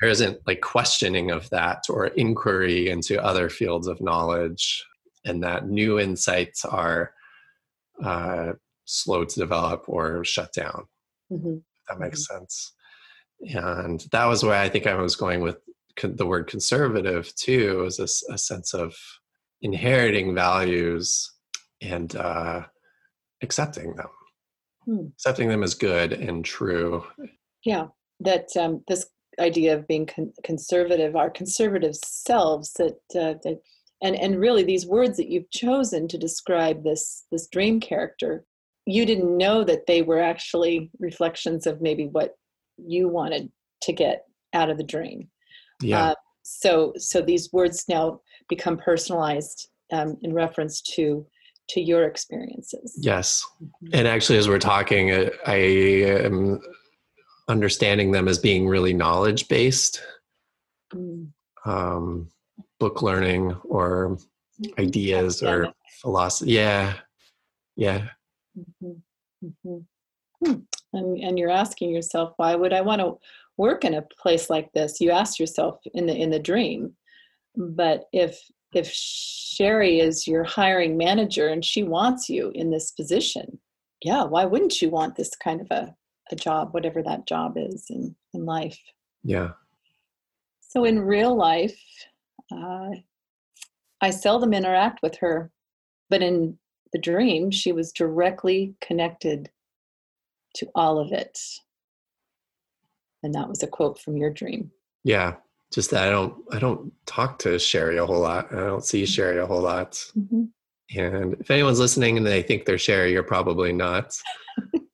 there 0.00 0.08
isn't 0.08 0.38
like 0.46 0.60
questioning 0.60 1.30
of 1.30 1.50
that 1.50 1.84
or 1.88 2.06
inquiry 2.08 2.88
into 2.88 3.22
other 3.22 3.48
fields 3.48 3.86
of 3.86 4.00
knowledge 4.00 4.84
and 5.24 5.42
that 5.42 5.68
new 5.68 5.98
insights 5.98 6.64
are 6.64 7.12
uh, 8.02 8.52
slow 8.84 9.24
to 9.24 9.40
develop 9.40 9.84
or 9.88 10.24
shut 10.24 10.52
down 10.52 10.84
mm-hmm. 11.30 11.58
That 11.90 12.00
makes 12.00 12.26
mm-hmm. 12.26 12.38
sense 12.38 12.72
and 13.54 14.04
that 14.12 14.26
was 14.26 14.42
where 14.42 14.60
i 14.60 14.68
think 14.68 14.86
i 14.86 14.94
was 14.94 15.16
going 15.16 15.40
with 15.40 15.56
the 16.02 16.26
word 16.26 16.46
conservative 16.46 17.34
too 17.34 17.84
is 17.84 17.98
a, 17.98 18.32
a 18.32 18.38
sense 18.38 18.72
of 18.72 18.94
inheriting 19.60 20.34
values 20.34 21.30
and 21.82 22.16
uh, 22.16 22.62
accepting 23.42 23.94
them 23.96 24.08
hmm. 24.84 25.06
accepting 25.14 25.48
them 25.48 25.62
as 25.62 25.74
good 25.74 26.12
and 26.12 26.44
true 26.44 27.04
yeah 27.64 27.86
that 28.20 28.48
um, 28.56 28.82
this 28.86 29.06
idea 29.40 29.74
of 29.74 29.88
being 29.88 30.06
con- 30.06 30.32
conservative, 30.44 31.16
our 31.16 31.30
conservative 31.30 31.96
selves 31.96 32.72
that, 32.74 32.98
uh, 33.14 33.34
that 33.42 33.60
and 34.02 34.16
and 34.16 34.40
really 34.40 34.62
these 34.62 34.86
words 34.86 35.16
that 35.16 35.28
you've 35.28 35.50
chosen 35.50 36.08
to 36.08 36.18
describe 36.18 36.84
this 36.84 37.26
this 37.30 37.46
dream 37.48 37.80
character 37.80 38.44
you 38.86 39.04
didn't 39.06 39.36
know 39.36 39.62
that 39.64 39.86
they 39.86 40.02
were 40.02 40.20
actually 40.20 40.90
reflections 40.98 41.66
of 41.66 41.80
maybe 41.80 42.06
what 42.06 42.34
you 42.76 43.08
wanted 43.08 43.50
to 43.82 43.92
get 43.92 44.24
out 44.54 44.70
of 44.70 44.78
the 44.78 44.84
dream 44.84 45.28
yeah. 45.82 46.10
Uh, 46.10 46.14
so 46.42 46.92
so 46.96 47.20
these 47.20 47.52
words 47.52 47.84
now 47.88 48.20
become 48.48 48.76
personalized 48.76 49.68
um, 49.92 50.16
in 50.22 50.32
reference 50.32 50.80
to 50.82 51.26
to 51.70 51.80
your 51.80 52.04
experiences. 52.04 52.98
Yes. 53.00 53.46
Mm-hmm. 53.62 53.94
and 53.94 54.08
actually 54.08 54.38
as 54.38 54.48
we're 54.48 54.58
talking 54.58 55.12
uh, 55.12 55.30
i 55.46 55.54
am 55.54 56.60
understanding 57.48 58.12
them 58.12 58.28
as 58.28 58.38
being 58.38 58.68
really 58.68 58.92
knowledge 58.92 59.48
based 59.48 60.02
mm. 60.94 61.28
um, 61.64 62.28
book 62.78 63.02
learning 63.02 63.52
or 63.64 64.16
mm-hmm. 64.62 64.80
ideas 64.80 65.42
or 65.42 65.72
philosophy 66.00 66.52
yeah. 66.52 66.94
Yeah 67.76 68.08
mm-hmm. 68.58 69.46
Mm-hmm. 69.46 69.78
Hmm. 70.44 70.60
And, 70.92 71.18
and 71.18 71.38
you're 71.38 71.50
asking 71.50 71.90
yourself 71.90 72.32
why 72.36 72.54
would 72.54 72.72
i 72.72 72.80
want 72.80 73.00
to 73.00 73.18
work 73.56 73.84
in 73.84 73.94
a 73.94 74.02
place 74.02 74.50
like 74.50 74.72
this 74.72 75.00
you 75.00 75.10
ask 75.10 75.38
yourself 75.38 75.78
in 75.94 76.06
the 76.06 76.14
in 76.14 76.30
the 76.30 76.38
dream 76.38 76.92
but 77.56 78.04
if 78.12 78.40
if 78.74 78.90
sherry 78.90 80.00
is 80.00 80.26
your 80.26 80.44
hiring 80.44 80.96
manager 80.96 81.48
and 81.48 81.64
she 81.64 81.82
wants 81.82 82.28
you 82.28 82.50
in 82.54 82.70
this 82.70 82.90
position 82.92 83.58
yeah 84.02 84.24
why 84.24 84.44
wouldn't 84.44 84.80
you 84.80 84.88
want 84.88 85.14
this 85.14 85.30
kind 85.36 85.60
of 85.60 85.66
a 85.70 85.94
a 86.32 86.36
job, 86.36 86.72
whatever 86.72 87.02
that 87.02 87.26
job 87.26 87.54
is 87.56 87.86
in, 87.90 88.14
in 88.34 88.44
life. 88.44 88.78
Yeah. 89.22 89.50
So 90.60 90.84
in 90.84 91.00
real 91.00 91.34
life, 91.34 91.78
uh, 92.52 92.90
I 94.00 94.10
seldom 94.10 94.54
interact 94.54 95.00
with 95.02 95.16
her, 95.18 95.50
but 96.08 96.22
in 96.22 96.58
the 96.92 96.98
dream, 96.98 97.50
she 97.50 97.72
was 97.72 97.92
directly 97.92 98.74
connected 98.80 99.50
to 100.56 100.68
all 100.74 100.98
of 100.98 101.12
it. 101.12 101.38
And 103.22 103.34
that 103.34 103.48
was 103.48 103.62
a 103.62 103.66
quote 103.66 104.00
from 104.00 104.16
your 104.16 104.30
dream. 104.30 104.70
Yeah. 105.04 105.34
Just 105.72 105.90
that 105.92 106.08
I 106.08 106.10
don't 106.10 106.34
I 106.50 106.58
don't 106.58 106.92
talk 107.06 107.38
to 107.40 107.58
Sherry 107.58 107.98
a 107.98 108.06
whole 108.06 108.20
lot. 108.20 108.52
I 108.52 108.56
don't 108.56 108.84
see. 108.84 109.06
Sherry 109.06 109.38
a 109.38 109.46
whole 109.46 109.60
lot. 109.60 109.92
Mm-hmm. 110.18 110.44
And 110.98 111.34
if 111.34 111.50
anyone's 111.50 111.78
listening 111.78 112.16
and 112.16 112.26
they 112.26 112.42
think 112.42 112.64
they're 112.64 112.78
Sherry, 112.78 113.12
you're 113.12 113.22
probably 113.22 113.72
not. 113.72 114.18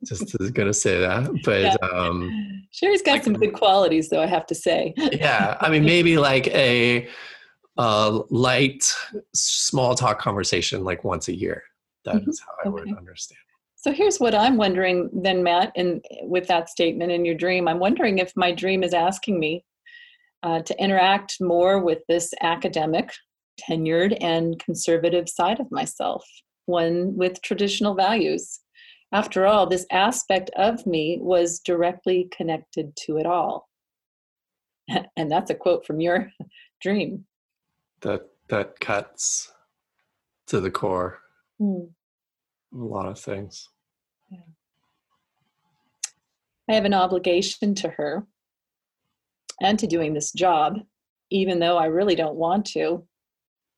just 0.07 0.36
gonna 0.55 0.72
say 0.72 1.01
that 1.01 1.28
but 1.44 1.62
yeah. 1.62 1.74
um 1.92 2.30
sherry's 2.70 3.03
got 3.03 3.12
like, 3.12 3.24
some 3.24 3.34
good 3.34 3.53
qualities 3.53 4.09
though 4.09 4.22
i 4.22 4.26
have 4.26 4.47
to 4.47 4.55
say 4.55 4.94
yeah 5.12 5.57
i 5.61 5.68
mean 5.68 5.84
maybe 5.84 6.16
like 6.16 6.47
a 6.49 7.09
uh 7.76 8.20
light 8.30 8.92
small 9.34 9.94
talk 9.94 10.18
conversation 10.18 10.84
like 10.84 11.03
once 11.05 11.28
a 11.28 11.34
year 11.34 11.62
That 12.07 12.17
mm-hmm. 12.17 12.31
is 12.31 12.41
how 12.41 12.53
i 12.65 12.69
okay. 12.69 12.91
would 12.91 12.99
understand 12.99 13.39
so 13.75 13.93
here's 13.93 14.19
what 14.19 14.35
i'm 14.35 14.57
wondering 14.57 15.11
then 15.13 15.43
matt 15.43 15.73
and 15.77 16.05
with 16.23 16.47
that 16.49 16.69
statement 16.69 17.13
in 17.13 17.25
your 17.25 17.35
dream 17.35 17.69
i'm 17.69 17.79
wondering 17.79 18.19
if 18.19 18.33
my 18.37 18.53
dream 18.53 18.83
is 18.83 18.95
asking 18.95 19.39
me 19.39 19.65
uh, 20.43 20.61
to 20.63 20.83
interact 20.83 21.37
more 21.41 21.83
with 21.83 21.99
this 22.09 22.33
academic 22.43 23.11
tenured 23.69 24.17
and 24.21 24.59
conservative 24.59 25.29
side 25.29 25.61
of 25.61 25.71
myself 25.71 26.25
one 26.67 27.15
with 27.17 27.41
traditional 27.43 27.95
values 27.95 28.61
after 29.13 29.47
all, 29.47 29.67
this 29.67 29.87
aspect 29.93 30.51
of 30.57 30.85
me 30.87 31.19
was 31.21 31.61
directly 31.61 32.29
connected 32.37 32.97
to 33.05 33.19
it 33.19 33.27
all. 33.27 33.69
And 35.17 35.31
that's 35.31 35.51
a 35.51 35.55
quote 35.55 35.85
from 35.85 36.01
your 36.01 36.31
dream. 36.81 37.27
That 38.03 38.29
that 38.49 38.79
cuts 38.79 39.51
to 40.47 40.61
the 40.61 40.71
core. 40.71 41.21
Mm. 41.61 41.89
A 42.75 42.77
lot 42.77 43.07
of 43.07 43.19
things. 43.19 43.69
Yeah. 44.31 44.39
I 46.69 46.75
have 46.75 46.85
an 46.85 46.95
obligation 46.95 47.75
to 47.77 47.89
her 47.91 48.27
and 49.61 49.79
to 49.79 49.87
doing 49.87 50.13
this 50.13 50.33
job, 50.33 50.79
even 51.31 51.59
though 51.59 51.79
I 51.79 51.87
really 51.87 52.15
don't 52.15 52.37
want 52.37 52.67
to. 52.73 53.07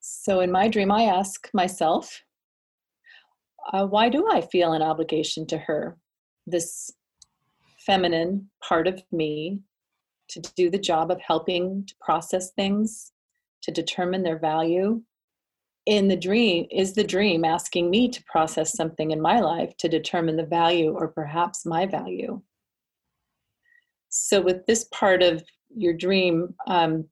So 0.01 0.41
in 0.41 0.51
my 0.51 0.69
dream, 0.69 0.91
I 0.91 1.05
ask 1.05 1.49
myself, 1.53 2.23
uh, 3.73 3.87
why 3.87 4.09
do 4.09 4.27
I 4.31 4.41
feel 4.41 4.73
an 4.73 4.83
obligation 4.83 5.47
to 5.49 5.59
her, 5.59 5.99
this 6.47 6.91
feminine 7.85 8.49
part 8.67 8.87
of 8.87 9.03
me, 9.13 9.61
to 10.31 10.41
do 10.57 10.71
the 10.71 10.79
job 10.79 11.11
of 11.11 11.21
helping 11.21 11.85
to 11.87 11.95
process 12.01 12.53
things, 12.53 13.13
to 13.63 13.71
determine 13.71 14.23
their 14.23 14.39
value? 14.39 15.03
In 15.89 16.07
the 16.07 16.17
dream 16.17 16.67
is 16.71 16.93
the 16.93 17.03
dream 17.03 17.47
asking 17.47 17.89
me 17.89 18.11
to 18.11 18.23
process 18.25 18.77
something 18.77 19.11
in 19.11 19.21
my 19.23 19.41
life 19.41 19.75
to 19.79 19.89
determine 19.89 20.37
the 20.37 20.45
value 20.45 20.93
or 20.93 21.09
perhaps 21.09 21.65
my 21.65 21.87
value. 21.87 22.43
So 24.11 24.43
with 24.43 24.67
this 24.67 24.85
part 24.93 25.23
of 25.23 25.43
your 25.75 25.95
dream 25.95 26.55
um, 26.67 27.07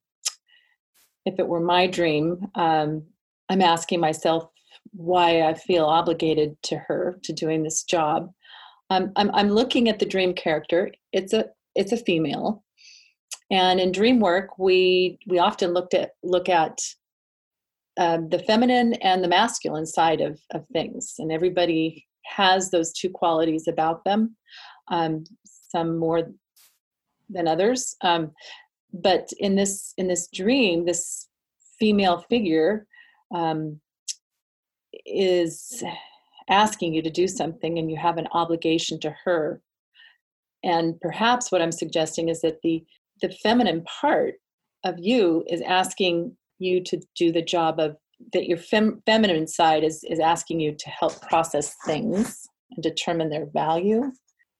if 1.25 1.39
it 1.39 1.47
were 1.47 1.59
my 1.59 1.87
dream 1.87 2.47
um, 2.55 3.03
i'm 3.49 3.61
asking 3.61 3.99
myself 3.99 4.49
why 4.91 5.41
i 5.41 5.53
feel 5.53 5.85
obligated 5.85 6.55
to 6.63 6.77
her 6.77 7.19
to 7.23 7.33
doing 7.33 7.63
this 7.63 7.83
job. 7.83 8.31
Um, 8.89 9.11
I'm, 9.15 9.29
I'm 9.33 9.49
looking 9.49 9.89
at 9.89 9.99
the 9.99 10.05
dream 10.05 10.33
character. 10.33 10.91
It's 11.11 11.33
a 11.33 11.45
it's 11.75 11.91
a 11.91 11.97
female. 11.97 12.63
And 13.51 13.79
in 13.79 13.91
dream 13.91 14.19
work 14.19 14.57
we 14.57 15.19
we 15.27 15.39
often 15.39 15.73
looked 15.73 15.93
at 15.93 16.11
look 16.23 16.47
at 16.47 16.79
um, 17.97 18.29
the 18.29 18.39
feminine 18.39 18.93
and 18.95 19.23
the 19.23 19.27
masculine 19.27 19.85
side 19.85 20.21
of, 20.21 20.39
of 20.53 20.65
things. 20.67 21.15
And 21.19 21.31
everybody 21.31 22.05
has 22.25 22.69
those 22.69 22.93
two 22.93 23.09
qualities 23.09 23.67
about 23.67 24.03
them 24.03 24.35
um, 24.89 25.23
some 25.45 25.97
more 25.97 26.29
than 27.29 27.47
others. 27.47 27.95
Um, 28.01 28.31
but 28.93 29.29
in 29.39 29.55
this 29.55 29.93
in 29.97 30.07
this 30.07 30.27
dream 30.33 30.85
this 30.85 31.27
female 31.79 32.25
figure 32.29 32.87
um, 33.35 33.79
is 35.05 35.83
asking 36.49 36.93
you 36.93 37.01
to 37.01 37.09
do 37.09 37.27
something 37.27 37.77
and 37.77 37.91
you 37.91 37.97
have 37.97 38.17
an 38.17 38.27
obligation 38.31 38.99
to 39.01 39.13
her. 39.23 39.61
And 40.63 40.99
perhaps 41.01 41.51
what 41.51 41.61
i'm 41.61 41.71
suggesting 41.71 42.29
is 42.29 42.41
that 42.41 42.61
the 42.63 42.83
the 43.21 43.29
feminine 43.43 43.83
part 43.83 44.35
of 44.83 44.95
you 44.99 45.43
is 45.47 45.61
asking 45.61 46.35
you 46.59 46.83
to 46.83 46.99
do 47.15 47.31
the 47.31 47.41
job 47.41 47.79
of 47.79 47.97
that 48.33 48.47
your 48.47 48.57
fem, 48.57 49.01
feminine 49.05 49.47
side 49.47 49.83
is 49.83 50.03
is 50.03 50.19
asking 50.19 50.59
you 50.59 50.73
to 50.73 50.89
help 50.89 51.21
process 51.21 51.75
things 51.85 52.47
and 52.71 52.83
determine 52.83 53.29
their 53.29 53.45
value. 53.45 54.11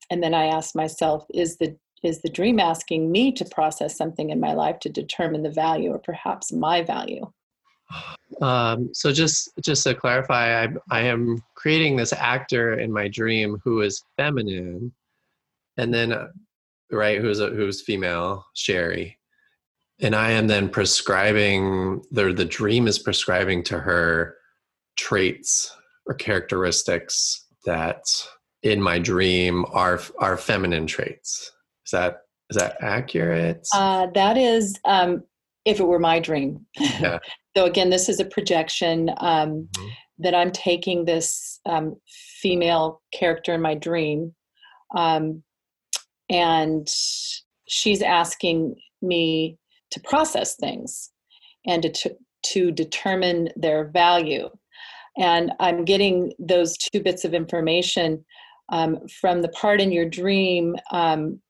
And 0.10 0.24
then 0.24 0.34
i 0.34 0.46
ask 0.46 0.76
myself 0.76 1.26
is 1.34 1.58
the 1.58 1.76
is 2.04 2.22
the 2.22 2.30
dream 2.30 2.60
asking 2.60 3.12
me 3.12 3.32
to 3.32 3.46
process 3.46 3.98
something 3.98 4.30
in 4.30 4.40
my 4.40 4.54
life 4.54 4.80
to 4.80 4.90
determine 4.90 5.42
the 5.42 5.50
value 5.50 5.92
or 5.92 6.00
perhaps 6.00 6.54
my 6.54 6.84
value? 6.84 7.26
Um, 8.42 8.90
so 8.94 9.12
just 9.12 9.50
just 9.62 9.84
to 9.84 9.96
clarify 9.96 10.64
I, 10.64 10.68
I 10.92 11.02
am 11.02 11.42
creating 11.56 11.96
this 11.96 12.14
actor 12.14 12.80
in 12.80 12.92
my 12.92 13.08
dream 13.08 13.60
who 13.64 13.82
is 13.82 14.04
feminine 14.18 14.92
and 15.78 15.94
then 15.94 16.12
uh, 16.12 16.28
right 16.92 17.20
who's 17.20 17.40
a, 17.40 17.48
who's 17.48 17.82
female 17.82 18.46
sherry 18.54 19.18
and 20.00 20.16
i 20.16 20.32
am 20.32 20.48
then 20.48 20.70
prescribing 20.70 22.02
the 22.12 22.34
the 22.34 22.46
dream 22.46 22.88
is 22.88 23.00
prescribing 23.00 23.64
to 23.64 23.80
her 23.80 24.36
traits 24.98 25.76
or 26.06 26.14
characteristics 26.14 27.46
that 27.66 28.04
in 28.64 28.82
my 28.82 29.00
dream 29.00 29.66
are 29.72 30.00
are 30.20 30.38
feminine 30.38 30.88
traits 30.88 31.52
is 31.86 31.92
that 31.92 32.22
is 32.50 32.58
that 32.58 32.78
accurate 32.82 33.68
uh, 33.74 34.08
that 34.14 34.38
is 34.38 34.80
um, 34.86 35.24
if 35.66 35.80
it 35.80 35.84
were 35.84 36.00
my 36.00 36.20
dream 36.20 36.66
yeah. 36.80 37.20
so 37.58 37.66
again 37.66 37.90
this 37.90 38.10
is 38.10 38.20
a 38.20 38.26
projection 38.26 39.10
um, 39.18 39.68
mm-hmm. 39.78 39.88
that 40.20 40.34
i'm 40.34 40.52
taking 40.52 41.06
this 41.06 41.60
um, 41.66 41.96
female 42.42 43.02
character 43.14 43.54
in 43.54 43.62
my 43.62 43.76
dream 43.76 44.34
um, 44.96 45.44
and 46.30 46.88
she's 47.68 48.02
asking 48.02 48.76
me 49.02 49.58
to 49.92 50.00
process 50.02 50.56
things 50.56 51.12
and 51.66 51.84
to, 51.94 52.16
to 52.44 52.72
determine 52.72 53.50
their 53.56 53.90
value. 53.90 54.50
And 55.18 55.52
I'm 55.60 55.86
getting 55.86 56.34
those 56.40 56.78
two 56.78 57.02
bits 57.02 57.26
of 57.26 57.34
information 57.34 58.24
um, 58.70 59.00
from 59.08 59.42
the 59.42 59.50
part 59.50 59.82
in 59.82 59.92
your 59.92 60.08
dream 60.08 60.76
um, 60.92 61.42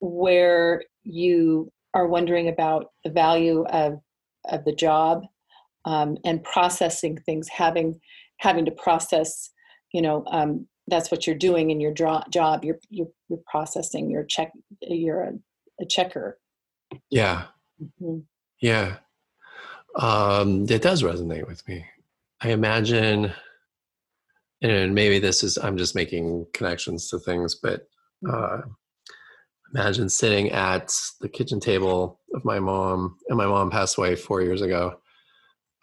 where 0.00 0.82
you 1.02 1.72
are 1.94 2.06
wondering 2.06 2.48
about 2.48 2.90
the 3.04 3.10
value 3.10 3.64
of, 3.66 3.98
of 4.50 4.64
the 4.64 4.74
job 4.74 5.22
um, 5.86 6.16
and 6.24 6.44
processing 6.44 7.18
things, 7.24 7.48
having 7.48 7.98
having 8.38 8.66
to 8.66 8.70
process, 8.70 9.50
you 9.92 10.02
know, 10.02 10.24
um, 10.30 10.66
that's 10.88 11.10
what 11.10 11.26
you're 11.26 11.36
doing 11.36 11.70
in 11.70 11.80
your 11.80 11.92
job. 11.92 12.64
You're, 12.64 12.78
you're, 12.90 13.08
you're 13.28 13.40
processing. 13.50 14.10
You're 14.10 14.24
check. 14.24 14.52
You're 14.82 15.22
a, 15.22 15.32
a 15.80 15.86
checker. 15.86 16.38
Yeah. 17.10 17.44
Mm-hmm. 17.82 18.18
Yeah. 18.60 18.96
Um, 19.98 20.66
it 20.68 20.82
does 20.82 21.02
resonate 21.02 21.46
with 21.46 21.66
me. 21.68 21.84
I 22.40 22.50
imagine, 22.50 23.32
and 24.62 24.94
maybe 24.94 25.18
this 25.18 25.42
is 25.42 25.56
I'm 25.58 25.76
just 25.76 25.94
making 25.94 26.46
connections 26.52 27.08
to 27.10 27.18
things, 27.18 27.54
but 27.54 27.88
mm-hmm. 28.24 28.34
uh, 28.34 28.62
imagine 29.74 30.08
sitting 30.08 30.50
at 30.50 30.94
the 31.20 31.28
kitchen 31.28 31.60
table 31.60 32.20
of 32.34 32.44
my 32.44 32.58
mom, 32.58 33.18
and 33.28 33.38
my 33.38 33.46
mom 33.46 33.70
passed 33.70 33.98
away 33.98 34.16
four 34.16 34.42
years 34.42 34.62
ago. 34.62 35.00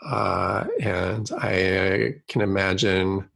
Uh, 0.06 0.66
and 0.82 1.32
I 1.38 2.16
can 2.28 2.42
imagine 2.42 3.30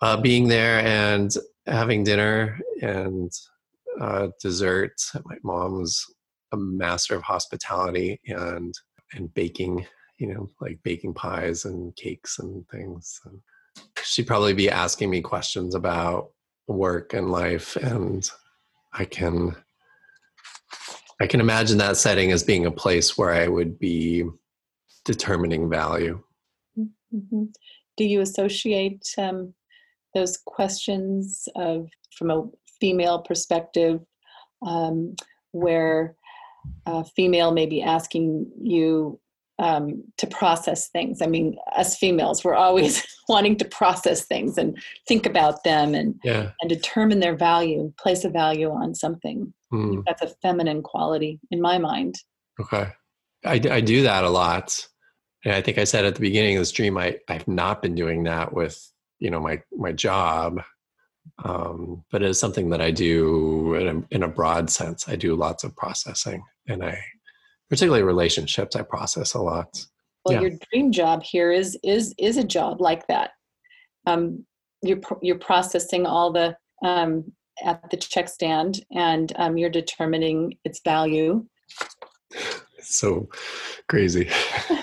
uh, 0.00 0.16
being 0.20 0.48
there 0.48 0.80
and 0.80 1.32
having 1.66 2.04
dinner 2.04 2.58
and 2.80 3.30
uh, 4.00 4.28
dessert. 4.40 4.94
At 5.14 5.24
my 5.24 5.36
mom 5.42 5.78
was 5.78 6.04
a 6.52 6.56
master 6.56 7.14
of 7.14 7.22
hospitality 7.22 8.20
and 8.26 8.74
and 9.14 9.32
baking. 9.34 9.86
You 10.18 10.32
know, 10.32 10.48
like 10.60 10.78
baking 10.84 11.14
pies 11.14 11.64
and 11.64 11.96
cakes 11.96 12.38
and 12.38 12.68
things. 12.68 13.20
And 13.24 13.40
she'd 14.04 14.26
probably 14.28 14.52
be 14.52 14.70
asking 14.70 15.10
me 15.10 15.20
questions 15.20 15.74
about 15.74 16.30
work 16.68 17.12
and 17.12 17.30
life, 17.30 17.74
and 17.76 18.30
I 18.92 19.04
can 19.04 19.56
I 21.20 21.26
can 21.26 21.40
imagine 21.40 21.78
that 21.78 21.96
setting 21.96 22.32
as 22.32 22.42
being 22.42 22.66
a 22.66 22.70
place 22.70 23.16
where 23.16 23.30
I 23.30 23.48
would 23.48 23.78
be 23.78 24.24
determining 25.04 25.70
value. 25.70 26.22
Mm-hmm. 26.78 27.44
Do 27.96 28.04
you 28.04 28.20
associate 28.20 29.06
um, 29.18 29.54
those 30.14 30.38
questions 30.44 31.48
of 31.54 31.88
from 32.16 32.30
a 32.30 32.44
female 32.80 33.20
perspective 33.20 34.00
um, 34.66 35.14
where 35.52 36.16
a 36.86 37.04
female 37.04 37.52
may 37.52 37.66
be 37.66 37.82
asking 37.82 38.50
you 38.62 39.20
um, 39.58 40.02
to 40.18 40.26
process 40.26 40.88
things. 40.88 41.22
I 41.22 41.26
mean, 41.26 41.56
us 41.76 41.96
females, 41.96 42.42
we're 42.42 42.54
always 42.54 43.06
wanting 43.28 43.56
to 43.56 43.64
process 43.64 44.24
things 44.24 44.58
and 44.58 44.76
think 45.06 45.26
about 45.26 45.62
them 45.64 45.94
and 45.94 46.18
yeah. 46.24 46.50
and 46.60 46.68
determine 46.68 47.20
their 47.20 47.36
value 47.36 47.80
and 47.80 47.96
place 47.96 48.24
a 48.24 48.28
value 48.28 48.70
on 48.70 48.94
something. 48.94 49.52
Mm. 49.72 50.02
That's 50.06 50.22
a 50.22 50.34
feminine 50.42 50.82
quality 50.82 51.40
in 51.50 51.60
my 51.60 51.78
mind. 51.78 52.16
Okay, 52.60 52.88
I, 53.44 53.54
I 53.70 53.80
do 53.80 54.02
that 54.02 54.24
a 54.24 54.30
lot. 54.30 54.86
And 55.44 55.54
I 55.54 55.60
think 55.60 55.78
I 55.78 55.84
said 55.84 56.04
at 56.04 56.14
the 56.14 56.20
beginning 56.20 56.56
of 56.56 56.60
this 56.60 56.72
dream, 56.72 56.96
I, 56.96 57.18
I've 57.28 57.48
not 57.48 57.82
been 57.82 57.94
doing 57.94 58.24
that 58.24 58.52
with 58.52 58.80
you 59.18 59.30
know 59.30 59.40
my 59.40 59.62
my 59.72 59.92
job 59.92 60.60
um, 61.44 62.04
but 62.10 62.22
it 62.22 62.28
is 62.28 62.38
something 62.38 62.70
that 62.70 62.80
i 62.80 62.90
do 62.90 63.74
in 63.74 63.88
a, 63.88 64.14
in 64.14 64.22
a 64.22 64.28
broad 64.28 64.70
sense. 64.70 65.08
I 65.08 65.16
do 65.16 65.34
lots 65.34 65.64
of 65.64 65.74
processing 65.76 66.42
and 66.68 66.84
i 66.84 66.98
particularly 67.68 68.02
relationships 68.02 68.76
i 68.76 68.82
process 68.82 69.34
a 69.34 69.40
lot. 69.40 69.84
Well 70.24 70.34
yeah. 70.34 70.40
your 70.42 70.58
dream 70.70 70.92
job 70.92 71.22
here 71.22 71.50
is 71.50 71.78
is 71.82 72.14
is 72.18 72.36
a 72.36 72.44
job 72.44 72.80
like 72.80 73.06
that. 73.08 73.30
Um, 74.06 74.44
you're 74.82 75.00
you're 75.20 75.38
processing 75.38 76.06
all 76.06 76.32
the 76.32 76.56
um, 76.84 77.32
at 77.64 77.90
the 77.90 77.96
check 77.96 78.28
stand 78.28 78.84
and 78.92 79.32
um, 79.36 79.56
you're 79.56 79.70
determining 79.70 80.54
its 80.64 80.80
value. 80.84 81.44
So 82.80 83.28
crazy. 83.88 84.28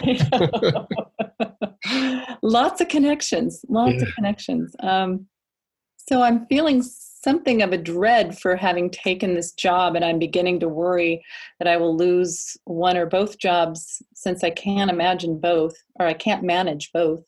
Lots 2.41 2.81
of 2.81 2.87
connections 2.87 3.63
lots 3.67 3.95
yeah. 3.95 4.03
of 4.03 4.15
connections. 4.15 4.75
Um, 4.81 5.27
so 6.09 6.23
i'm 6.23 6.47
feeling 6.47 6.81
something 6.81 7.61
of 7.61 7.71
a 7.71 7.77
dread 7.77 8.37
for 8.37 8.55
having 8.55 8.89
taken 8.89 9.35
this 9.35 9.51
job 9.51 9.95
and 9.95 10.03
i'm 10.03 10.17
beginning 10.17 10.59
to 10.59 10.67
worry 10.67 11.23
that 11.59 11.67
i 11.67 11.77
will 11.77 11.95
lose 11.95 12.57
one 12.65 12.97
or 12.97 13.05
both 13.05 13.37
jobs 13.37 14.01
since 14.15 14.43
i 14.43 14.49
can't 14.49 14.89
imagine 14.89 15.39
both 15.39 15.75
or 15.99 16.07
i 16.07 16.13
can't 16.13 16.43
manage 16.43 16.91
both. 16.93 17.23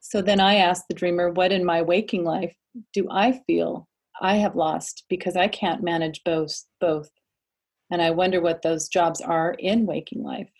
So 0.00 0.22
then 0.22 0.40
i 0.40 0.56
asked 0.56 0.88
the 0.88 0.94
dreamer 0.94 1.30
what 1.30 1.52
in 1.52 1.64
my 1.64 1.82
waking 1.82 2.24
life 2.24 2.54
do 2.92 3.06
i 3.10 3.40
feel 3.46 3.88
i 4.20 4.36
have 4.36 4.56
lost 4.56 5.04
because 5.08 5.36
i 5.36 5.46
can't 5.46 5.84
manage 5.84 6.22
both 6.24 6.64
both? 6.80 7.08
And 7.92 8.02
i 8.02 8.10
wonder 8.10 8.40
what 8.40 8.62
those 8.62 8.88
jobs 8.88 9.20
are 9.20 9.54
in 9.58 9.86
waking 9.86 10.24
life. 10.24 10.50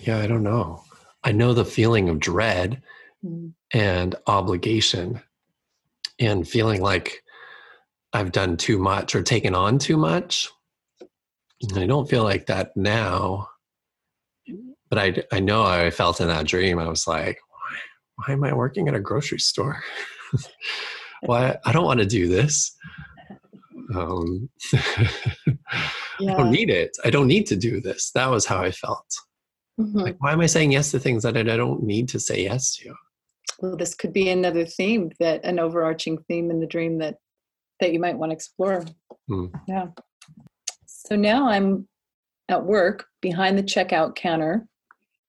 Yeah 0.00 0.18
i 0.18 0.26
don't 0.26 0.42
know. 0.42 0.82
I 1.22 1.32
know 1.32 1.52
the 1.52 1.66
feeling 1.66 2.08
of 2.08 2.18
dread 2.18 2.82
mm. 3.22 3.52
and 3.72 4.14
obligation 4.26 5.20
and 6.20 6.46
feeling 6.46 6.82
like 6.82 7.22
I've 8.12 8.32
done 8.32 8.56
too 8.56 8.78
much 8.78 9.14
or 9.14 9.22
taken 9.22 9.54
on 9.54 9.78
too 9.78 9.96
much. 9.96 10.48
And 11.62 11.78
I 11.78 11.86
don't 11.86 12.08
feel 12.08 12.24
like 12.24 12.46
that 12.46 12.76
now. 12.76 13.48
but 14.88 14.98
I, 14.98 15.22
I 15.32 15.40
know 15.40 15.62
I 15.62 15.90
felt 15.90 16.20
in 16.20 16.28
that 16.28 16.46
dream. 16.46 16.78
I 16.78 16.88
was 16.88 17.06
like, 17.06 17.38
why, 17.48 17.78
why 18.16 18.34
am 18.34 18.44
I 18.44 18.52
working 18.52 18.88
at 18.88 18.94
a 18.94 19.00
grocery 19.00 19.38
store? 19.38 19.82
why 21.22 21.56
I 21.64 21.72
don't 21.72 21.84
want 21.84 22.00
to 22.00 22.06
do 22.06 22.28
this. 22.28 22.74
Um, 23.94 24.48
yeah. 24.72 25.14
I 26.20 26.36
don't 26.36 26.50
need 26.50 26.70
it. 26.70 26.96
I 27.04 27.10
don't 27.10 27.26
need 27.26 27.46
to 27.46 27.56
do 27.56 27.80
this. 27.80 28.10
That 28.12 28.30
was 28.30 28.46
how 28.46 28.60
I 28.60 28.70
felt. 28.70 29.06
Mm-hmm. 29.80 29.98
Like, 29.98 30.16
why 30.20 30.32
am 30.32 30.40
I 30.40 30.46
saying 30.46 30.72
yes 30.72 30.90
to 30.90 30.98
things 30.98 31.22
that 31.22 31.36
I 31.36 31.42
don't 31.42 31.82
need 31.82 32.08
to 32.10 32.20
say 32.20 32.42
yes 32.44 32.76
to? 32.76 32.94
Well, 33.60 33.76
this 33.76 33.94
could 33.94 34.12
be 34.12 34.30
another 34.30 34.64
theme 34.64 35.10
that 35.20 35.44
an 35.44 35.58
overarching 35.58 36.18
theme 36.28 36.50
in 36.50 36.60
the 36.60 36.66
dream 36.66 36.98
that 36.98 37.16
that 37.80 37.92
you 37.92 38.00
might 38.00 38.18
want 38.18 38.30
to 38.30 38.34
explore. 38.34 38.84
Mm. 39.30 39.52
Yeah. 39.66 39.86
So 40.86 41.16
now 41.16 41.48
I'm 41.48 41.88
at 42.48 42.64
work 42.64 43.06
behind 43.22 43.56
the 43.56 43.62
checkout 43.62 44.14
counter 44.14 44.66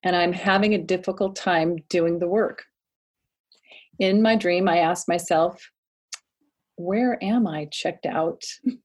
and 0.04 0.16
I'm 0.16 0.34
having 0.34 0.74
a 0.74 0.84
difficult 0.84 1.36
time 1.36 1.78
doing 1.90 2.20
the 2.20 2.28
work. 2.28 2.64
In 4.00 4.22
my 4.22 4.36
dream, 4.36 4.68
I 4.68 4.78
ask 4.78 5.08
myself, 5.08 5.62
where 6.76 7.24
am 7.24 7.48
I 7.48 7.66
checked 7.72 8.06
out 8.06 8.44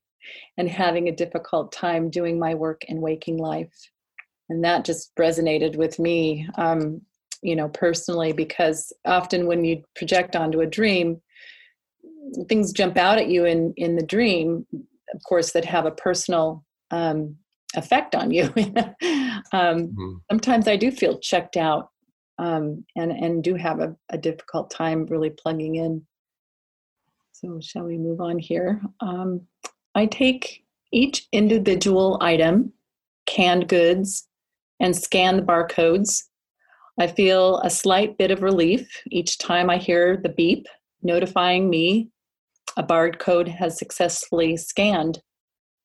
and 0.57 0.69
having 0.69 1.07
a 1.07 1.15
difficult 1.15 1.71
time 1.71 2.09
doing 2.09 2.39
my 2.39 2.53
work 2.53 2.83
in 2.85 3.01
waking 3.01 3.37
life? 3.37 3.73
And 4.49 4.63
that 4.63 4.85
just 4.85 5.13
resonated 5.15 5.75
with 5.75 5.99
me, 5.99 6.47
um, 6.55 7.01
you 7.41 7.55
know, 7.55 7.69
personally, 7.69 8.33
because 8.33 8.93
often 9.05 9.47
when 9.47 9.63
you 9.63 9.83
project 9.95 10.35
onto 10.35 10.61
a 10.61 10.67
dream, 10.67 11.21
things 12.47 12.71
jump 12.71 12.97
out 12.97 13.17
at 13.17 13.29
you 13.29 13.45
in 13.45 13.73
in 13.77 13.95
the 13.95 14.05
dream, 14.05 14.65
of 15.13 15.21
course, 15.27 15.51
that 15.51 15.65
have 15.65 15.85
a 15.85 15.91
personal 15.91 16.63
um, 16.91 17.35
effect 17.75 18.15
on 18.15 18.31
you. 18.31 18.43
um, 18.55 19.87
mm-hmm. 19.87 20.13
Sometimes 20.31 20.67
I 20.67 20.75
do 20.75 20.91
feel 20.91 21.19
checked 21.19 21.57
out 21.57 21.89
um, 22.37 22.85
and 22.95 23.11
and 23.11 23.43
do 23.43 23.55
have 23.55 23.79
a, 23.79 23.95
a, 24.09 24.17
difficult 24.17 24.69
time 24.69 25.05
really 25.07 25.29
plugging 25.31 25.75
in. 25.75 26.05
So 27.31 27.59
shall 27.61 27.83
we 27.83 27.97
move 27.97 28.21
on 28.21 28.39
here? 28.39 28.81
Um, 28.99 29.41
I 29.95 30.05
take 30.05 30.63
each 30.91 31.27
individual 31.31 32.17
item, 32.21 32.73
canned 33.25 33.67
goods, 33.67 34.27
and 34.79 34.95
scan 34.95 35.37
the 35.37 35.43
barcodes. 35.43 36.23
I 36.99 37.07
feel 37.07 37.59
a 37.59 37.69
slight 37.69 38.17
bit 38.17 38.31
of 38.31 38.41
relief 38.41 38.89
each 39.11 39.37
time 39.37 39.69
I 39.69 39.77
hear 39.77 40.17
the 40.17 40.29
beep 40.29 40.65
notifying 41.03 41.69
me 41.69 42.09
a 42.77 42.83
barcode 42.83 43.47
has 43.47 43.77
successfully 43.77 44.55
scanned. 44.55 45.19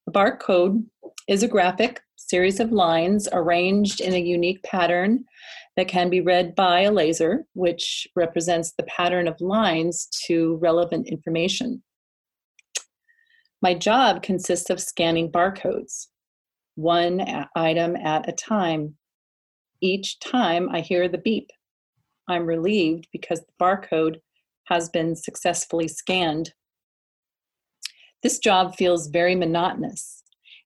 A 0.07 0.13
barcode 0.13 0.85
is 1.29 1.43
a 1.43 1.49
graphic 1.49 2.01
series 2.17 2.61
of 2.61 2.73
lines 2.73 3.29
arranged 3.33 4.01
in 4.01 4.13
a 4.15 4.19
unique 4.19 4.63
pattern 4.63 5.25
that 5.77 5.89
can 5.89 6.11
be 6.11 6.21
read 6.21 6.55
by 6.55 6.83
a 6.83 6.93
laser, 6.93 7.47
which 7.55 8.07
represents 8.15 8.73
the 8.73 8.83
pattern 8.85 9.27
of 9.27 9.41
lines 9.41 10.09
to 10.27 10.57
relevant 10.57 11.09
information. 11.09 11.83
My 13.63 13.75
job 13.75 14.23
consists 14.23 14.69
of 14.69 14.81
scanning 14.81 15.31
barcodes, 15.31 16.09
one 16.75 17.47
item 17.55 17.97
at 17.97 18.29
a 18.29 18.33
time. 18.33 18.97
Each 19.85 20.21
time 20.21 20.69
I 20.71 20.81
hear 20.81 21.09
the 21.09 21.19
beep, 21.19 21.51
I'm 22.29 22.47
relieved 22.47 23.09
because 23.13 23.41
the 23.41 23.53
barcode 23.61 24.21
has 24.67 24.89
been 24.89 25.17
successfully 25.17 25.89
scanned. 25.89 26.53
This 28.23 28.39
job 28.39 28.77
feels 28.77 29.09
very 29.09 29.35
monotonous, 29.35 30.23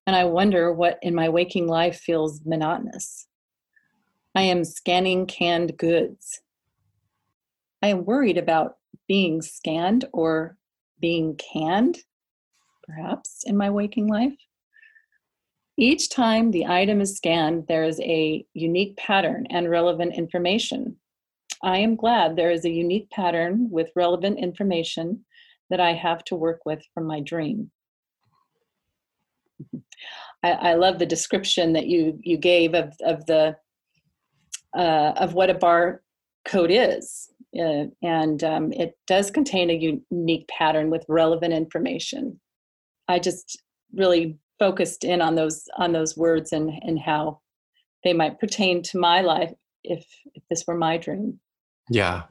and 0.06 0.14
I 0.14 0.24
wonder 0.24 0.70
what 0.70 0.98
in 1.00 1.14
my 1.14 1.30
waking 1.30 1.66
life 1.66 1.98
feels 1.98 2.42
monotonous. 2.44 3.26
I 4.34 4.42
am 4.42 4.64
scanning 4.64 5.24
canned 5.24 5.78
goods. 5.78 6.42
I 7.82 7.88
am 7.88 8.04
worried 8.04 8.36
about 8.36 8.76
being 9.08 9.40
scanned 9.40 10.04
or 10.12 10.58
being 11.00 11.36
canned, 11.36 12.00
perhaps, 12.82 13.44
in 13.46 13.56
my 13.56 13.70
waking 13.70 14.08
life. 14.08 14.36
Each 15.78 16.08
time 16.08 16.50
the 16.50 16.66
item 16.66 17.00
is 17.00 17.16
scanned, 17.16 17.66
there 17.68 17.84
is 17.84 18.00
a 18.00 18.46
unique 18.54 18.96
pattern 18.96 19.46
and 19.50 19.68
relevant 19.68 20.14
information. 20.16 20.96
I 21.62 21.78
am 21.78 21.96
glad 21.96 22.34
there 22.34 22.50
is 22.50 22.64
a 22.64 22.70
unique 22.70 23.10
pattern 23.10 23.68
with 23.70 23.90
relevant 23.94 24.38
information 24.38 25.24
that 25.68 25.80
I 25.80 25.92
have 25.92 26.24
to 26.24 26.36
work 26.36 26.60
with 26.64 26.82
from 26.94 27.06
my 27.06 27.20
dream. 27.20 27.70
I, 30.42 30.50
I 30.52 30.74
love 30.74 30.98
the 30.98 31.06
description 31.06 31.72
that 31.74 31.86
you 31.86 32.18
you 32.22 32.36
gave 32.36 32.74
of 32.74 32.94
of 33.04 33.26
the 33.26 33.56
uh, 34.76 35.12
of 35.16 35.34
what 35.34 35.50
a 35.50 35.54
bar 35.54 36.02
code 36.44 36.70
is. 36.70 37.30
Uh, 37.58 37.86
and 38.02 38.44
um, 38.44 38.72
it 38.72 38.98
does 39.06 39.30
contain 39.30 39.70
a 39.70 39.98
unique 40.10 40.46
pattern 40.48 40.90
with 40.90 41.04
relevant 41.08 41.54
information. 41.54 42.38
I 43.08 43.18
just 43.18 43.62
really 43.94 44.38
focused 44.58 45.04
in 45.04 45.20
on 45.20 45.34
those 45.34 45.64
on 45.76 45.92
those 45.92 46.16
words 46.16 46.52
and 46.52 46.70
and 46.82 46.98
how 46.98 47.40
they 48.04 48.12
might 48.12 48.40
pertain 48.40 48.82
to 48.82 48.98
my 48.98 49.20
life 49.20 49.52
if 49.84 50.06
if 50.34 50.42
this 50.48 50.64
were 50.66 50.76
my 50.76 50.96
dream. 50.96 51.38
Yeah. 51.90 52.22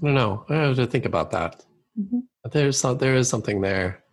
I 0.00 0.04
don't 0.04 0.14
know. 0.14 0.44
I 0.48 0.54
have 0.54 0.76
to 0.76 0.86
think 0.86 1.06
about 1.06 1.30
that. 1.32 1.64
Mm-hmm. 1.98 2.18
There's 2.52 2.78
some, 2.78 2.98
there 2.98 3.16
is 3.16 3.28
something 3.28 3.60
there. 3.60 4.04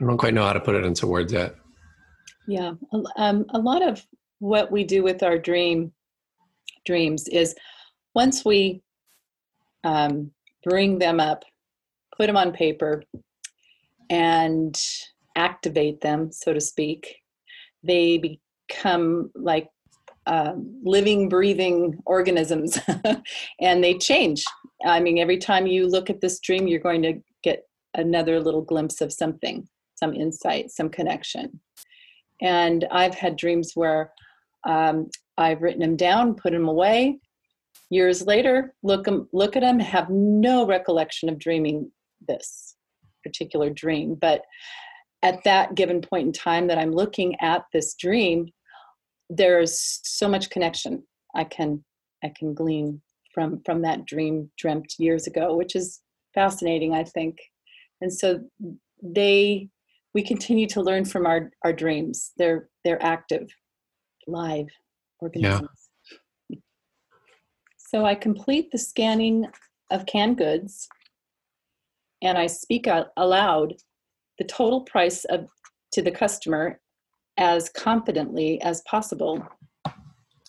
I 0.00 0.04
don't 0.04 0.16
quite 0.16 0.34
know 0.34 0.44
how 0.44 0.54
to 0.54 0.60
put 0.60 0.74
it 0.74 0.84
into 0.84 1.06
words 1.06 1.32
yet. 1.32 1.54
Yeah, 2.48 2.72
um, 3.16 3.44
a 3.50 3.58
lot 3.58 3.82
of 3.82 4.04
what 4.40 4.72
we 4.72 4.82
do 4.84 5.02
with 5.02 5.22
our 5.22 5.38
dream 5.38 5.92
dreams 6.84 7.28
is 7.28 7.54
once 8.14 8.44
we 8.44 8.82
um, 9.84 10.32
bring 10.64 10.98
them 10.98 11.20
up, 11.20 11.44
put 12.16 12.26
them 12.26 12.36
on 12.36 12.52
paper, 12.52 13.04
and 14.10 14.76
activate 15.36 16.00
them, 16.00 16.30
so 16.32 16.52
to 16.52 16.60
speak, 16.60 17.16
they 17.82 18.38
become 18.68 19.30
like 19.34 19.68
uh, 20.26 20.54
living, 20.84 21.28
breathing 21.28 21.98
organisms 22.06 22.78
and 23.60 23.82
they 23.82 23.98
change. 23.98 24.44
I 24.84 25.00
mean, 25.00 25.18
every 25.18 25.38
time 25.38 25.66
you 25.66 25.88
look 25.88 26.10
at 26.10 26.20
this 26.20 26.38
dream, 26.40 26.66
you're 26.66 26.80
going 26.80 27.02
to 27.02 27.20
get 27.42 27.64
another 27.94 28.40
little 28.40 28.62
glimpse 28.62 29.00
of 29.00 29.12
something, 29.12 29.68
some 29.96 30.14
insight, 30.14 30.70
some 30.70 30.88
connection. 30.88 31.60
And 32.40 32.86
I've 32.90 33.14
had 33.14 33.36
dreams 33.36 33.72
where 33.74 34.12
um, 34.64 35.10
I've 35.36 35.62
written 35.62 35.80
them 35.80 35.96
down, 35.96 36.34
put 36.34 36.52
them 36.52 36.68
away. 36.68 37.18
Years 37.90 38.26
later, 38.26 38.74
look, 38.82 39.06
look 39.32 39.56
at 39.56 39.60
them, 39.60 39.78
have 39.78 40.08
no 40.08 40.66
recollection 40.66 41.28
of 41.28 41.38
dreaming 41.38 41.90
this 42.26 42.76
particular 43.22 43.70
dream. 43.70 44.14
But 44.14 44.42
at 45.22 45.44
that 45.44 45.74
given 45.74 46.00
point 46.00 46.26
in 46.26 46.32
time 46.32 46.66
that 46.66 46.78
I'm 46.78 46.92
looking 46.92 47.36
at 47.40 47.64
this 47.72 47.94
dream, 47.94 48.48
there's 49.30 50.00
so 50.02 50.28
much 50.28 50.50
connection 50.50 51.02
I 51.34 51.44
can 51.44 51.84
I 52.24 52.32
can 52.36 52.54
glean 52.54 53.00
from 53.32 53.62
from 53.64 53.82
that 53.82 54.04
dream 54.04 54.50
dreamt 54.58 54.94
years 54.98 55.26
ago, 55.26 55.56
which 55.56 55.74
is 55.74 56.00
fascinating, 56.34 56.94
I 56.94 57.04
think. 57.04 57.38
And 58.00 58.12
so 58.12 58.40
they 59.02 59.68
we 60.14 60.22
continue 60.22 60.66
to 60.68 60.82
learn 60.82 61.04
from 61.04 61.26
our, 61.26 61.50
our 61.64 61.72
dreams. 61.72 62.32
They're 62.36 62.68
they're 62.84 63.02
active, 63.02 63.48
live 64.26 64.68
organisms. 65.20 65.68
Yeah. 66.48 66.58
So 67.76 68.04
I 68.04 68.14
complete 68.14 68.70
the 68.70 68.78
scanning 68.78 69.46
of 69.90 70.06
canned 70.06 70.38
goods 70.38 70.88
and 72.22 72.38
I 72.38 72.46
speak 72.46 72.86
out 72.86 73.08
aloud 73.16 73.74
the 74.38 74.44
total 74.44 74.82
price 74.82 75.24
of 75.26 75.48
to 75.92 76.02
the 76.02 76.10
customer 76.10 76.80
as 77.36 77.68
confidently 77.70 78.60
as 78.62 78.82
possible 78.82 79.46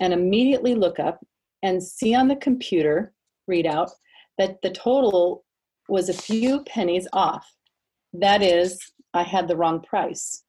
and 0.01 0.13
immediately 0.13 0.75
look 0.75 0.99
up 0.99 1.25
and 1.61 1.81
see 1.81 2.13
on 2.13 2.27
the 2.27 2.35
computer 2.35 3.13
readout 3.49 3.89
that 4.37 4.61
the 4.61 4.69
total 4.71 5.45
was 5.89 6.09
a 6.09 6.13
few 6.13 6.63
pennies 6.63 7.07
off. 7.13 7.55
That 8.13 8.41
is, 8.41 8.79
I 9.13 9.23
had 9.23 9.47
the 9.47 9.55
wrong 9.55 9.81
price. 9.81 10.43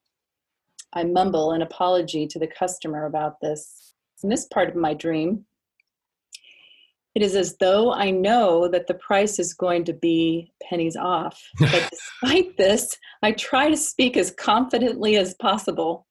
I 0.93 1.05
mumble 1.05 1.53
an 1.53 1.63
apology 1.63 2.27
to 2.29 2.39
the 2.39 2.47
customer 2.47 3.07
about 3.07 3.41
this. 3.41 3.95
In 4.23 4.31
this 4.31 4.47
part 4.47 4.69
of 4.69 4.77
my 4.77 4.95
dream, 4.95 5.45
it 7.15 7.23
is 7.23 7.37
as 7.37 7.57
though 7.59 7.93
I 7.93 8.11
know 8.11 8.69
that 8.69 8.87
the 8.87 8.95
price 8.95 9.39
is 9.39 9.55
going 9.55 9.85
to 9.85 9.93
be 9.93 10.53
pennies 10.63 10.97
off. 10.97 11.41
But 11.59 11.91
despite 11.91 12.57
this, 12.57 12.97
I 13.23 13.33
try 13.33 13.71
to 13.71 13.77
speak 13.77 14.17
as 14.17 14.31
confidently 14.33 15.17
as 15.17 15.35
possible. 15.35 16.07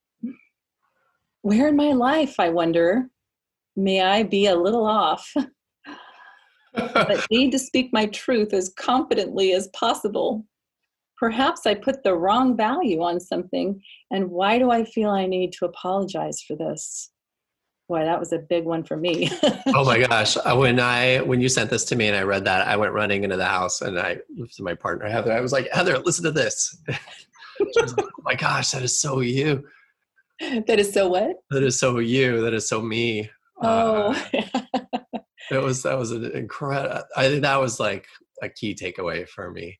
Where 1.42 1.68
in 1.68 1.76
my 1.76 1.92
life, 1.92 2.36
I 2.38 2.48
wonder, 2.48 3.08
may 3.76 4.00
I 4.00 4.22
be 4.22 4.46
a 4.46 4.56
little 4.56 4.86
off? 4.86 5.30
but 6.74 7.26
need 7.30 7.52
to 7.52 7.58
speak 7.58 7.90
my 7.92 8.06
truth 8.06 8.54
as 8.54 8.72
confidently 8.76 9.52
as 9.52 9.68
possible 9.68 10.46
perhaps 11.24 11.66
I 11.66 11.74
put 11.74 12.02
the 12.02 12.14
wrong 12.14 12.56
value 12.56 13.02
on 13.02 13.18
something, 13.20 13.80
and 14.10 14.30
why 14.30 14.58
do 14.58 14.70
I 14.70 14.84
feel 14.84 15.10
I 15.10 15.26
need 15.26 15.52
to 15.54 15.64
apologize 15.64 16.42
for 16.42 16.56
this? 16.56 17.10
Boy, 17.88 18.04
that 18.04 18.18
was 18.18 18.32
a 18.32 18.38
big 18.38 18.64
one 18.64 18.82
for 18.82 18.96
me. 18.96 19.30
oh 19.66 19.84
my 19.84 19.98
gosh! 20.08 20.36
Uh, 20.38 20.56
when 20.56 20.80
I 20.80 21.20
when 21.20 21.40
you 21.40 21.50
sent 21.50 21.68
this 21.68 21.84
to 21.86 21.96
me 21.96 22.08
and 22.08 22.16
I 22.16 22.22
read 22.22 22.44
that, 22.46 22.66
I 22.66 22.76
went 22.76 22.94
running 22.94 23.24
into 23.24 23.36
the 23.36 23.44
house 23.44 23.82
and 23.82 23.98
I 23.98 24.14
to 24.54 24.62
my 24.62 24.74
partner 24.74 25.06
Heather. 25.06 25.32
I 25.32 25.40
was 25.40 25.52
like, 25.52 25.68
Heather, 25.70 25.98
listen 25.98 26.24
to 26.24 26.30
this. 26.30 26.78
like, 26.88 27.90
oh 27.98 28.08
my 28.22 28.34
gosh, 28.34 28.70
that 28.70 28.82
is 28.82 28.98
so 28.98 29.20
you. 29.20 29.64
That 30.40 30.80
is 30.80 30.92
so 30.92 31.08
what? 31.08 31.36
That 31.50 31.62
is 31.62 31.78
so 31.78 31.98
you. 31.98 32.40
That 32.40 32.54
is 32.54 32.66
so 32.66 32.80
me. 32.80 33.30
Oh. 33.62 34.14
Uh, 34.32 34.38
it 35.50 35.62
was 35.62 35.82
that 35.82 35.98
was 35.98 36.10
an 36.10 36.24
incredible. 36.32 37.02
I 37.16 37.28
think 37.28 37.42
that 37.42 37.60
was 37.60 37.78
like 37.78 38.06
a 38.42 38.48
key 38.48 38.74
takeaway 38.74 39.28
for 39.28 39.50
me 39.50 39.78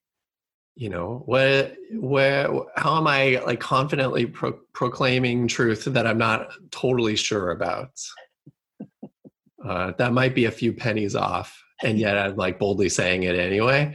you 0.76 0.88
know 0.88 1.22
what 1.26 1.76
where 1.92 2.48
how 2.76 2.96
am 2.96 3.06
i 3.06 3.40
like 3.46 3.60
confidently 3.60 4.26
pro- 4.26 4.58
proclaiming 4.72 5.46
truth 5.46 5.84
that 5.84 6.06
i'm 6.06 6.18
not 6.18 6.50
totally 6.70 7.16
sure 7.16 7.50
about? 7.52 7.90
Uh, 9.64 9.92
that 9.96 10.12
might 10.12 10.34
be 10.34 10.44
a 10.44 10.50
few 10.50 10.72
pennies 10.72 11.14
off 11.14 11.62
and 11.82 11.98
yet 11.98 12.18
i'm 12.18 12.36
like 12.36 12.58
boldly 12.58 12.88
saying 12.88 13.22
it 13.22 13.36
anyway. 13.36 13.94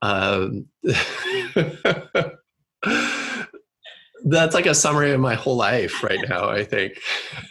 Um, 0.00 0.66
that's 4.24 4.54
like 4.54 4.66
a 4.66 4.74
summary 4.74 5.10
of 5.12 5.20
my 5.20 5.34
whole 5.34 5.56
life 5.56 6.02
right 6.02 6.20
now 6.28 6.48
i 6.48 6.64
think. 6.64 6.98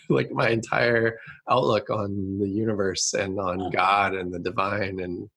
Like 0.10 0.30
my 0.30 0.50
entire 0.50 1.18
outlook 1.50 1.90
on 1.90 2.38
the 2.38 2.50
universe 2.50 3.14
and 3.14 3.40
on 3.40 3.72
god 3.72 4.14
and 4.14 4.34
the 4.34 4.40
divine 4.40 5.00
and 5.00 5.30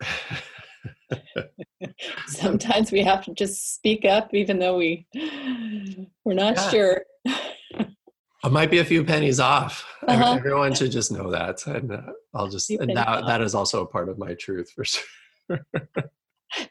sometimes 2.26 2.92
we 2.92 3.02
have 3.02 3.24
to 3.24 3.34
just 3.34 3.74
speak 3.74 4.04
up 4.04 4.32
even 4.32 4.58
though 4.58 4.76
we 4.76 5.06
we're 6.24 6.34
not 6.34 6.56
yeah. 6.56 6.70
sure 6.70 7.02
I 8.44 8.48
might 8.48 8.70
be 8.70 8.78
a 8.78 8.84
few 8.84 9.04
pennies 9.04 9.40
off. 9.40 9.84
Uh-huh. 10.06 10.34
Everyone 10.34 10.72
should 10.72 10.92
just 10.92 11.10
know 11.10 11.30
that, 11.30 11.66
and 11.66 11.92
uh, 11.92 12.02
I'll 12.34 12.48
just 12.48 12.70
and 12.70 12.96
that 12.96 13.26
that 13.26 13.40
is 13.40 13.54
also 13.54 13.82
a 13.82 13.86
part 13.86 14.08
of 14.08 14.16
my 14.16 14.34
truth 14.34 14.70
for 14.70 14.84
sure. 14.84 15.02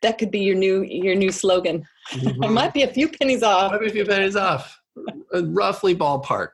that 0.01 0.17
could 0.17 0.31
be 0.31 0.39
your 0.39 0.55
new 0.55 0.83
your 0.83 1.15
new 1.15 1.31
slogan. 1.31 1.85
Mm-hmm. 2.11 2.43
I 2.45 2.47
might 2.47 2.73
be 2.73 2.83
a 2.83 2.87
few 2.87 3.09
pennies 3.09 3.43
off. 3.43 3.73
Might 3.73 3.81
be 3.81 3.87
a 3.87 3.91
few 3.91 4.05
pennies 4.05 4.37
off, 4.37 4.79
roughly 5.33 5.93
ballpark. 5.93 6.51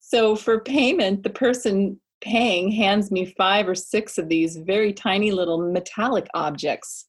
So 0.00 0.36
for 0.36 0.60
payment, 0.60 1.22
the 1.22 1.30
person 1.30 1.98
paying 2.20 2.70
hands 2.70 3.10
me 3.10 3.34
five 3.38 3.68
or 3.68 3.74
six 3.74 4.18
of 4.18 4.28
these 4.28 4.56
very 4.56 4.92
tiny 4.92 5.30
little 5.30 5.72
metallic 5.72 6.26
objects 6.34 7.06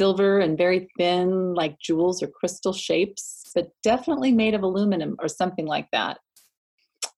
silver 0.00 0.40
and 0.40 0.56
very 0.56 0.88
thin 0.96 1.52
like 1.52 1.78
jewels 1.78 2.22
or 2.22 2.26
crystal 2.26 2.72
shapes 2.72 3.42
but 3.54 3.68
definitely 3.82 4.32
made 4.32 4.54
of 4.54 4.62
aluminum 4.62 5.14
or 5.18 5.28
something 5.28 5.66
like 5.66 5.86
that. 5.92 6.16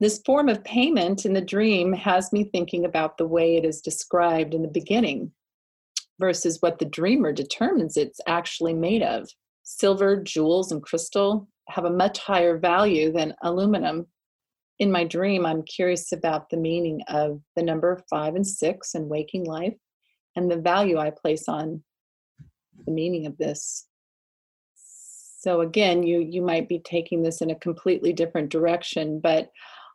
This 0.01 0.21
form 0.27 0.49
of 0.49 0.65
payment 0.65 1.25
in 1.25 1.33
the 1.33 1.41
dream 1.41 1.93
has 1.93 2.33
me 2.33 2.43
thinking 2.43 2.85
about 2.85 3.19
the 3.19 3.29
way 3.29 3.57
it 3.57 3.65
is 3.65 3.81
described 3.81 4.53
in 4.53 4.63
the 4.63 4.69
beginning 4.81 5.31
versus 6.19 6.59
what 6.59 6.81
the 6.81 6.85
dreamer 6.85 7.31
determines 7.33 7.97
it's 7.97 8.19
actually 8.27 8.75
made 8.75 9.03
of. 9.03 9.29
Silver 9.63 10.21
jewels 10.21 10.73
and 10.73 10.83
crystal 10.83 11.47
have 11.69 11.85
a 11.85 11.91
much 11.91 12.19
higher 12.19 12.59
value 12.59 13.13
than 13.13 13.37
aluminum. 13.45 14.09
In 14.81 14.91
my 14.91 15.05
dream, 15.05 15.47
I'm 15.47 15.63
curious 15.63 16.11
about 16.11 16.51
the 16.51 16.57
meaning 16.57 17.01
of 17.07 17.41
the 17.55 17.63
number 17.63 18.03
five 18.11 18.35
and 18.35 18.45
six 18.45 18.97
in 18.97 19.09
waking 19.09 19.45
life 19.45 19.77
and 20.35 20.51
the 20.51 20.57
value 20.57 20.99
I 20.99 21.11
place 21.11 21.45
on 21.47 21.85
the 22.85 22.93
meaning 22.93 23.27
of 23.27 23.37
this. 23.39 23.87
So 24.75 25.61
again, 25.61 26.03
you 26.03 26.21
you 26.21 26.43
might 26.43 26.69
be 26.69 26.79
taking 26.79 27.23
this 27.23 27.41
in 27.41 27.51
a 27.51 27.59
completely 27.59 28.13
different 28.13 28.51
direction, 28.51 29.21
but 29.21 29.51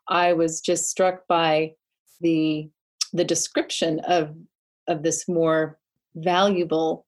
I 0.10 0.34
was 0.34 0.62
just 0.62 0.90
struck 0.90 1.28
by 1.28 1.74
the 2.22 2.70
the 3.14 3.24
description 3.24 4.00
of 4.02 4.36
of 4.88 5.04
this 5.04 5.28
more 5.28 5.80
valuable 6.16 7.06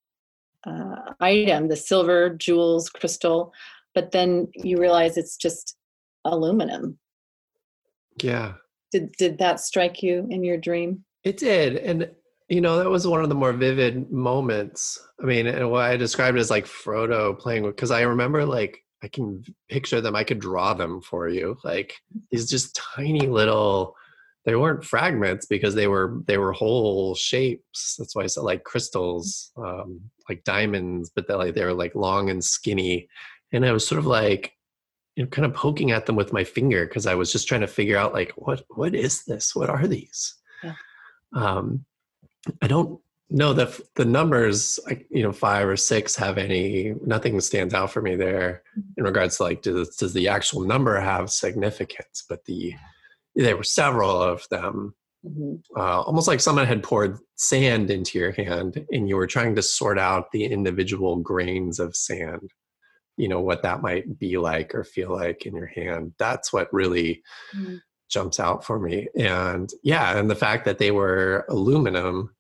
uh, 0.65 1.13
item, 1.19 1.67
the 1.67 1.75
silver, 1.75 2.29
jewels, 2.29 2.89
crystal, 2.89 3.53
but 3.93 4.11
then 4.11 4.47
you 4.53 4.77
realize 4.77 5.17
it's 5.17 5.37
just 5.37 5.77
aluminum 6.25 6.99
yeah. 8.23 8.53
Did 8.91 9.11
did 9.17 9.37
that 9.39 9.59
strike 9.59 10.01
you 10.01 10.27
in 10.29 10.43
your 10.43 10.57
dream? 10.57 11.03
It 11.23 11.37
did. 11.37 11.77
And 11.77 12.09
you 12.49 12.61
know, 12.61 12.77
that 12.77 12.89
was 12.89 13.07
one 13.07 13.21
of 13.21 13.29
the 13.29 13.35
more 13.35 13.53
vivid 13.53 14.11
moments. 14.11 14.99
I 15.21 15.25
mean, 15.25 15.45
and 15.45 15.69
what 15.69 15.83
I 15.83 15.97
described 15.97 16.37
as 16.37 16.49
like 16.49 16.65
Frodo 16.65 17.37
playing 17.37 17.63
with 17.63 17.75
because 17.75 17.91
I 17.91 18.01
remember 18.01 18.43
like 18.45 18.83
I 19.03 19.07
can 19.07 19.43
picture 19.69 20.01
them, 20.01 20.15
I 20.15 20.23
could 20.23 20.39
draw 20.39 20.73
them 20.73 21.01
for 21.01 21.29
you. 21.29 21.57
Like 21.63 21.93
these 22.31 22.49
just 22.49 22.75
tiny 22.75 23.27
little 23.27 23.95
they 24.45 24.55
weren't 24.55 24.83
fragments 24.83 25.45
because 25.45 25.75
they 25.75 25.87
were 25.87 26.21
they 26.25 26.39
were 26.39 26.51
whole 26.51 27.13
shapes. 27.13 27.95
That's 27.97 28.15
why 28.15 28.23
I 28.23 28.27
said 28.27 28.41
like 28.41 28.63
crystals, 28.63 29.51
um, 29.55 30.01
like 30.27 30.43
diamonds, 30.43 31.11
but 31.13 31.27
they 31.27 31.35
like 31.35 31.53
they 31.53 31.65
were 31.65 31.73
like 31.73 31.93
long 31.93 32.31
and 32.31 32.43
skinny. 32.43 33.09
And 33.51 33.63
I 33.63 33.71
was 33.71 33.87
sort 33.87 33.99
of 33.99 34.07
like 34.07 34.53
you 35.15 35.23
know, 35.23 35.29
kind 35.29 35.45
of 35.45 35.53
poking 35.53 35.91
at 35.91 36.07
them 36.07 36.15
with 36.15 36.33
my 36.33 36.43
finger 36.43 36.87
because 36.87 37.05
I 37.05 37.13
was 37.13 37.31
just 37.31 37.47
trying 37.47 37.61
to 37.61 37.67
figure 37.67 37.97
out 37.97 38.13
like 38.13 38.31
what 38.37 38.63
what 38.69 38.95
is 38.95 39.23
this? 39.25 39.55
What 39.55 39.69
are 39.69 39.85
these? 39.85 40.35
Yeah. 40.63 40.73
Um, 41.33 41.85
I 42.61 42.67
don't 42.67 42.99
know 43.29 43.53
that 43.53 43.79
the 43.95 44.05
numbers, 44.05 44.79
you 45.09 45.23
know, 45.23 45.31
five 45.31 45.67
or 45.67 45.77
six 45.77 46.15
have 46.15 46.37
any. 46.37 46.95
Nothing 47.05 47.39
stands 47.41 47.73
out 47.73 47.91
for 47.91 48.01
me 48.01 48.15
there 48.15 48.63
mm-hmm. 48.77 48.89
in 48.97 49.03
regards 49.03 49.37
to 49.37 49.43
like 49.43 49.61
does 49.61 49.95
does 49.95 50.13
the 50.13 50.27
actual 50.27 50.65
number 50.65 50.99
have 50.99 51.29
significance? 51.29 52.23
But 52.27 52.45
the 52.45 52.73
there 53.35 53.57
were 53.57 53.63
several 53.63 54.21
of 54.21 54.47
them. 54.49 54.95
Mm-hmm. 55.25 55.55
Uh, 55.77 56.01
almost 56.01 56.29
like 56.29 56.39
someone 56.39 56.65
had 56.65 56.81
poured 56.81 57.17
sand 57.35 57.91
into 57.91 58.17
your 58.17 58.31
hand 58.31 58.85
and 58.89 59.09
you 59.09 59.17
were 59.17 59.27
trying 59.27 59.53
to 59.55 59.61
sort 59.61 59.99
out 59.99 60.31
the 60.31 60.45
individual 60.45 61.17
grains 61.17 61.77
of 61.77 61.93
sand 61.93 62.49
you 63.19 63.27
know 63.27 63.41
what 63.41 63.61
that 63.61 63.81
might 63.81 64.17
be 64.17 64.37
like 64.37 64.73
or 64.73 64.83
feel 64.83 65.11
like 65.11 65.45
in 65.45 65.53
your 65.53 65.67
hand 65.67 66.13
that's 66.17 66.53
what 66.53 66.73
really 66.73 67.21
mm. 67.53 67.79
Jumps 68.09 68.39
out 68.39 68.63
for 68.65 68.79
me. 68.79 69.07
And 69.17 69.71
yeah 69.83 70.17
and 70.17 70.29
the 70.29 70.35
fact 70.35 70.65
that 70.65 70.77
they 70.77 70.91
were 70.91 71.45
aluminum 71.49 72.35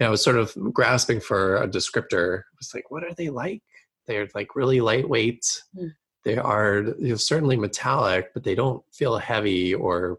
i 0.00 0.08
was 0.10 0.22
sort 0.22 0.36
of 0.36 0.54
grasping 0.74 1.20
for 1.20 1.56
a 1.62 1.68
descriptor. 1.68 2.40
It 2.40 2.44
was 2.58 2.72
like 2.74 2.90
what 2.90 3.04
are 3.04 3.14
they 3.14 3.30
like? 3.30 3.62
They're 4.06 4.28
like 4.34 4.54
really 4.54 4.80
lightweight. 4.80 5.44
Mm. 5.76 5.92
they 6.24 6.36
are 6.36 6.82
you 6.98 7.10
know, 7.10 7.16
certainly 7.16 7.56
metallic 7.56 8.34
but 8.34 8.44
they 8.44 8.54
don't 8.54 8.82
feel 8.92 9.16
heavy 9.16 9.74
or 9.74 10.18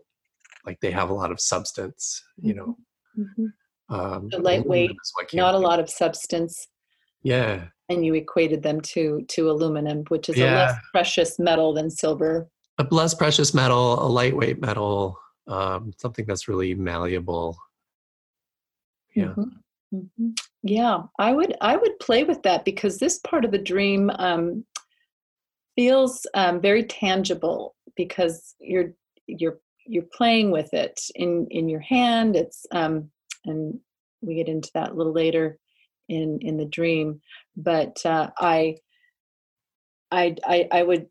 like 0.65 0.79
they 0.79 0.91
have 0.91 1.09
a 1.09 1.13
lot 1.13 1.31
of 1.31 1.39
substance 1.39 2.23
you 2.41 2.53
know? 2.55 2.77
Mm-hmm. 3.17 3.95
um, 3.95 4.29
lightweight 4.39 4.91
not 5.33 5.55
a 5.55 5.59
lot 5.59 5.79
of 5.79 5.89
substance. 5.89 6.67
Yeah. 7.23 7.65
And 7.89 8.05
you 8.05 8.13
equated 8.13 8.63
them 8.63 8.79
to 8.81 9.25
to 9.29 9.49
aluminum 9.49 10.05
which 10.07 10.29
is 10.29 10.37
yeah. 10.37 10.45
a 10.45 10.55
less 10.55 10.75
precious 10.91 11.39
metal 11.39 11.73
than 11.73 11.89
silver 11.89 12.49
a 12.77 12.87
less 12.91 13.13
precious 13.13 13.53
metal 13.53 14.03
a 14.05 14.07
lightweight 14.07 14.61
metal 14.61 15.19
um, 15.47 15.91
something 15.97 16.25
that's 16.25 16.47
really 16.47 16.75
malleable 16.75 17.57
yeah 19.15 19.25
mm-hmm. 19.25 19.95
Mm-hmm. 19.95 20.31
yeah 20.63 21.03
i 21.17 21.31
would 21.31 21.55
i 21.61 21.77
would 21.77 21.99
play 21.99 22.23
with 22.23 22.41
that 22.43 22.65
because 22.65 22.97
this 22.97 23.19
part 23.19 23.45
of 23.45 23.51
the 23.51 23.57
dream 23.57 24.09
um, 24.19 24.65
feels 25.75 26.27
um, 26.33 26.59
very 26.59 26.83
tangible 26.83 27.75
because 27.95 28.55
you're 28.59 28.93
you're 29.27 29.59
you're 29.85 30.03
playing 30.13 30.51
with 30.51 30.73
it 30.73 30.99
in 31.15 31.47
in 31.51 31.69
your 31.69 31.79
hand 31.79 32.35
it's 32.35 32.65
um 32.71 33.09
and 33.45 33.79
we 34.21 34.35
get 34.35 34.49
into 34.49 34.69
that 34.73 34.91
a 34.91 34.93
little 34.93 35.13
later 35.13 35.57
in 36.09 36.39
in 36.41 36.57
the 36.57 36.65
dream 36.65 37.21
but 37.55 38.05
uh, 38.05 38.29
I, 38.37 38.77
I 40.11 40.35
i 40.45 40.67
i 40.71 40.83
would 40.83 41.07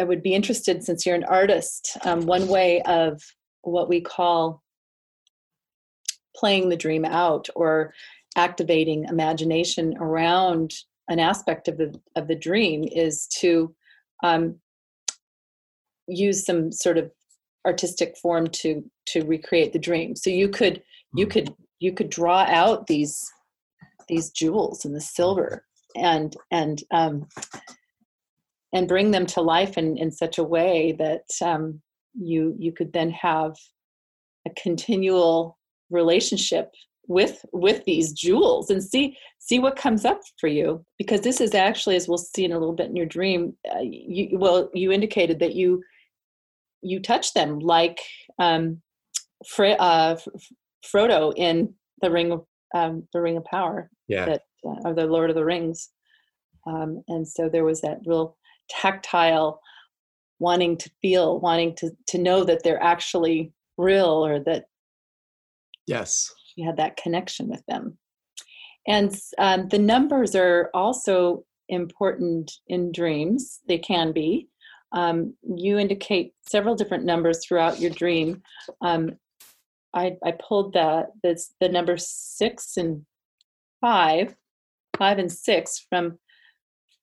i 0.00 0.04
would 0.04 0.22
be 0.22 0.34
interested 0.34 0.82
since 0.82 1.04
you're 1.04 1.14
an 1.14 1.24
artist 1.24 1.98
um, 2.04 2.26
one 2.26 2.48
way 2.48 2.80
of 2.82 3.20
what 3.62 3.88
we 3.88 4.00
call 4.00 4.62
playing 6.34 6.68
the 6.68 6.76
dream 6.76 7.04
out 7.04 7.48
or 7.54 7.92
activating 8.36 9.04
imagination 9.04 9.96
around 9.98 10.72
an 11.08 11.18
aspect 11.18 11.68
of 11.68 11.76
the 11.76 12.00
of 12.16 12.28
the 12.28 12.34
dream 12.34 12.84
is 12.84 13.26
to 13.26 13.74
um, 14.22 14.56
use 16.06 16.44
some 16.44 16.72
sort 16.72 16.96
of 16.96 17.10
artistic 17.66 18.16
form 18.16 18.46
to 18.46 18.82
to 19.06 19.22
recreate 19.24 19.72
the 19.72 19.78
dream 19.78 20.16
so 20.16 20.30
you 20.30 20.48
could 20.48 20.82
you 21.14 21.26
hmm. 21.26 21.30
could 21.30 21.54
you 21.78 21.92
could 21.92 22.08
draw 22.08 22.44
out 22.48 22.86
these 22.86 23.30
these 24.08 24.30
jewels 24.30 24.84
and 24.84 24.94
the 24.94 25.00
silver 25.00 25.64
and 25.96 26.36
and 26.50 26.84
um, 26.90 27.26
and 28.72 28.88
bring 28.88 29.10
them 29.10 29.26
to 29.26 29.40
life 29.40 29.76
in, 29.76 29.96
in 29.96 30.10
such 30.10 30.38
a 30.38 30.44
way 30.44 30.94
that 30.98 31.24
um, 31.42 31.80
you 32.14 32.54
you 32.58 32.72
could 32.72 32.92
then 32.92 33.10
have 33.10 33.54
a 34.46 34.50
continual 34.62 35.58
relationship 35.90 36.70
with 37.08 37.44
with 37.52 37.84
these 37.84 38.12
jewels 38.12 38.70
and 38.70 38.82
see 38.82 39.16
see 39.38 39.58
what 39.58 39.76
comes 39.76 40.04
up 40.04 40.20
for 40.38 40.46
you. 40.46 40.84
Because 40.98 41.20
this 41.22 41.40
is 41.40 41.54
actually 41.54 41.96
as 41.96 42.08
we'll 42.08 42.18
see 42.18 42.44
in 42.44 42.52
a 42.52 42.58
little 42.58 42.74
bit 42.74 42.88
in 42.88 42.96
your 42.96 43.06
dream 43.06 43.54
uh, 43.70 43.80
you 43.82 44.38
well 44.38 44.70
you 44.74 44.92
indicated 44.92 45.38
that 45.40 45.54
you 45.54 45.82
you 46.82 47.00
touch 47.00 47.34
them 47.34 47.58
like 47.58 48.00
um, 48.38 48.80
Fre- 49.46 49.78
uh, 49.78 50.16
Frodo 50.84 51.32
in 51.36 51.74
the 52.00 52.10
Ring 52.10 52.32
of 52.32 52.44
um, 52.74 53.06
the 53.12 53.20
Ring 53.20 53.36
of 53.36 53.44
Power, 53.44 53.90
yeah, 54.08 54.26
that 54.26 54.42
uh, 54.66 54.88
or 54.88 54.94
the 54.94 55.06
Lord 55.06 55.30
of 55.30 55.36
the 55.36 55.44
Rings, 55.44 55.90
um, 56.66 57.02
and 57.08 57.26
so 57.26 57.48
there 57.48 57.64
was 57.64 57.80
that 57.82 57.98
real 58.06 58.36
tactile 58.70 59.60
wanting 60.38 60.76
to 60.78 60.90
feel, 61.02 61.40
wanting 61.40 61.74
to 61.76 61.90
to 62.08 62.18
know 62.18 62.44
that 62.44 62.62
they're 62.62 62.82
actually 62.82 63.52
real, 63.76 64.24
or 64.24 64.40
that 64.40 64.64
yes, 65.86 66.32
you 66.56 66.64
had 66.64 66.76
that 66.76 66.96
connection 66.96 67.48
with 67.48 67.64
them. 67.66 67.98
And 68.86 69.14
um, 69.38 69.68
the 69.68 69.78
numbers 69.78 70.34
are 70.34 70.70
also 70.74 71.44
important 71.68 72.52
in 72.68 72.92
dreams. 72.92 73.60
They 73.68 73.78
can 73.78 74.12
be. 74.12 74.48
Um, 74.92 75.34
you 75.42 75.78
indicate 75.78 76.32
several 76.48 76.74
different 76.74 77.04
numbers 77.04 77.44
throughout 77.44 77.78
your 77.78 77.90
dream. 77.90 78.42
Um, 78.80 79.12
I, 79.94 80.16
I 80.24 80.32
pulled 80.32 80.72
that 80.74 81.08
that's 81.22 81.54
the 81.60 81.68
number 81.68 81.96
six 81.96 82.76
and 82.76 83.04
five, 83.80 84.34
five 84.98 85.18
and 85.18 85.30
six 85.30 85.86
from 85.88 86.18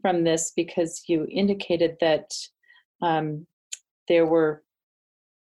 from 0.07 0.23
this 0.23 0.53
because 0.55 1.03
you 1.07 1.27
indicated 1.29 1.97
that 1.99 2.33
um, 3.01 3.45
there 4.07 4.25
were 4.25 4.63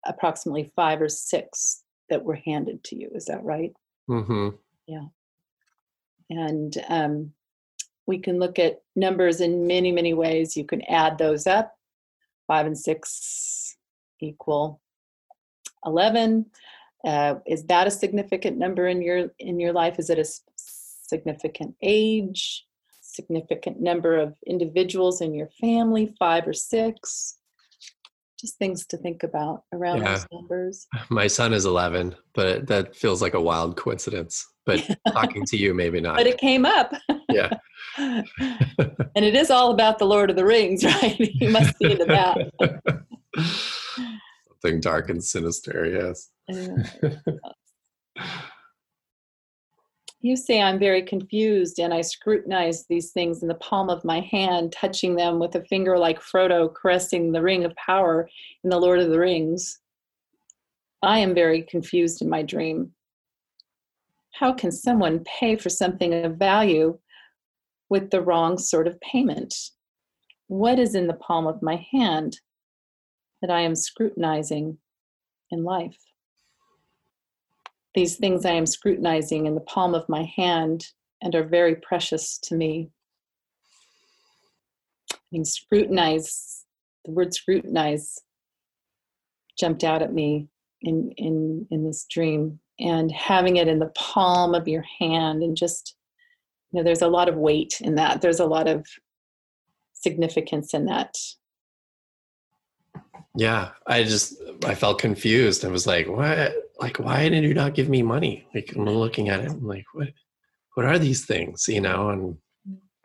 approximately 0.05 0.71
five 0.73 1.01
or 1.01 1.09
six 1.09 1.83
that 2.09 2.23
were 2.23 2.39
handed 2.45 2.81
to 2.85 2.95
you. 2.95 3.09
Is 3.13 3.25
that 3.25 3.43
right? 3.43 3.73
Mm-hmm. 4.09 4.55
Yeah. 4.87 5.07
And 6.29 6.73
um, 6.87 7.33
we 8.05 8.19
can 8.19 8.39
look 8.39 8.57
at 8.57 8.83
numbers 8.95 9.41
in 9.41 9.67
many, 9.67 9.91
many 9.91 10.13
ways. 10.13 10.55
You 10.55 10.63
can 10.63 10.81
add 10.83 11.17
those 11.17 11.45
up. 11.45 11.75
Five 12.47 12.67
and 12.67 12.77
six 12.77 13.75
equal 14.21 14.79
11. 15.85 16.45
Uh, 17.05 17.35
is 17.45 17.65
that 17.65 17.85
a 17.85 17.91
significant 17.91 18.57
number 18.57 18.87
in 18.87 19.01
your 19.01 19.29
in 19.39 19.59
your 19.59 19.73
life? 19.73 19.99
Is 19.99 20.09
it 20.09 20.19
a 20.19 20.25
significant 20.55 21.75
age? 21.81 22.63
Significant 23.17 23.81
number 23.81 24.19
of 24.19 24.35
individuals 24.45 25.21
in 25.21 25.33
your 25.33 25.49
family? 25.59 26.13
Five 26.19 26.47
or 26.47 26.53
six? 26.53 27.39
Just 28.39 28.59
things 28.59 28.85
to 28.85 28.97
think 28.97 29.23
about 29.23 29.63
around 29.73 30.03
yeah. 30.03 30.11
those 30.11 30.27
numbers. 30.31 30.85
My 31.09 31.25
son 31.25 31.51
is 31.51 31.65
11, 31.65 32.15
but 32.35 32.67
that 32.67 32.95
feels 32.95 33.19
like 33.23 33.33
a 33.33 33.41
wild 33.41 33.75
coincidence. 33.75 34.45
But 34.67 34.87
talking 35.07 35.45
to 35.45 35.57
you, 35.57 35.73
maybe 35.73 35.99
not. 35.99 36.17
But 36.17 36.27
it 36.27 36.37
came 36.37 36.63
up. 36.63 36.93
Yeah. 37.31 37.49
and 37.97 38.23
it 39.15 39.33
is 39.33 39.49
all 39.49 39.71
about 39.71 39.97
the 39.97 40.05
Lord 40.05 40.29
of 40.29 40.35
the 40.35 40.45
Rings, 40.45 40.85
right? 40.85 41.17
you 41.19 41.49
must 41.49 41.75
be 41.79 41.93
into 41.93 42.05
that. 42.05 42.51
Something 44.47 44.79
dark 44.79 45.09
and 45.09 45.23
sinister, 45.23 45.87
yes. 45.87 46.29
You 50.21 50.35
say 50.35 50.61
I'm 50.61 50.79
very 50.79 51.03
confused 51.03 51.79
and 51.79 51.93
I 51.93 52.01
scrutinize 52.01 52.85
these 52.87 53.11
things 53.11 53.41
in 53.41 53.47
the 53.47 53.55
palm 53.55 53.89
of 53.89 54.03
my 54.03 54.21
hand, 54.21 54.71
touching 54.71 55.15
them 55.15 55.39
with 55.39 55.55
a 55.55 55.63
finger 55.65 55.97
like 55.97 56.19
Frodo 56.19 56.73
caressing 56.73 57.31
the 57.31 57.41
ring 57.41 57.65
of 57.65 57.75
power 57.75 58.27
in 58.63 58.69
the 58.69 58.79
Lord 58.79 58.99
of 58.99 59.09
the 59.09 59.19
Rings. 59.19 59.79
I 61.03 61.19
am 61.19 61.35
very 61.35 61.61
confused 61.61 62.21
in 62.21 62.29
my 62.29 62.41
dream. 62.41 62.93
How 64.33 64.53
can 64.53 64.71
someone 64.71 65.23
pay 65.25 65.55
for 65.55 65.69
something 65.69 66.25
of 66.25 66.37
value 66.37 66.97
with 67.89 68.09
the 68.09 68.21
wrong 68.21 68.57
sort 68.57 68.87
of 68.87 68.99
payment? 69.01 69.53
What 70.47 70.79
is 70.79 70.95
in 70.95 71.07
the 71.07 71.13
palm 71.13 71.45
of 71.45 71.61
my 71.61 71.85
hand 71.91 72.39
that 73.41 73.51
I 73.51 73.61
am 73.61 73.75
scrutinizing 73.75 74.79
in 75.51 75.63
life? 75.63 76.06
These 77.97 78.17
things 78.17 78.45
I 78.45 78.51
am 78.51 78.67
scrutinizing 78.67 79.47
in 79.47 79.55
the 79.55 79.61
palm 79.61 79.95
of 79.95 80.07
my 80.07 80.31
hand 80.35 80.85
and 81.23 81.33
are 81.33 81.43
very 81.43 81.77
precious 81.77 82.37
to 82.43 82.53
me. 82.53 82.91
I 85.33 85.41
scrutinize, 85.41 86.63
the 87.05 87.11
word 87.11 87.33
scrutinize 87.33 88.19
jumped 89.59 89.83
out 89.83 90.03
at 90.03 90.13
me 90.13 90.47
in, 90.83 91.11
in, 91.17 91.65
in 91.71 91.85
this 91.85 92.05
dream. 92.07 92.59
And 92.79 93.11
having 93.11 93.55
it 93.55 93.67
in 93.67 93.79
the 93.79 93.91
palm 93.95 94.53
of 94.53 94.67
your 94.67 94.85
hand 94.99 95.41
and 95.41 95.57
just, 95.57 95.95
you 96.69 96.77
know, 96.77 96.83
there's 96.83 97.01
a 97.01 97.07
lot 97.07 97.27
of 97.27 97.35
weight 97.35 97.81
in 97.81 97.95
that. 97.95 98.21
There's 98.21 98.39
a 98.39 98.45
lot 98.45 98.67
of 98.67 98.85
significance 99.93 100.75
in 100.75 100.85
that. 100.85 101.15
Yeah, 103.35 103.71
I 103.87 104.03
just 104.03 104.35
I 104.65 104.75
felt 104.75 104.99
confused. 104.99 105.65
I 105.65 105.67
was 105.67 105.85
like, 105.85 106.07
"What? 106.07 106.66
Like, 106.79 106.97
why 106.97 107.29
did 107.29 107.43
you 107.43 107.53
not 107.53 107.75
give 107.75 107.89
me 107.89 108.03
money?" 108.03 108.47
Like, 108.53 108.73
I'm 108.75 108.85
looking 108.85 109.29
at 109.29 109.41
it. 109.41 109.51
I'm 109.51 109.67
like, 109.67 109.85
"What? 109.93 110.09
What 110.75 110.85
are 110.85 110.99
these 110.99 111.25
things?" 111.25 111.67
You 111.67 111.81
know, 111.81 112.09
and 112.09 112.37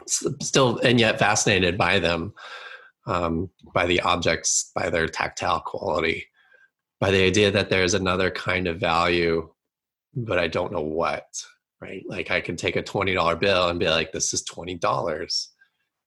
still, 0.07 0.79
and 0.79 1.01
yet 1.01 1.19
fascinated 1.19 1.79
by 1.79 1.99
them, 1.99 2.35
um, 3.07 3.51
by 3.75 3.87
the 3.87 4.01
objects, 4.01 4.71
by 4.75 4.91
their 4.91 5.09
tactile 5.09 5.61
quality, 5.61 6.27
by 7.01 7.11
the 7.11 7.25
idea 7.25 7.51
that 7.51 7.71
there's 7.71 7.95
another 7.95 8.31
kind 8.31 8.69
of 8.69 8.81
value, 8.81 9.49
but 10.15 10.39
I 10.39 10.49
don't 10.49 10.73
know 10.73 10.83
what. 10.83 11.27
Right? 11.81 12.05
Like, 12.07 12.31
I 12.31 12.41
can 12.41 12.57
take 12.57 12.77
a 12.77 12.83
twenty 12.83 13.15
dollar 13.15 13.37
bill 13.37 13.69
and 13.69 13.79
be 13.81 13.89
like, 13.89 14.13
"This 14.13 14.35
is 14.35 14.43
twenty 14.43 14.75
dollars." 14.77 15.51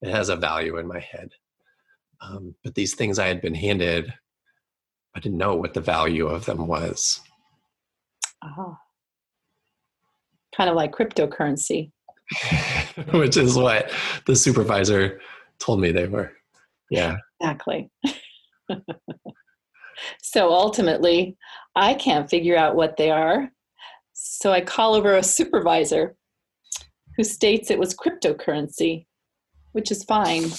It 0.02 0.10
has 0.10 0.28
a 0.28 0.36
value 0.36 0.76
in 0.78 0.86
my 0.86 1.00
head 1.00 1.32
um, 2.20 2.54
but 2.62 2.74
these 2.74 2.94
things 2.94 3.18
I 3.18 3.28
had 3.28 3.40
been 3.40 3.54
handed, 3.54 4.12
I 5.14 5.20
didn't 5.20 5.38
know 5.38 5.54
what 5.54 5.74
the 5.74 5.80
value 5.80 6.26
of 6.26 6.46
them 6.46 6.66
was. 6.66 7.20
Uh-huh. 8.42 8.62
Oh. 8.68 8.76
Kind 10.56 10.70
of 10.70 10.76
like 10.76 10.92
cryptocurrency. 10.92 11.90
Which 13.12 13.36
is 13.36 13.56
what 13.56 13.90
the 14.26 14.34
supervisor 14.34 15.20
told 15.58 15.80
me 15.80 15.92
they 15.92 16.06
were. 16.06 16.32
Yeah. 16.90 17.16
Exactly. 17.40 17.90
so 20.22 20.52
ultimately, 20.52 21.36
I 21.74 21.94
can't 21.94 22.30
figure 22.30 22.56
out 22.56 22.76
what 22.76 22.96
they 22.96 23.10
are. 23.10 23.50
So 24.12 24.52
I 24.52 24.60
call 24.62 24.94
over 24.94 25.16
a 25.16 25.22
supervisor 25.22 26.16
who 27.16 27.24
states 27.24 27.70
it 27.70 27.78
was 27.78 27.94
cryptocurrency, 27.94 29.06
which 29.72 29.90
is 29.90 30.04
fine 30.04 30.50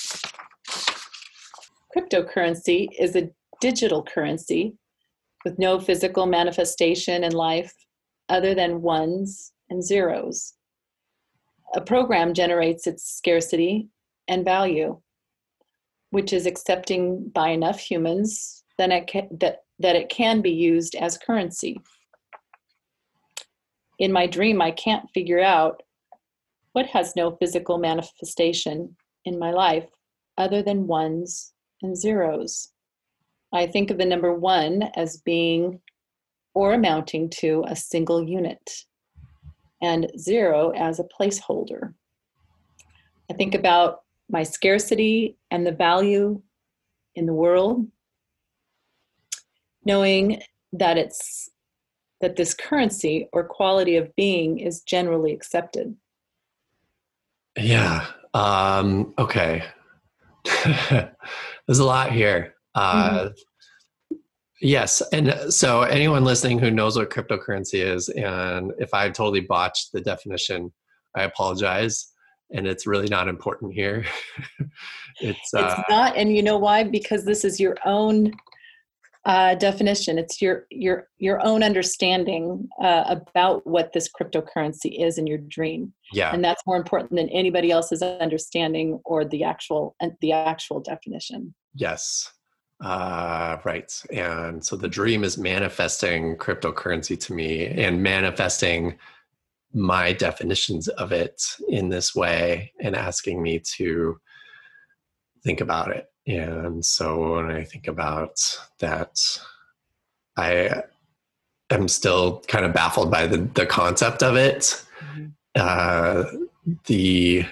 cryptocurrency 1.97 2.88
is 2.99 3.15
a 3.15 3.30
digital 3.61 4.03
currency 4.03 4.75
with 5.43 5.59
no 5.59 5.79
physical 5.79 6.25
manifestation 6.25 7.23
in 7.23 7.31
life 7.31 7.73
other 8.29 8.53
than 8.53 8.81
ones 8.81 9.53
and 9.69 9.83
zeros. 9.83 10.53
A 11.75 11.81
program 11.81 12.33
generates 12.33 12.88
its 12.88 13.03
scarcity 13.03 13.89
and 14.27 14.45
value, 14.45 14.99
which 16.11 16.33
is 16.33 16.45
accepting 16.45 17.29
by 17.29 17.49
enough 17.49 17.79
humans 17.79 18.63
that 18.77 18.91
it 18.91 19.07
can, 19.07 19.27
that, 19.39 19.63
that 19.79 19.95
it 19.95 20.09
can 20.09 20.41
be 20.41 20.51
used 20.51 20.95
as 20.95 21.17
currency. 21.17 21.79
In 23.99 24.11
my 24.11 24.27
dream, 24.27 24.61
I 24.61 24.71
can't 24.71 25.09
figure 25.13 25.41
out 25.41 25.81
what 26.73 26.85
has 26.88 27.15
no 27.15 27.31
physical 27.31 27.77
manifestation 27.77 28.95
in 29.25 29.39
my 29.39 29.51
life 29.51 29.88
other 30.38 30.61
than 30.61 30.88
ones 30.88 31.53
and 31.81 31.97
zeros. 31.97 32.71
I 33.54 33.68
think 33.68 33.91
of 33.91 33.98
the 33.98 34.06
number 34.06 34.34
one 34.34 34.89
as 34.95 35.18
being 35.18 35.80
or 36.54 36.74
amounting 36.74 37.30
to 37.30 37.64
a 37.68 37.76
single 37.76 38.28
unit, 38.28 38.68
and 39.82 40.10
zero 40.18 40.72
as 40.72 41.00
a 41.00 41.04
placeholder. 41.04 41.93
I 43.30 43.34
think 43.34 43.54
about 43.54 44.00
my 44.30 44.43
scarcity 44.43 45.38
and 45.52 45.66
the 45.66 45.72
value 45.72 46.41
in 47.16 47.28
the 47.28 47.34
world, 47.34 47.88
knowing 49.86 50.41
that 50.74 50.98
it's 50.98 51.50
that 52.22 52.36
this 52.36 52.56
currency 52.56 53.30
or 53.32 53.43
quality 53.43 53.95
of 53.95 54.16
being 54.16 54.58
is 54.58 54.82
generally 54.82 55.32
accepted. 55.32 55.95
Yeah. 57.56 58.08
Um, 58.34 59.14
okay. 59.20 59.64
There's 60.66 61.80
a 61.80 61.86
lot 61.86 62.12
here. 62.12 62.56
Uh, 62.78 63.09
mm-hmm. 63.09 63.28
Yes. 64.61 65.01
And 65.13 65.53
so, 65.53 65.82
anyone 65.82 66.23
listening 66.23 66.59
who 66.59 66.71
knows 66.71 66.97
what 66.97 67.09
cryptocurrency 67.09 67.84
is, 67.84 68.09
and 68.09 68.71
if 68.80 68.93
I've 68.93 69.13
totally 69.13 69.41
botched 69.41 69.91
the 69.93 70.01
definition, 70.01 70.71
I 71.15 71.23
apologize. 71.23 72.11
And 72.51 72.65
it's 72.65 72.88
really 72.88 73.07
not 73.07 73.28
important 73.28 73.73
here. 73.73 74.05
it's, 75.19 75.53
uh, 75.53 75.75
it's 75.78 75.89
not. 75.89 76.15
And 76.15 76.34
you 76.34 76.41
know 76.41 76.57
why? 76.57 76.86
Because 76.86 77.25
this 77.25 77.43
is 77.43 77.59
your 77.59 77.75
own 77.86 78.32
uh, 79.25 79.55
definition. 79.55 80.17
It's 80.17 80.41
your 80.41 80.65
your 80.71 81.09
your 81.17 81.45
own 81.45 81.61
understanding 81.61 82.69
uh, 82.82 83.03
about 83.09 83.67
what 83.67 83.91
this 83.91 84.09
cryptocurrency 84.09 85.03
is 85.05 85.17
in 85.17 85.28
your 85.28 85.39
dream. 85.39 85.93
Yeah, 86.13 86.34
and 86.34 86.41
that's 86.41 86.63
more 86.65 86.78
important 86.78 87.11
than 87.11 87.28
anybody 87.30 87.69
else's 87.69 88.01
understanding 88.01 89.01
or 89.03 89.25
the 89.25 89.43
actual 89.43 89.97
the 90.21 90.32
actual 90.32 90.80
definition. 90.80 91.53
Yes, 91.75 92.32
Uh, 92.80 93.57
right. 93.63 93.91
And 94.11 94.63
so 94.63 94.75
the 94.75 94.88
dream 94.88 95.23
is 95.23 95.38
manifesting 95.38 96.38
cryptocurrency 96.38 97.19
to 97.21 97.34
me 97.34 97.65
and 97.65 98.03
manifesting 98.03 98.97
my 99.73 100.13
definitions 100.13 100.88
of 100.88 101.11
it 101.11 101.41
in 101.67 101.89
this 101.89 102.15
way 102.15 102.71
and 102.80 102.95
asking 102.95 103.41
me 103.41 103.59
to 103.78 104.19
think 105.43 105.61
about 105.61 105.91
it. 105.91 106.11
And 106.28 106.84
so 106.86 107.36
when 107.36 107.49
I 107.51 107.63
think 107.63 107.88
about 107.88 108.39
that, 108.80 109.17
I 110.36 110.84
am 111.69 111.88
still 111.88 112.41
kind 112.47 112.65
of 112.65 112.73
baffled 112.73 113.09
by 113.09 113.28
the, 113.28 113.38
the 113.38 113.65
concept 113.65 114.23
of 114.23 114.36
it. 114.36 114.84
Mm-hmm. 114.99 115.25
Uh, 115.55 116.25
the 116.86 117.45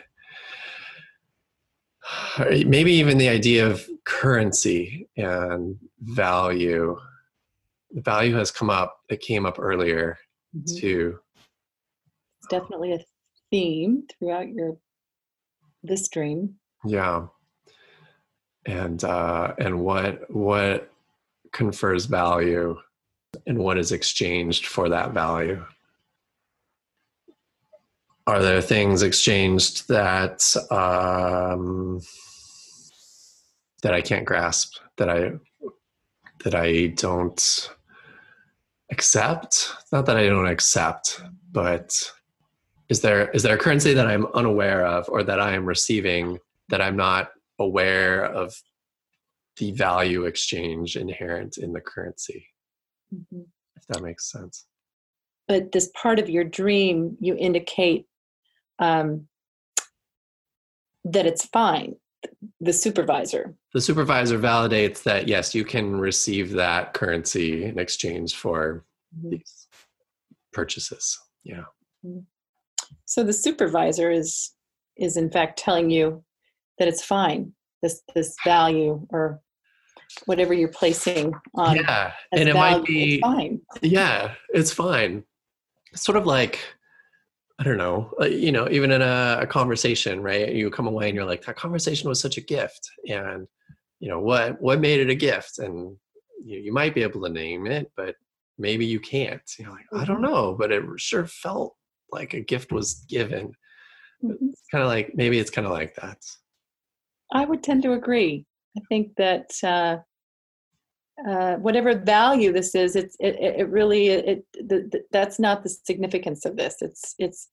maybe 2.39 2.93
even 2.93 3.17
the 3.17 3.29
idea 3.29 3.67
of 3.67 3.87
currency 4.05 5.09
and 5.17 5.77
value. 6.01 6.97
Value 7.91 8.35
has 8.35 8.51
come 8.51 8.69
up, 8.69 8.99
it 9.09 9.21
came 9.21 9.45
up 9.45 9.57
earlier 9.59 10.17
mm-hmm. 10.55 10.77
too. 10.77 11.19
It's 12.39 12.47
definitely 12.49 12.93
a 12.93 12.99
theme 13.51 14.03
throughout 14.19 14.49
your 14.49 14.77
this 15.83 16.07
dream. 16.09 16.55
Yeah. 16.83 17.27
And 18.65 19.03
uh 19.03 19.53
and 19.57 19.79
what 19.79 20.29
what 20.29 20.91
confers 21.51 22.05
value 22.05 22.77
and 23.47 23.57
what 23.57 23.77
is 23.77 23.91
exchanged 23.91 24.65
for 24.65 24.89
that 24.89 25.13
value? 25.13 25.63
Are 28.27 28.41
there 28.41 28.61
things 28.61 29.03
exchanged 29.03 29.87
that 29.87 30.55
um, 30.71 32.01
that 33.83 33.93
I 33.93 34.01
can't 34.01 34.25
grasp 34.25 34.73
that 34.97 35.09
I 35.09 35.33
that 36.43 36.55
I 36.55 36.87
don't 36.87 37.69
accept? 38.91 39.73
Not 39.91 40.07
that 40.07 40.17
I 40.17 40.25
don't 40.25 40.47
accept, 40.47 41.21
but 41.51 41.93
is 42.89 43.01
there 43.01 43.29
is 43.29 43.43
there 43.43 43.55
a 43.55 43.59
currency 43.59 43.93
that 43.93 44.07
I'm 44.07 44.25
unaware 44.27 44.85
of 44.85 45.07
or 45.09 45.21
that 45.23 45.39
I 45.39 45.53
am 45.53 45.65
receiving 45.65 46.39
that 46.69 46.81
I'm 46.81 46.95
not 46.95 47.29
aware 47.59 48.25
of 48.25 48.55
the 49.57 49.71
value 49.71 50.25
exchange 50.25 50.95
inherent 50.97 51.57
in 51.57 51.73
the 51.73 51.81
currency? 51.81 52.47
Mm-hmm. 53.13 53.41
If 53.75 53.87
that 53.87 54.01
makes 54.01 54.31
sense. 54.31 54.65
But 55.47 55.71
this 55.71 55.91
part 55.93 56.17
of 56.17 56.27
your 56.27 56.43
dream, 56.43 57.17
you 57.19 57.35
indicate 57.35 58.07
um, 58.79 59.27
that 61.03 61.25
it's 61.25 61.45
fine. 61.45 61.95
The 62.59 62.73
supervisor. 62.73 63.55
The 63.73 63.81
supervisor 63.81 64.39
validates 64.39 65.03
that 65.03 65.27
yes, 65.27 65.53
you 65.53 65.63
can 65.63 65.95
receive 65.95 66.51
that 66.53 66.93
currency 66.93 67.65
in 67.65 67.77
exchange 67.77 68.35
for 68.35 68.83
mm-hmm. 69.17 69.31
these 69.31 69.67
purchases. 70.51 71.19
Yeah. 71.43 71.65
Mm-hmm. 72.05 72.21
So 73.05 73.23
the 73.23 73.33
supervisor 73.33 74.09
is 74.09 74.51
is 74.97 75.17
in 75.17 75.29
fact 75.29 75.59
telling 75.59 75.89
you 75.89 76.23
that 76.79 76.87
it's 76.87 77.03
fine. 77.03 77.53
This 77.83 78.01
this 78.15 78.35
value 78.43 79.05
or 79.11 79.41
whatever 80.25 80.53
you're 80.53 80.69
placing 80.69 81.33
on. 81.53 81.75
Yeah, 81.75 82.13
and 82.31 82.49
it 82.49 82.53
value, 82.53 82.77
might 82.77 82.85
be 82.85 83.21
fine. 83.21 83.61
Yeah, 83.81 84.33
it's 84.49 84.71
fine. 84.71 85.23
It's 85.91 86.03
sort 86.03 86.17
of 86.17 86.25
like 86.25 86.59
I 87.57 87.63
don't 87.63 87.77
know, 87.77 88.11
uh, 88.19 88.25
you 88.25 88.51
know, 88.51 88.67
even 88.69 88.91
in 88.91 89.01
a, 89.01 89.39
a, 89.41 89.47
conversation, 89.47 90.21
right? 90.21 90.53
You 90.53 90.69
come 90.69 90.87
away 90.87 91.07
and 91.07 91.15
you're 91.15 91.25
like, 91.25 91.45
that 91.45 91.55
conversation 91.55 92.09
was 92.09 92.19
such 92.19 92.37
a 92.37 92.41
gift, 92.41 92.89
and 93.07 93.47
you 93.99 94.09
know 94.09 94.19
what 94.19 94.61
what 94.61 94.81
made 94.81 94.99
it 94.99 95.09
a 95.09 95.15
gift, 95.15 95.59
and 95.59 95.95
you, 96.43 96.59
you 96.59 96.73
might 96.73 96.93
be 96.93 97.01
able 97.01 97.21
to 97.21 97.29
name 97.29 97.65
it, 97.65 97.91
but 97.95 98.15
maybe 98.57 98.85
you 98.85 98.99
can't. 98.99 99.41
You're 99.57 99.71
like, 99.71 99.85
I 99.93 100.03
don't 100.03 100.21
mm-hmm. 100.21 100.25
know, 100.25 100.55
but 100.57 100.71
it 100.71 100.83
sure 100.97 101.27
felt 101.27 101.75
like 102.11 102.33
a 102.33 102.41
gift 102.41 102.73
was 102.73 103.05
given. 103.09 103.53
Mm-hmm. 104.23 104.49
It's 104.49 104.63
kind 104.71 104.83
of 104.83 104.89
like 104.89 105.11
maybe 105.15 105.39
it's 105.39 105.51
kind 105.51 105.65
of 105.65 105.71
like 105.71 105.95
that. 105.95 106.17
I 107.31 107.45
would 107.45 107.63
tend 107.63 107.83
to 107.83 107.93
agree. 107.93 108.45
I 108.77 108.81
think 108.89 109.15
that 109.17 109.51
uh, 109.63 109.97
uh, 111.27 111.55
whatever 111.55 111.95
value 111.95 112.51
this 112.51 112.75
is, 112.75 112.95
it's 112.95 113.15
it, 113.19 113.35
it 113.39 113.69
really 113.69 114.07
it, 114.07 114.45
the, 114.53 114.87
the, 114.91 115.03
that's 115.11 115.39
not 115.39 115.63
the 115.63 115.69
significance 115.69 116.45
of 116.45 116.57
this. 116.57 116.75
It's 116.81 117.15
it's 117.17 117.49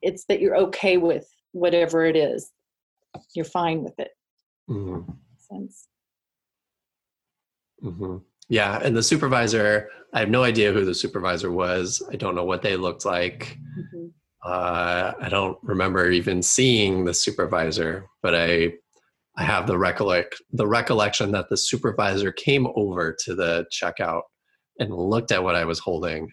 it's 0.00 0.24
that 0.26 0.40
you're 0.40 0.56
okay 0.56 0.96
with 0.96 1.26
whatever 1.52 2.04
it 2.04 2.16
is. 2.16 2.50
You're 3.34 3.44
fine 3.44 3.82
with 3.82 3.98
it. 3.98 4.10
Mm-hmm. 4.70 5.10
Sense. 5.38 5.88
Mm-hmm. 7.82 8.18
Yeah, 8.48 8.78
and 8.82 8.96
the 8.96 9.02
supervisor, 9.02 9.88
I 10.12 10.20
have 10.20 10.30
no 10.30 10.44
idea 10.44 10.72
who 10.72 10.84
the 10.84 10.94
supervisor 10.94 11.50
was. 11.50 12.02
I 12.12 12.16
don't 12.16 12.34
know 12.34 12.44
what 12.44 12.62
they 12.62 12.76
looked 12.76 13.04
like. 13.04 13.58
Mm-hmm. 13.78 14.06
Uh, 14.44 15.12
I 15.20 15.28
don't 15.30 15.58
remember 15.62 16.10
even 16.10 16.42
seeing 16.42 17.04
the 17.04 17.14
supervisor, 17.14 18.06
but 18.22 18.34
I 18.34 18.74
I 19.36 19.44
have 19.44 19.66
the 19.66 19.78
recollect 19.78 20.40
the 20.52 20.66
recollection 20.66 21.32
that 21.32 21.48
the 21.50 21.56
supervisor 21.56 22.30
came 22.30 22.68
over 22.76 23.16
to 23.24 23.34
the 23.34 23.66
checkout 23.72 24.22
and 24.78 24.94
looked 24.94 25.32
at 25.32 25.42
what 25.42 25.56
I 25.56 25.64
was 25.64 25.78
holding 25.78 26.28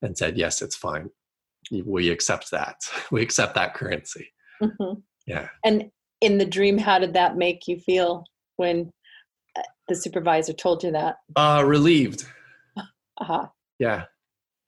and 0.00 0.16
said, 0.16 0.36
"Yes, 0.36 0.60
it's 0.62 0.76
fine. 0.76 1.10
We 1.70 2.10
accept 2.10 2.50
that. 2.50 2.76
We 3.10 3.22
accept 3.22 3.54
that 3.54 3.74
currency." 3.74 4.28
Mm-hmm. 4.62 5.00
Yeah. 5.26 5.48
And 5.64 5.90
in 6.20 6.38
the 6.38 6.44
dream, 6.44 6.78
how 6.78 6.98
did 6.98 7.14
that 7.14 7.36
make 7.36 7.66
you 7.66 7.78
feel 7.78 8.24
when 8.56 8.90
uh, 9.56 9.62
the 9.88 9.96
supervisor 9.96 10.52
told 10.52 10.82
you 10.82 10.92
that? 10.92 11.16
Uh, 11.36 11.62
relieved. 11.64 12.24
Uh-huh. 12.76 13.46
Yeah. 13.78 14.04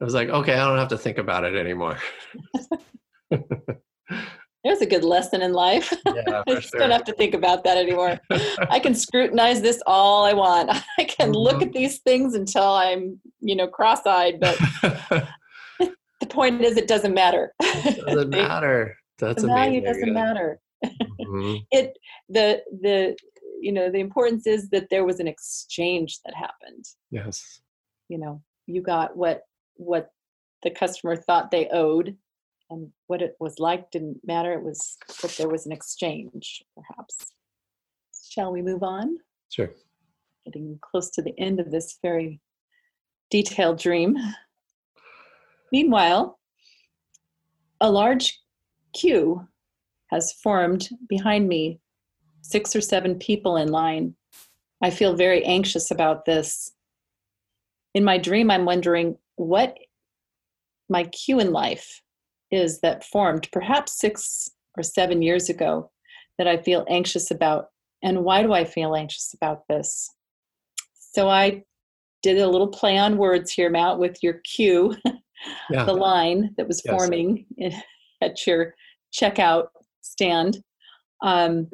I 0.00 0.04
was 0.04 0.14
like, 0.14 0.28
okay, 0.28 0.54
I 0.54 0.66
don't 0.66 0.78
have 0.78 0.88
to 0.88 0.98
think 0.98 1.18
about 1.18 1.44
it 1.44 1.54
anymore. 1.54 1.98
There's 4.64 4.80
a 4.80 4.86
good 4.86 5.04
lesson 5.04 5.42
in 5.42 5.52
life. 5.52 5.92
Yeah, 6.14 6.42
I 6.46 6.54
just 6.54 6.70
sure. 6.70 6.80
don't 6.80 6.90
have 6.90 7.04
to 7.04 7.12
think 7.12 7.34
about 7.34 7.64
that 7.64 7.76
anymore. 7.76 8.20
I 8.70 8.78
can 8.78 8.94
scrutinize 8.94 9.60
this 9.60 9.82
all 9.86 10.24
I 10.24 10.32
want. 10.32 10.70
I 10.98 11.04
can 11.04 11.30
mm-hmm. 11.30 11.34
look 11.34 11.60
at 11.60 11.72
these 11.72 11.98
things 11.98 12.34
until 12.34 12.62
I'm, 12.62 13.20
you 13.40 13.56
know, 13.56 13.66
cross-eyed. 13.66 14.38
But 14.38 14.56
the 15.78 16.26
point 16.28 16.60
is, 16.60 16.76
it 16.76 16.86
doesn't 16.86 17.12
matter. 17.12 17.52
It 17.60 18.06
doesn't 18.06 18.30
matter. 18.30 18.96
That's 19.18 19.42
the 19.42 19.48
value 19.48 19.80
amazing. 19.80 19.84
doesn't 19.84 20.14
matter. 20.14 20.60
Mm-hmm. 20.84 21.56
it 21.70 21.96
the 22.28 22.62
the 22.82 23.16
you 23.58 23.72
know 23.72 23.90
the 23.90 24.00
importance 24.00 24.46
is 24.46 24.68
that 24.68 24.88
there 24.90 25.04
was 25.04 25.18
an 25.18 25.26
exchange 25.26 26.20
that 26.24 26.34
happened. 26.34 26.84
Yes. 27.10 27.60
You 28.08 28.18
know, 28.18 28.42
you 28.66 28.82
got 28.82 29.16
what 29.16 29.42
what 29.76 30.10
the 30.62 30.70
customer 30.70 31.16
thought 31.16 31.50
they 31.50 31.68
owed 31.68 32.16
and 32.74 32.90
what 33.06 33.22
it 33.22 33.36
was 33.40 33.58
like 33.58 33.90
didn't 33.90 34.20
matter. 34.24 34.52
It 34.52 34.62
was 34.62 34.96
that 35.22 35.32
there 35.32 35.48
was 35.48 35.66
an 35.66 35.72
exchange, 35.72 36.62
perhaps. 36.76 37.32
Shall 38.28 38.52
we 38.52 38.62
move 38.62 38.82
on? 38.82 39.16
Sure. 39.48 39.70
Getting 40.44 40.78
close 40.82 41.10
to 41.10 41.22
the 41.22 41.38
end 41.38 41.60
of 41.60 41.70
this 41.70 41.98
very 42.02 42.40
detailed 43.30 43.78
dream. 43.78 44.16
Meanwhile, 45.72 46.38
a 47.80 47.90
large 47.90 48.40
queue 48.92 49.46
has 50.10 50.32
formed 50.32 50.88
behind 51.08 51.48
me, 51.48 51.80
six 52.42 52.76
or 52.76 52.80
seven 52.80 53.16
people 53.18 53.56
in 53.56 53.68
line. 53.68 54.14
I 54.82 54.90
feel 54.90 55.14
very 55.14 55.44
anxious 55.44 55.90
about 55.90 56.24
this. 56.24 56.72
In 57.94 58.04
my 58.04 58.18
dream, 58.18 58.50
I'm 58.50 58.64
wondering 58.64 59.16
what 59.36 59.76
my 60.88 61.04
queue 61.04 61.40
in 61.40 61.52
life 61.52 62.02
is 62.50 62.80
that 62.80 63.04
formed 63.04 63.48
perhaps 63.52 63.98
six 63.98 64.48
or 64.76 64.82
seven 64.82 65.22
years 65.22 65.48
ago 65.48 65.90
that 66.38 66.46
I 66.46 66.56
feel 66.56 66.84
anxious 66.88 67.30
about. 67.30 67.66
And 68.02 68.24
why 68.24 68.42
do 68.42 68.52
I 68.52 68.64
feel 68.64 68.94
anxious 68.94 69.34
about 69.34 69.62
this? 69.68 70.10
So 71.12 71.28
I 71.28 71.62
did 72.22 72.38
a 72.38 72.48
little 72.48 72.68
play 72.68 72.98
on 72.98 73.18
words 73.18 73.52
here, 73.52 73.70
Matt, 73.70 73.98
with 73.98 74.22
your 74.22 74.40
cue, 74.44 74.96
yeah. 75.70 75.84
the 75.84 75.92
line 75.92 76.54
that 76.56 76.66
was 76.66 76.82
yes. 76.84 76.94
forming 76.94 77.46
at 78.22 78.46
your 78.46 78.74
checkout 79.14 79.66
stand. 80.02 80.58
Um, 81.22 81.68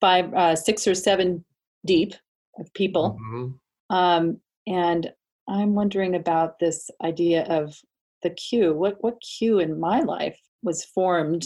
five, 0.00 0.32
uh, 0.34 0.56
six 0.56 0.86
or 0.86 0.94
seven 0.94 1.44
deep 1.84 2.14
of 2.58 2.72
people. 2.74 3.18
Mm-hmm. 3.20 3.96
Um, 3.96 4.40
and 4.66 5.10
I'm 5.48 5.74
wondering 5.74 6.14
about 6.14 6.58
this 6.58 6.90
idea 7.02 7.44
of 7.44 7.74
the 8.26 8.34
queue 8.34 8.74
what 8.74 8.96
what 9.02 9.20
queue 9.20 9.60
in 9.60 9.78
my 9.78 10.00
life 10.00 10.40
was 10.62 10.84
formed 10.84 11.44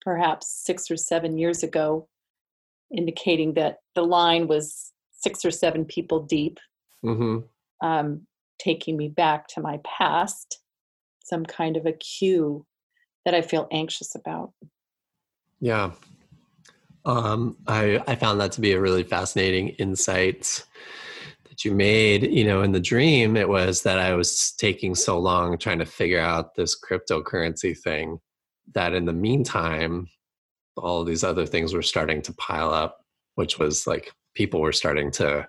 perhaps 0.00 0.46
six 0.64 0.90
or 0.90 0.96
seven 0.96 1.36
years 1.36 1.62
ago 1.62 2.08
indicating 2.90 3.52
that 3.52 3.80
the 3.94 4.02
line 4.02 4.46
was 4.46 4.92
six 5.12 5.44
or 5.44 5.50
seven 5.50 5.84
people 5.84 6.22
deep 6.22 6.58
mm-hmm. 7.04 7.38
um, 7.86 8.22
taking 8.58 8.96
me 8.96 9.08
back 9.08 9.46
to 9.46 9.60
my 9.60 9.78
past 9.84 10.60
some 11.22 11.44
kind 11.44 11.76
of 11.76 11.84
a 11.84 11.92
queue 11.92 12.64
that 13.26 13.34
i 13.34 13.42
feel 13.42 13.68
anxious 13.72 14.14
about. 14.14 14.52
Yeah. 15.60 15.90
Um, 17.04 17.56
I, 17.66 18.02
I 18.06 18.14
found 18.14 18.40
that 18.40 18.52
to 18.52 18.60
be 18.60 18.72
a 18.72 18.80
really 18.80 19.02
fascinating 19.02 19.70
insight 19.70 20.64
that 21.56 21.64
you 21.64 21.74
made. 21.74 22.30
You 22.30 22.44
know, 22.44 22.60
in 22.62 22.72
the 22.72 22.80
dream, 22.80 23.36
it 23.36 23.48
was 23.48 23.82
that 23.82 23.98
I 23.98 24.14
was 24.14 24.52
taking 24.58 24.94
so 24.94 25.18
long 25.18 25.56
trying 25.56 25.78
to 25.78 25.86
figure 25.86 26.20
out 26.20 26.54
this 26.54 26.78
cryptocurrency 26.78 27.76
thing 27.78 28.18
that 28.74 28.92
in 28.92 29.06
the 29.06 29.12
meantime, 29.14 30.08
all 30.76 31.02
these 31.02 31.24
other 31.24 31.46
things 31.46 31.72
were 31.72 31.82
starting 31.82 32.20
to 32.22 32.34
pile 32.34 32.70
up, 32.70 32.98
which 33.36 33.58
was 33.58 33.86
like 33.86 34.12
people 34.34 34.60
were 34.60 34.72
starting 34.72 35.10
to, 35.12 35.48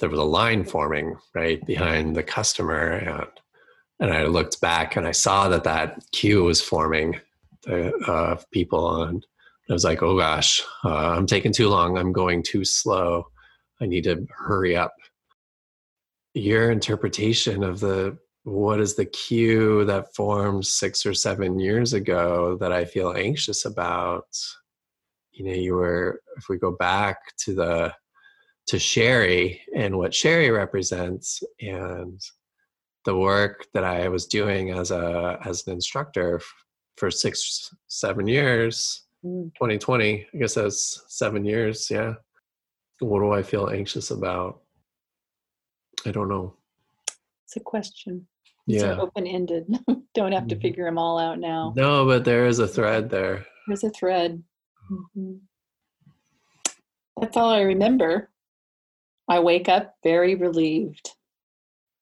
there 0.00 0.08
was 0.08 0.18
a 0.18 0.24
line 0.24 0.64
forming 0.64 1.16
right 1.32 1.64
behind 1.64 2.16
the 2.16 2.24
customer. 2.24 2.94
And, 2.94 3.26
and 4.00 4.12
I 4.12 4.24
looked 4.24 4.60
back 4.60 4.96
and 4.96 5.06
I 5.06 5.12
saw 5.12 5.48
that 5.48 5.62
that 5.62 6.02
queue 6.10 6.42
was 6.42 6.60
forming 6.60 7.20
the, 7.62 7.94
uh, 8.08 8.36
people. 8.50 9.04
And 9.04 9.24
I 9.70 9.72
was 9.72 9.84
like, 9.84 10.02
oh 10.02 10.18
gosh, 10.18 10.60
uh, 10.84 11.10
I'm 11.10 11.26
taking 11.26 11.52
too 11.52 11.68
long. 11.68 11.96
I'm 11.96 12.12
going 12.12 12.42
too 12.42 12.64
slow. 12.64 13.28
I 13.80 13.86
need 13.86 14.04
to 14.04 14.26
hurry 14.30 14.76
up. 14.76 14.92
Your 16.34 16.70
interpretation 16.70 17.62
of 17.62 17.80
the 17.80 18.18
what 18.44 18.78
is 18.78 18.94
the 18.94 19.06
queue 19.06 19.84
that 19.86 20.14
formed 20.14 20.66
six 20.66 21.06
or 21.06 21.14
seven 21.14 21.58
years 21.58 21.94
ago 21.94 22.56
that 22.60 22.72
I 22.72 22.84
feel 22.84 23.14
anxious 23.16 23.64
about? 23.64 24.26
You 25.32 25.46
know, 25.46 25.52
you 25.52 25.74
were, 25.74 26.20
if 26.36 26.48
we 26.48 26.58
go 26.58 26.72
back 26.72 27.18
to 27.38 27.54
the, 27.54 27.94
to 28.66 28.78
Sherry 28.78 29.62
and 29.74 29.96
what 29.96 30.14
Sherry 30.14 30.50
represents 30.50 31.42
and 31.60 32.20
the 33.04 33.16
work 33.16 33.66
that 33.72 33.84
I 33.84 34.08
was 34.08 34.26
doing 34.26 34.70
as 34.70 34.90
a, 34.90 35.38
as 35.44 35.66
an 35.66 35.72
instructor 35.72 36.40
for 36.96 37.10
six, 37.10 37.74
seven 37.88 38.26
years, 38.26 39.04
mm. 39.24 39.52
2020, 39.54 40.26
I 40.32 40.36
guess 40.36 40.54
that's 40.54 41.02
seven 41.08 41.44
years. 41.46 41.90
Yeah. 41.90 42.14
What 43.00 43.20
do 43.20 43.32
I 43.32 43.42
feel 43.42 43.70
anxious 43.70 44.10
about? 44.10 44.60
I 46.06 46.10
don't 46.10 46.28
know. 46.28 46.54
It's 47.44 47.56
a 47.56 47.60
question 47.60 48.26
yeah. 48.66 48.98
open 48.98 49.26
ended. 49.26 49.66
Don't 50.14 50.32
have 50.32 50.46
to 50.48 50.54
mm-hmm. 50.54 50.62
figure 50.62 50.84
them 50.84 50.98
all 50.98 51.18
out 51.18 51.38
now. 51.38 51.72
No, 51.76 52.06
but 52.06 52.24
there 52.24 52.46
is 52.46 52.58
a 52.58 52.68
thread 52.68 53.10
there. 53.10 53.44
There's 53.66 53.84
a 53.84 53.90
thread. 53.90 54.42
Mm-hmm. 54.90 55.34
That's 57.20 57.36
all 57.36 57.50
I 57.50 57.62
remember. 57.62 58.30
I 59.28 59.40
wake 59.40 59.68
up 59.68 59.94
very 60.02 60.34
relieved. 60.34 61.10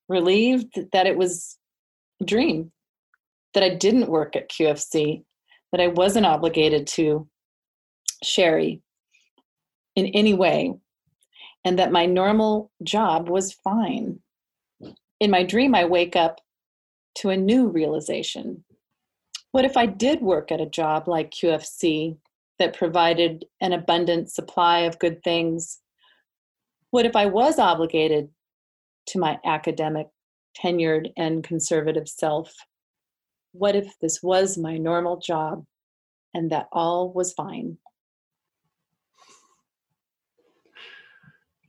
Relieved 0.08 0.78
that 0.92 1.06
it 1.06 1.16
was 1.16 1.58
a 2.20 2.24
dream, 2.24 2.72
that 3.54 3.62
I 3.62 3.70
didn't 3.70 4.10
work 4.10 4.36
at 4.36 4.50
QFC, 4.50 5.24
that 5.70 5.80
I 5.80 5.88
wasn't 5.88 6.26
obligated 6.26 6.86
to 6.88 7.28
Sherry 8.22 8.82
in 9.94 10.06
any 10.06 10.34
way, 10.34 10.74
and 11.64 11.78
that 11.78 11.92
my 11.92 12.06
normal 12.06 12.70
job 12.82 13.28
was 13.28 13.52
fine. 13.52 14.20
In 15.20 15.30
my 15.30 15.44
dream, 15.44 15.74
I 15.74 15.84
wake 15.84 16.16
up 16.16 16.40
to 17.16 17.30
a 17.30 17.36
new 17.36 17.68
realization. 17.68 18.64
What 19.52 19.64
if 19.64 19.76
I 19.76 19.86
did 19.86 20.20
work 20.22 20.50
at 20.50 20.60
a 20.60 20.66
job 20.66 21.06
like 21.06 21.30
QFC 21.30 22.16
that 22.58 22.76
provided 22.76 23.44
an 23.60 23.72
abundant 23.72 24.30
supply 24.30 24.80
of 24.80 24.98
good 24.98 25.22
things? 25.22 25.78
What 26.90 27.06
if 27.06 27.14
I 27.14 27.26
was 27.26 27.58
obligated 27.58 28.30
to 29.08 29.18
my 29.18 29.38
academic, 29.44 30.08
tenured, 30.58 31.12
and 31.16 31.44
conservative 31.44 32.08
self? 32.08 32.54
What 33.52 33.76
if 33.76 33.98
this 34.00 34.22
was 34.22 34.56
my 34.56 34.78
normal 34.78 35.18
job 35.18 35.64
and 36.34 36.50
that 36.50 36.68
all 36.72 37.12
was 37.12 37.32
fine? 37.32 37.78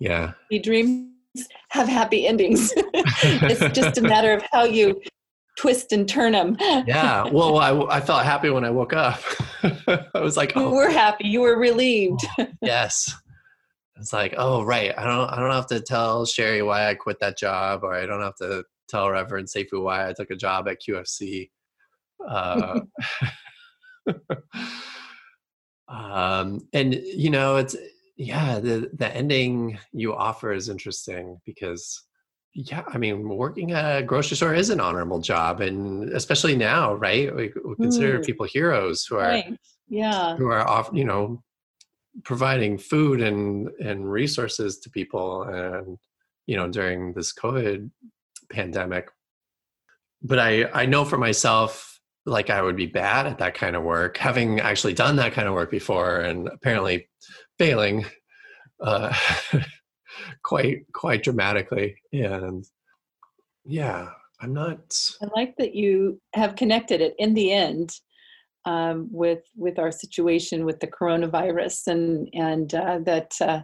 Yeah. 0.03 0.33
The 0.49 0.59
dreams 0.59 1.07
have 1.69 1.87
happy 1.87 2.27
endings. 2.27 2.73
it's 2.77 3.73
just 3.73 3.97
a 3.97 4.01
matter 4.01 4.33
of 4.33 4.43
how 4.51 4.65
you 4.65 5.01
twist 5.57 5.93
and 5.93 6.09
turn 6.09 6.33
them. 6.33 6.57
yeah. 6.59 7.23
Well, 7.23 7.57
I, 7.57 7.71
I 7.85 8.01
felt 8.01 8.25
happy 8.25 8.49
when 8.49 8.65
I 8.65 8.69
woke 8.69 8.91
up. 8.91 9.21
I 9.63 10.19
was 10.19 10.35
like, 10.35 10.51
oh. 10.57 10.67
You 10.67 10.75
were 10.75 10.89
happy. 10.89 11.29
You 11.29 11.39
were 11.39 11.57
relieved. 11.57 12.19
Oh, 12.37 12.47
yes. 12.61 13.13
It's 13.95 14.11
like, 14.11 14.33
oh, 14.37 14.63
right. 14.63 14.93
I 14.97 15.05
don't, 15.05 15.29
I 15.29 15.39
don't 15.39 15.51
have 15.51 15.67
to 15.67 15.79
tell 15.79 16.25
Sherry 16.25 16.61
why 16.61 16.89
I 16.89 16.95
quit 16.95 17.21
that 17.21 17.37
job, 17.37 17.85
or 17.85 17.93
I 17.93 18.05
don't 18.05 18.21
have 18.21 18.35
to 18.41 18.65
tell 18.89 19.09
Reverend 19.09 19.47
Seifu 19.47 19.81
why 19.83 20.09
I 20.09 20.11
took 20.11 20.31
a 20.31 20.35
job 20.35 20.67
at 20.67 20.79
QFC. 20.85 21.49
Uh, 22.27 22.81
um, 25.87 26.67
and 26.73 26.93
you 26.93 27.29
know, 27.29 27.55
it's 27.55 27.77
yeah, 28.15 28.59
the 28.59 28.89
the 28.93 29.15
ending 29.15 29.79
you 29.91 30.13
offer 30.13 30.53
is 30.53 30.69
interesting 30.69 31.39
because 31.45 32.03
yeah 32.55 32.83
i 32.87 32.97
mean 32.97 33.27
working 33.27 33.71
at 33.71 33.99
a 33.99 34.03
grocery 34.03 34.37
store 34.37 34.53
is 34.53 34.69
an 34.69 34.79
honorable 34.79 35.19
job 35.19 35.59
and 35.59 36.09
especially 36.09 36.55
now 36.55 36.93
right 36.93 37.35
we, 37.35 37.51
we 37.65 37.75
consider 37.75 38.19
mm. 38.19 38.25
people 38.25 38.45
heroes 38.45 39.05
who 39.05 39.15
are 39.15 39.21
right. 39.21 39.57
yeah 39.89 40.35
who 40.37 40.47
are 40.47 40.67
off 40.67 40.89
you 40.93 41.03
know 41.03 41.41
providing 42.23 42.77
food 42.77 43.21
and 43.21 43.69
and 43.79 44.09
resources 44.09 44.77
to 44.77 44.89
people 44.91 45.43
and 45.43 45.97
you 46.45 46.55
know 46.55 46.69
during 46.69 47.11
this 47.13 47.33
covid 47.33 47.89
pandemic 48.51 49.09
but 50.21 50.37
i 50.37 50.65
i 50.73 50.85
know 50.85 51.03
for 51.03 51.17
myself 51.17 51.92
like 52.25 52.49
i 52.49 52.61
would 52.61 52.75
be 52.75 52.85
bad 52.85 53.27
at 53.27 53.37
that 53.37 53.53
kind 53.53 53.75
of 53.75 53.83
work 53.83 54.17
having 54.17 54.59
actually 54.59 54.93
done 54.93 55.15
that 55.17 55.33
kind 55.33 55.47
of 55.47 55.53
work 55.53 55.71
before 55.71 56.19
and 56.19 56.47
apparently 56.47 57.07
failing 57.57 58.05
uh 58.81 59.13
quite 60.43 60.85
quite 60.93 61.23
dramatically. 61.23 61.95
And 62.11 62.65
yeah 63.65 64.09
i'm 64.41 64.53
not 64.53 64.99
i 65.21 65.27
like 65.35 65.55
that 65.57 65.73
you 65.73 66.19
have 66.33 66.55
connected 66.55 67.01
it 67.01 67.15
in 67.17 67.33
the 67.33 67.51
end 67.51 67.91
um, 68.65 69.09
with 69.11 69.43
with 69.55 69.79
our 69.79 69.91
situation 69.91 70.65
with 70.65 70.79
the 70.79 70.87
coronavirus 70.87 71.87
and 71.87 72.29
and 72.33 72.73
uh, 72.73 72.99
that 72.99 73.33
uh, 73.41 73.61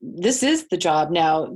this 0.00 0.42
is 0.42 0.68
the 0.68 0.76
job 0.76 1.10
now 1.10 1.52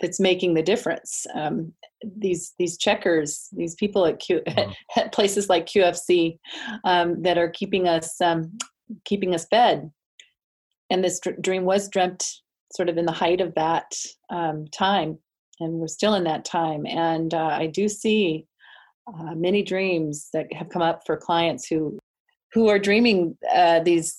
that's 0.00 0.20
making 0.20 0.54
the 0.54 0.62
difference 0.62 1.26
um, 1.34 1.72
these 2.16 2.54
these 2.58 2.78
checkers 2.78 3.48
these 3.52 3.74
people 3.74 4.06
at, 4.06 4.18
Q, 4.18 4.40
mm-hmm. 4.46 4.70
at 4.96 5.12
places 5.12 5.48
like 5.48 5.66
qfc 5.66 6.38
um, 6.84 7.22
that 7.22 7.38
are 7.38 7.50
keeping 7.50 7.88
us 7.88 8.20
um, 8.20 8.56
keeping 9.04 9.34
us 9.34 9.46
fed 9.50 9.90
and 10.90 11.04
this 11.04 11.20
dr- 11.20 11.40
dream 11.40 11.64
was 11.64 11.88
dreamt 11.88 12.24
sort 12.74 12.88
of 12.88 12.98
in 12.98 13.06
the 13.06 13.12
height 13.12 13.40
of 13.40 13.54
that 13.54 13.92
um, 14.30 14.66
time, 14.68 15.18
and 15.60 15.74
we're 15.74 15.86
still 15.86 16.14
in 16.14 16.24
that 16.24 16.44
time. 16.44 16.86
And 16.86 17.32
uh, 17.32 17.56
I 17.60 17.66
do 17.66 17.88
see 17.88 18.46
uh, 19.06 19.34
many 19.34 19.62
dreams 19.62 20.28
that 20.32 20.52
have 20.52 20.68
come 20.68 20.82
up 20.82 21.02
for 21.06 21.16
clients 21.16 21.66
who 21.66 21.98
who 22.52 22.68
are 22.68 22.78
dreaming 22.78 23.36
uh, 23.52 23.80
these 23.80 24.16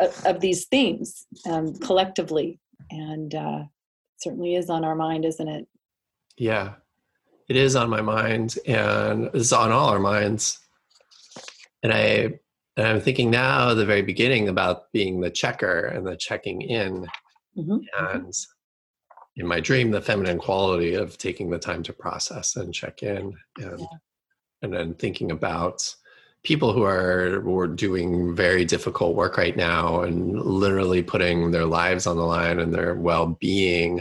uh, 0.00 0.08
of 0.24 0.40
these 0.40 0.66
themes 0.66 1.26
um, 1.46 1.74
collectively, 1.74 2.58
and 2.90 3.34
uh, 3.34 3.62
certainly 4.18 4.54
is 4.54 4.70
on 4.70 4.84
our 4.84 4.94
mind, 4.94 5.24
isn't 5.24 5.48
it? 5.48 5.66
Yeah, 6.36 6.74
it 7.48 7.56
is 7.56 7.76
on 7.76 7.90
my 7.90 8.00
mind, 8.00 8.58
and 8.66 9.30
it's 9.34 9.52
on 9.52 9.72
all 9.72 9.88
our 9.88 9.98
minds. 9.98 10.58
And 11.82 11.92
I 11.92 12.38
and 12.78 12.86
I'm 12.86 13.00
thinking 13.00 13.30
now, 13.30 13.72
the 13.74 13.86
very 13.86 14.02
beginning, 14.02 14.48
about 14.48 14.92
being 14.92 15.20
the 15.20 15.30
checker 15.30 15.86
and 15.86 16.06
the 16.06 16.16
checking 16.16 16.60
in 16.62 17.06
Mm-hmm, 17.56 17.72
mm-hmm. 17.72 18.16
and 18.16 18.32
in 19.36 19.46
my 19.46 19.60
dream 19.60 19.90
the 19.90 20.00
feminine 20.00 20.38
quality 20.38 20.94
of 20.94 21.16
taking 21.16 21.50
the 21.50 21.58
time 21.58 21.82
to 21.84 21.92
process 21.92 22.56
and 22.56 22.72
check 22.72 23.02
in 23.02 23.34
and 23.58 23.80
yeah. 23.80 23.86
and 24.62 24.72
then 24.72 24.94
thinking 24.94 25.30
about 25.30 25.82
people 26.46 26.72
who 26.72 26.82
are 26.84 27.40
who 27.40 27.58
are 27.58 27.66
doing 27.66 28.34
very 28.34 28.64
difficult 28.64 29.16
work 29.16 29.36
right 29.36 29.56
now 29.56 30.00
and 30.00 30.40
literally 30.40 31.02
putting 31.02 31.50
their 31.50 31.66
lives 31.66 32.06
on 32.06 32.16
the 32.16 32.22
line 32.22 32.60
and 32.60 32.72
their 32.72 32.94
well-being 32.94 34.00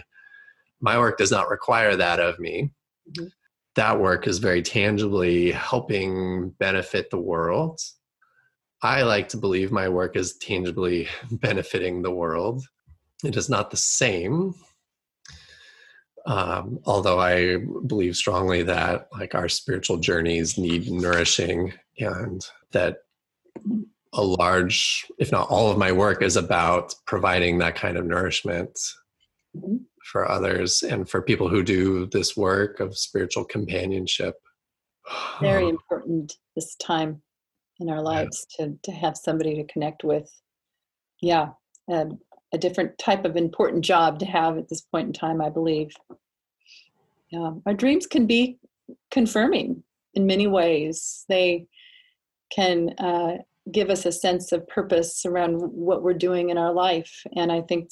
my 0.80 0.97
work 0.97 1.17
does 1.17 1.31
not 1.31 1.49
require 1.49 1.95
that 1.95 2.19
of 2.19 2.39
me 2.39 2.72
mm-hmm. 3.11 3.27
that 3.76 3.99
work 3.99 4.27
is 4.27 4.38
very 4.38 4.61
tangibly 4.61 5.51
helping 5.51 6.49
benefit 6.59 7.09
the 7.09 7.17
world 7.17 7.80
i 8.84 9.01
like 9.01 9.27
to 9.27 9.38
believe 9.38 9.72
my 9.72 9.89
work 9.89 10.15
is 10.15 10.38
tangibly 10.38 11.07
benefiting 11.31 12.01
the 12.01 12.11
world 12.11 12.63
it 13.26 13.35
is 13.35 13.49
not 13.49 13.72
the 13.72 13.77
same. 13.77 14.53
Um, 16.27 16.80
although 16.85 17.19
I 17.19 17.57
believe 17.85 18.15
strongly 18.15 18.63
that 18.63 19.09
like 19.11 19.35
our 19.35 19.47
spiritual 19.47 19.97
journeys 19.97 20.57
need 20.57 20.89
nourishing 20.89 21.73
and 21.99 22.45
that 22.72 22.97
a 24.13 24.23
large, 24.23 25.05
if 25.19 25.31
not 25.31 25.49
all 25.49 25.69
of 25.69 25.77
my 25.77 25.91
work 25.91 26.22
is 26.22 26.38
about 26.38 26.95
providing 27.05 27.57
that 27.57 27.76
kind 27.76 27.97
of 27.97 28.05
nourishment 28.05 28.80
mm-hmm. 29.55 29.77
for 30.03 30.30
others 30.30 30.84
and 30.84 31.09
for 31.09 31.22
people 31.22 31.49
who 31.49 31.63
do 31.63 32.05
this 32.07 32.35
work 32.38 32.80
of 32.80 32.97
spiritual 32.97 33.43
companionship. 33.43 34.35
Very 35.41 35.67
important 35.69 36.34
this 36.55 36.76
time 36.76 37.22
in 37.80 37.89
our 37.89 38.01
lives 38.01 38.47
yeah. 38.57 38.67
to, 38.67 38.80
to 38.84 38.91
have 38.91 39.17
somebody 39.17 39.55
to 39.55 39.65
connect 39.65 40.03
with 40.03 40.30
yeah, 41.22 41.49
a, 41.89 42.07
a 42.53 42.57
different 42.57 42.97
type 42.97 43.26
of 43.26 43.35
important 43.35 43.84
job 43.84 44.19
to 44.19 44.26
have 44.26 44.57
at 44.57 44.69
this 44.69 44.81
point 44.81 45.07
in 45.07 45.13
time, 45.13 45.41
I 45.41 45.49
believe. 45.49 45.91
Yeah, 47.30 47.51
our 47.65 47.73
dreams 47.73 48.05
can 48.07 48.27
be 48.27 48.59
confirming 49.11 49.84
in 50.13 50.26
many 50.26 50.47
ways. 50.47 51.26
They 51.27 51.67
can 52.51 52.89
uh, 52.99 53.38
give 53.72 53.89
us 53.89 54.05
a 54.05 54.11
sense 54.11 54.51
of 54.51 54.67
purpose 54.67 55.26
around 55.26 55.55
what 55.57 56.03
we're 56.03 56.13
doing 56.13 56.49
in 56.49 56.57
our 56.57 56.73
life. 56.73 57.11
And 57.35 57.51
I 57.51 57.61
think 57.61 57.89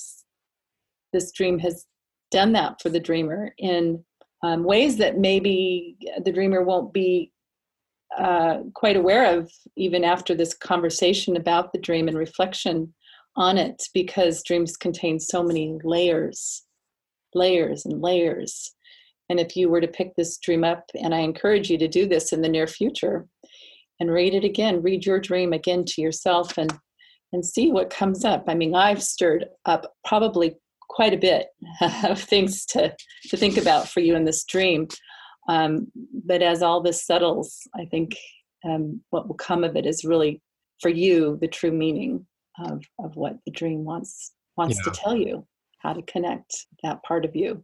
this 1.11 1.31
dream 1.31 1.59
has 1.59 1.85
done 2.31 2.53
that 2.53 2.81
for 2.81 2.89
the 2.89 2.99
dreamer 2.99 3.53
in 3.57 4.03
um, 4.43 4.63
ways 4.63 4.97
that 4.97 5.17
maybe 5.17 5.97
the 6.23 6.31
dreamer 6.31 6.63
won't 6.63 6.93
be 6.93 7.31
uh, 8.17 8.59
quite 8.75 8.95
aware 8.95 9.37
of 9.37 9.51
even 9.75 10.03
after 10.03 10.35
this 10.35 10.53
conversation 10.53 11.35
about 11.35 11.71
the 11.71 11.79
dream 11.79 12.07
and 12.07 12.17
reflection 12.17 12.93
on 13.35 13.57
it 13.57 13.81
because 13.93 14.43
dreams 14.43 14.77
contain 14.77 15.19
so 15.19 15.41
many 15.41 15.77
layers 15.83 16.63
layers 17.33 17.85
and 17.85 18.01
layers 18.01 18.75
and 19.29 19.39
if 19.39 19.55
you 19.55 19.67
were 19.67 19.81
to 19.81 19.87
pick 19.87 20.15
this 20.15 20.37
dream 20.37 20.63
up 20.63 20.83
and 21.01 21.15
i 21.15 21.19
encourage 21.19 21.71
you 21.71 21.77
to 21.79 21.87
do 21.87 22.07
this 22.07 22.31
in 22.31 22.41
the 22.43 22.49
near 22.49 22.67
future 22.67 23.25
and 23.99 24.11
read 24.11 24.33
it 24.33 24.43
again 24.43 24.81
read 24.81 25.05
your 25.05 25.19
dream 25.19 25.53
again 25.53 25.83
to 25.85 26.01
yourself 26.01 26.57
and 26.57 26.73
and 27.31 27.43
see 27.43 27.71
what 27.71 27.89
comes 27.89 28.23
up. 28.23 28.45
I 28.47 28.55
mean 28.55 28.75
i've 28.75 29.03
stirred 29.03 29.45
up 29.65 29.91
probably 30.05 30.55
quite 30.89 31.13
a 31.13 31.17
bit 31.17 31.47
of 32.05 32.19
things 32.19 32.65
to 32.67 32.95
to 33.29 33.37
think 33.37 33.57
about 33.57 33.87
for 33.87 33.99
you 33.99 34.15
in 34.15 34.25
this 34.25 34.43
dream. 34.43 34.87
Um, 35.49 35.87
but 36.25 36.41
as 36.41 36.63
all 36.63 36.81
this 36.81 37.05
settles 37.05 37.59
i 37.75 37.83
think 37.83 38.15
um, 38.63 39.01
what 39.09 39.27
will 39.27 39.35
come 39.35 39.65
of 39.65 39.75
it 39.75 39.85
is 39.85 40.05
really 40.05 40.41
for 40.81 40.89
you 40.89 41.37
the 41.41 41.47
true 41.47 41.71
meaning 41.71 42.25
of 42.59 42.83
of 42.99 43.15
what 43.15 43.37
the 43.45 43.51
dream 43.51 43.83
wants 43.83 44.31
wants 44.57 44.77
yeah. 44.77 44.91
to 44.91 44.99
tell 44.99 45.15
you 45.15 45.45
how 45.79 45.93
to 45.93 46.01
connect 46.03 46.65
that 46.83 47.01
part 47.03 47.25
of 47.25 47.35
you 47.35 47.63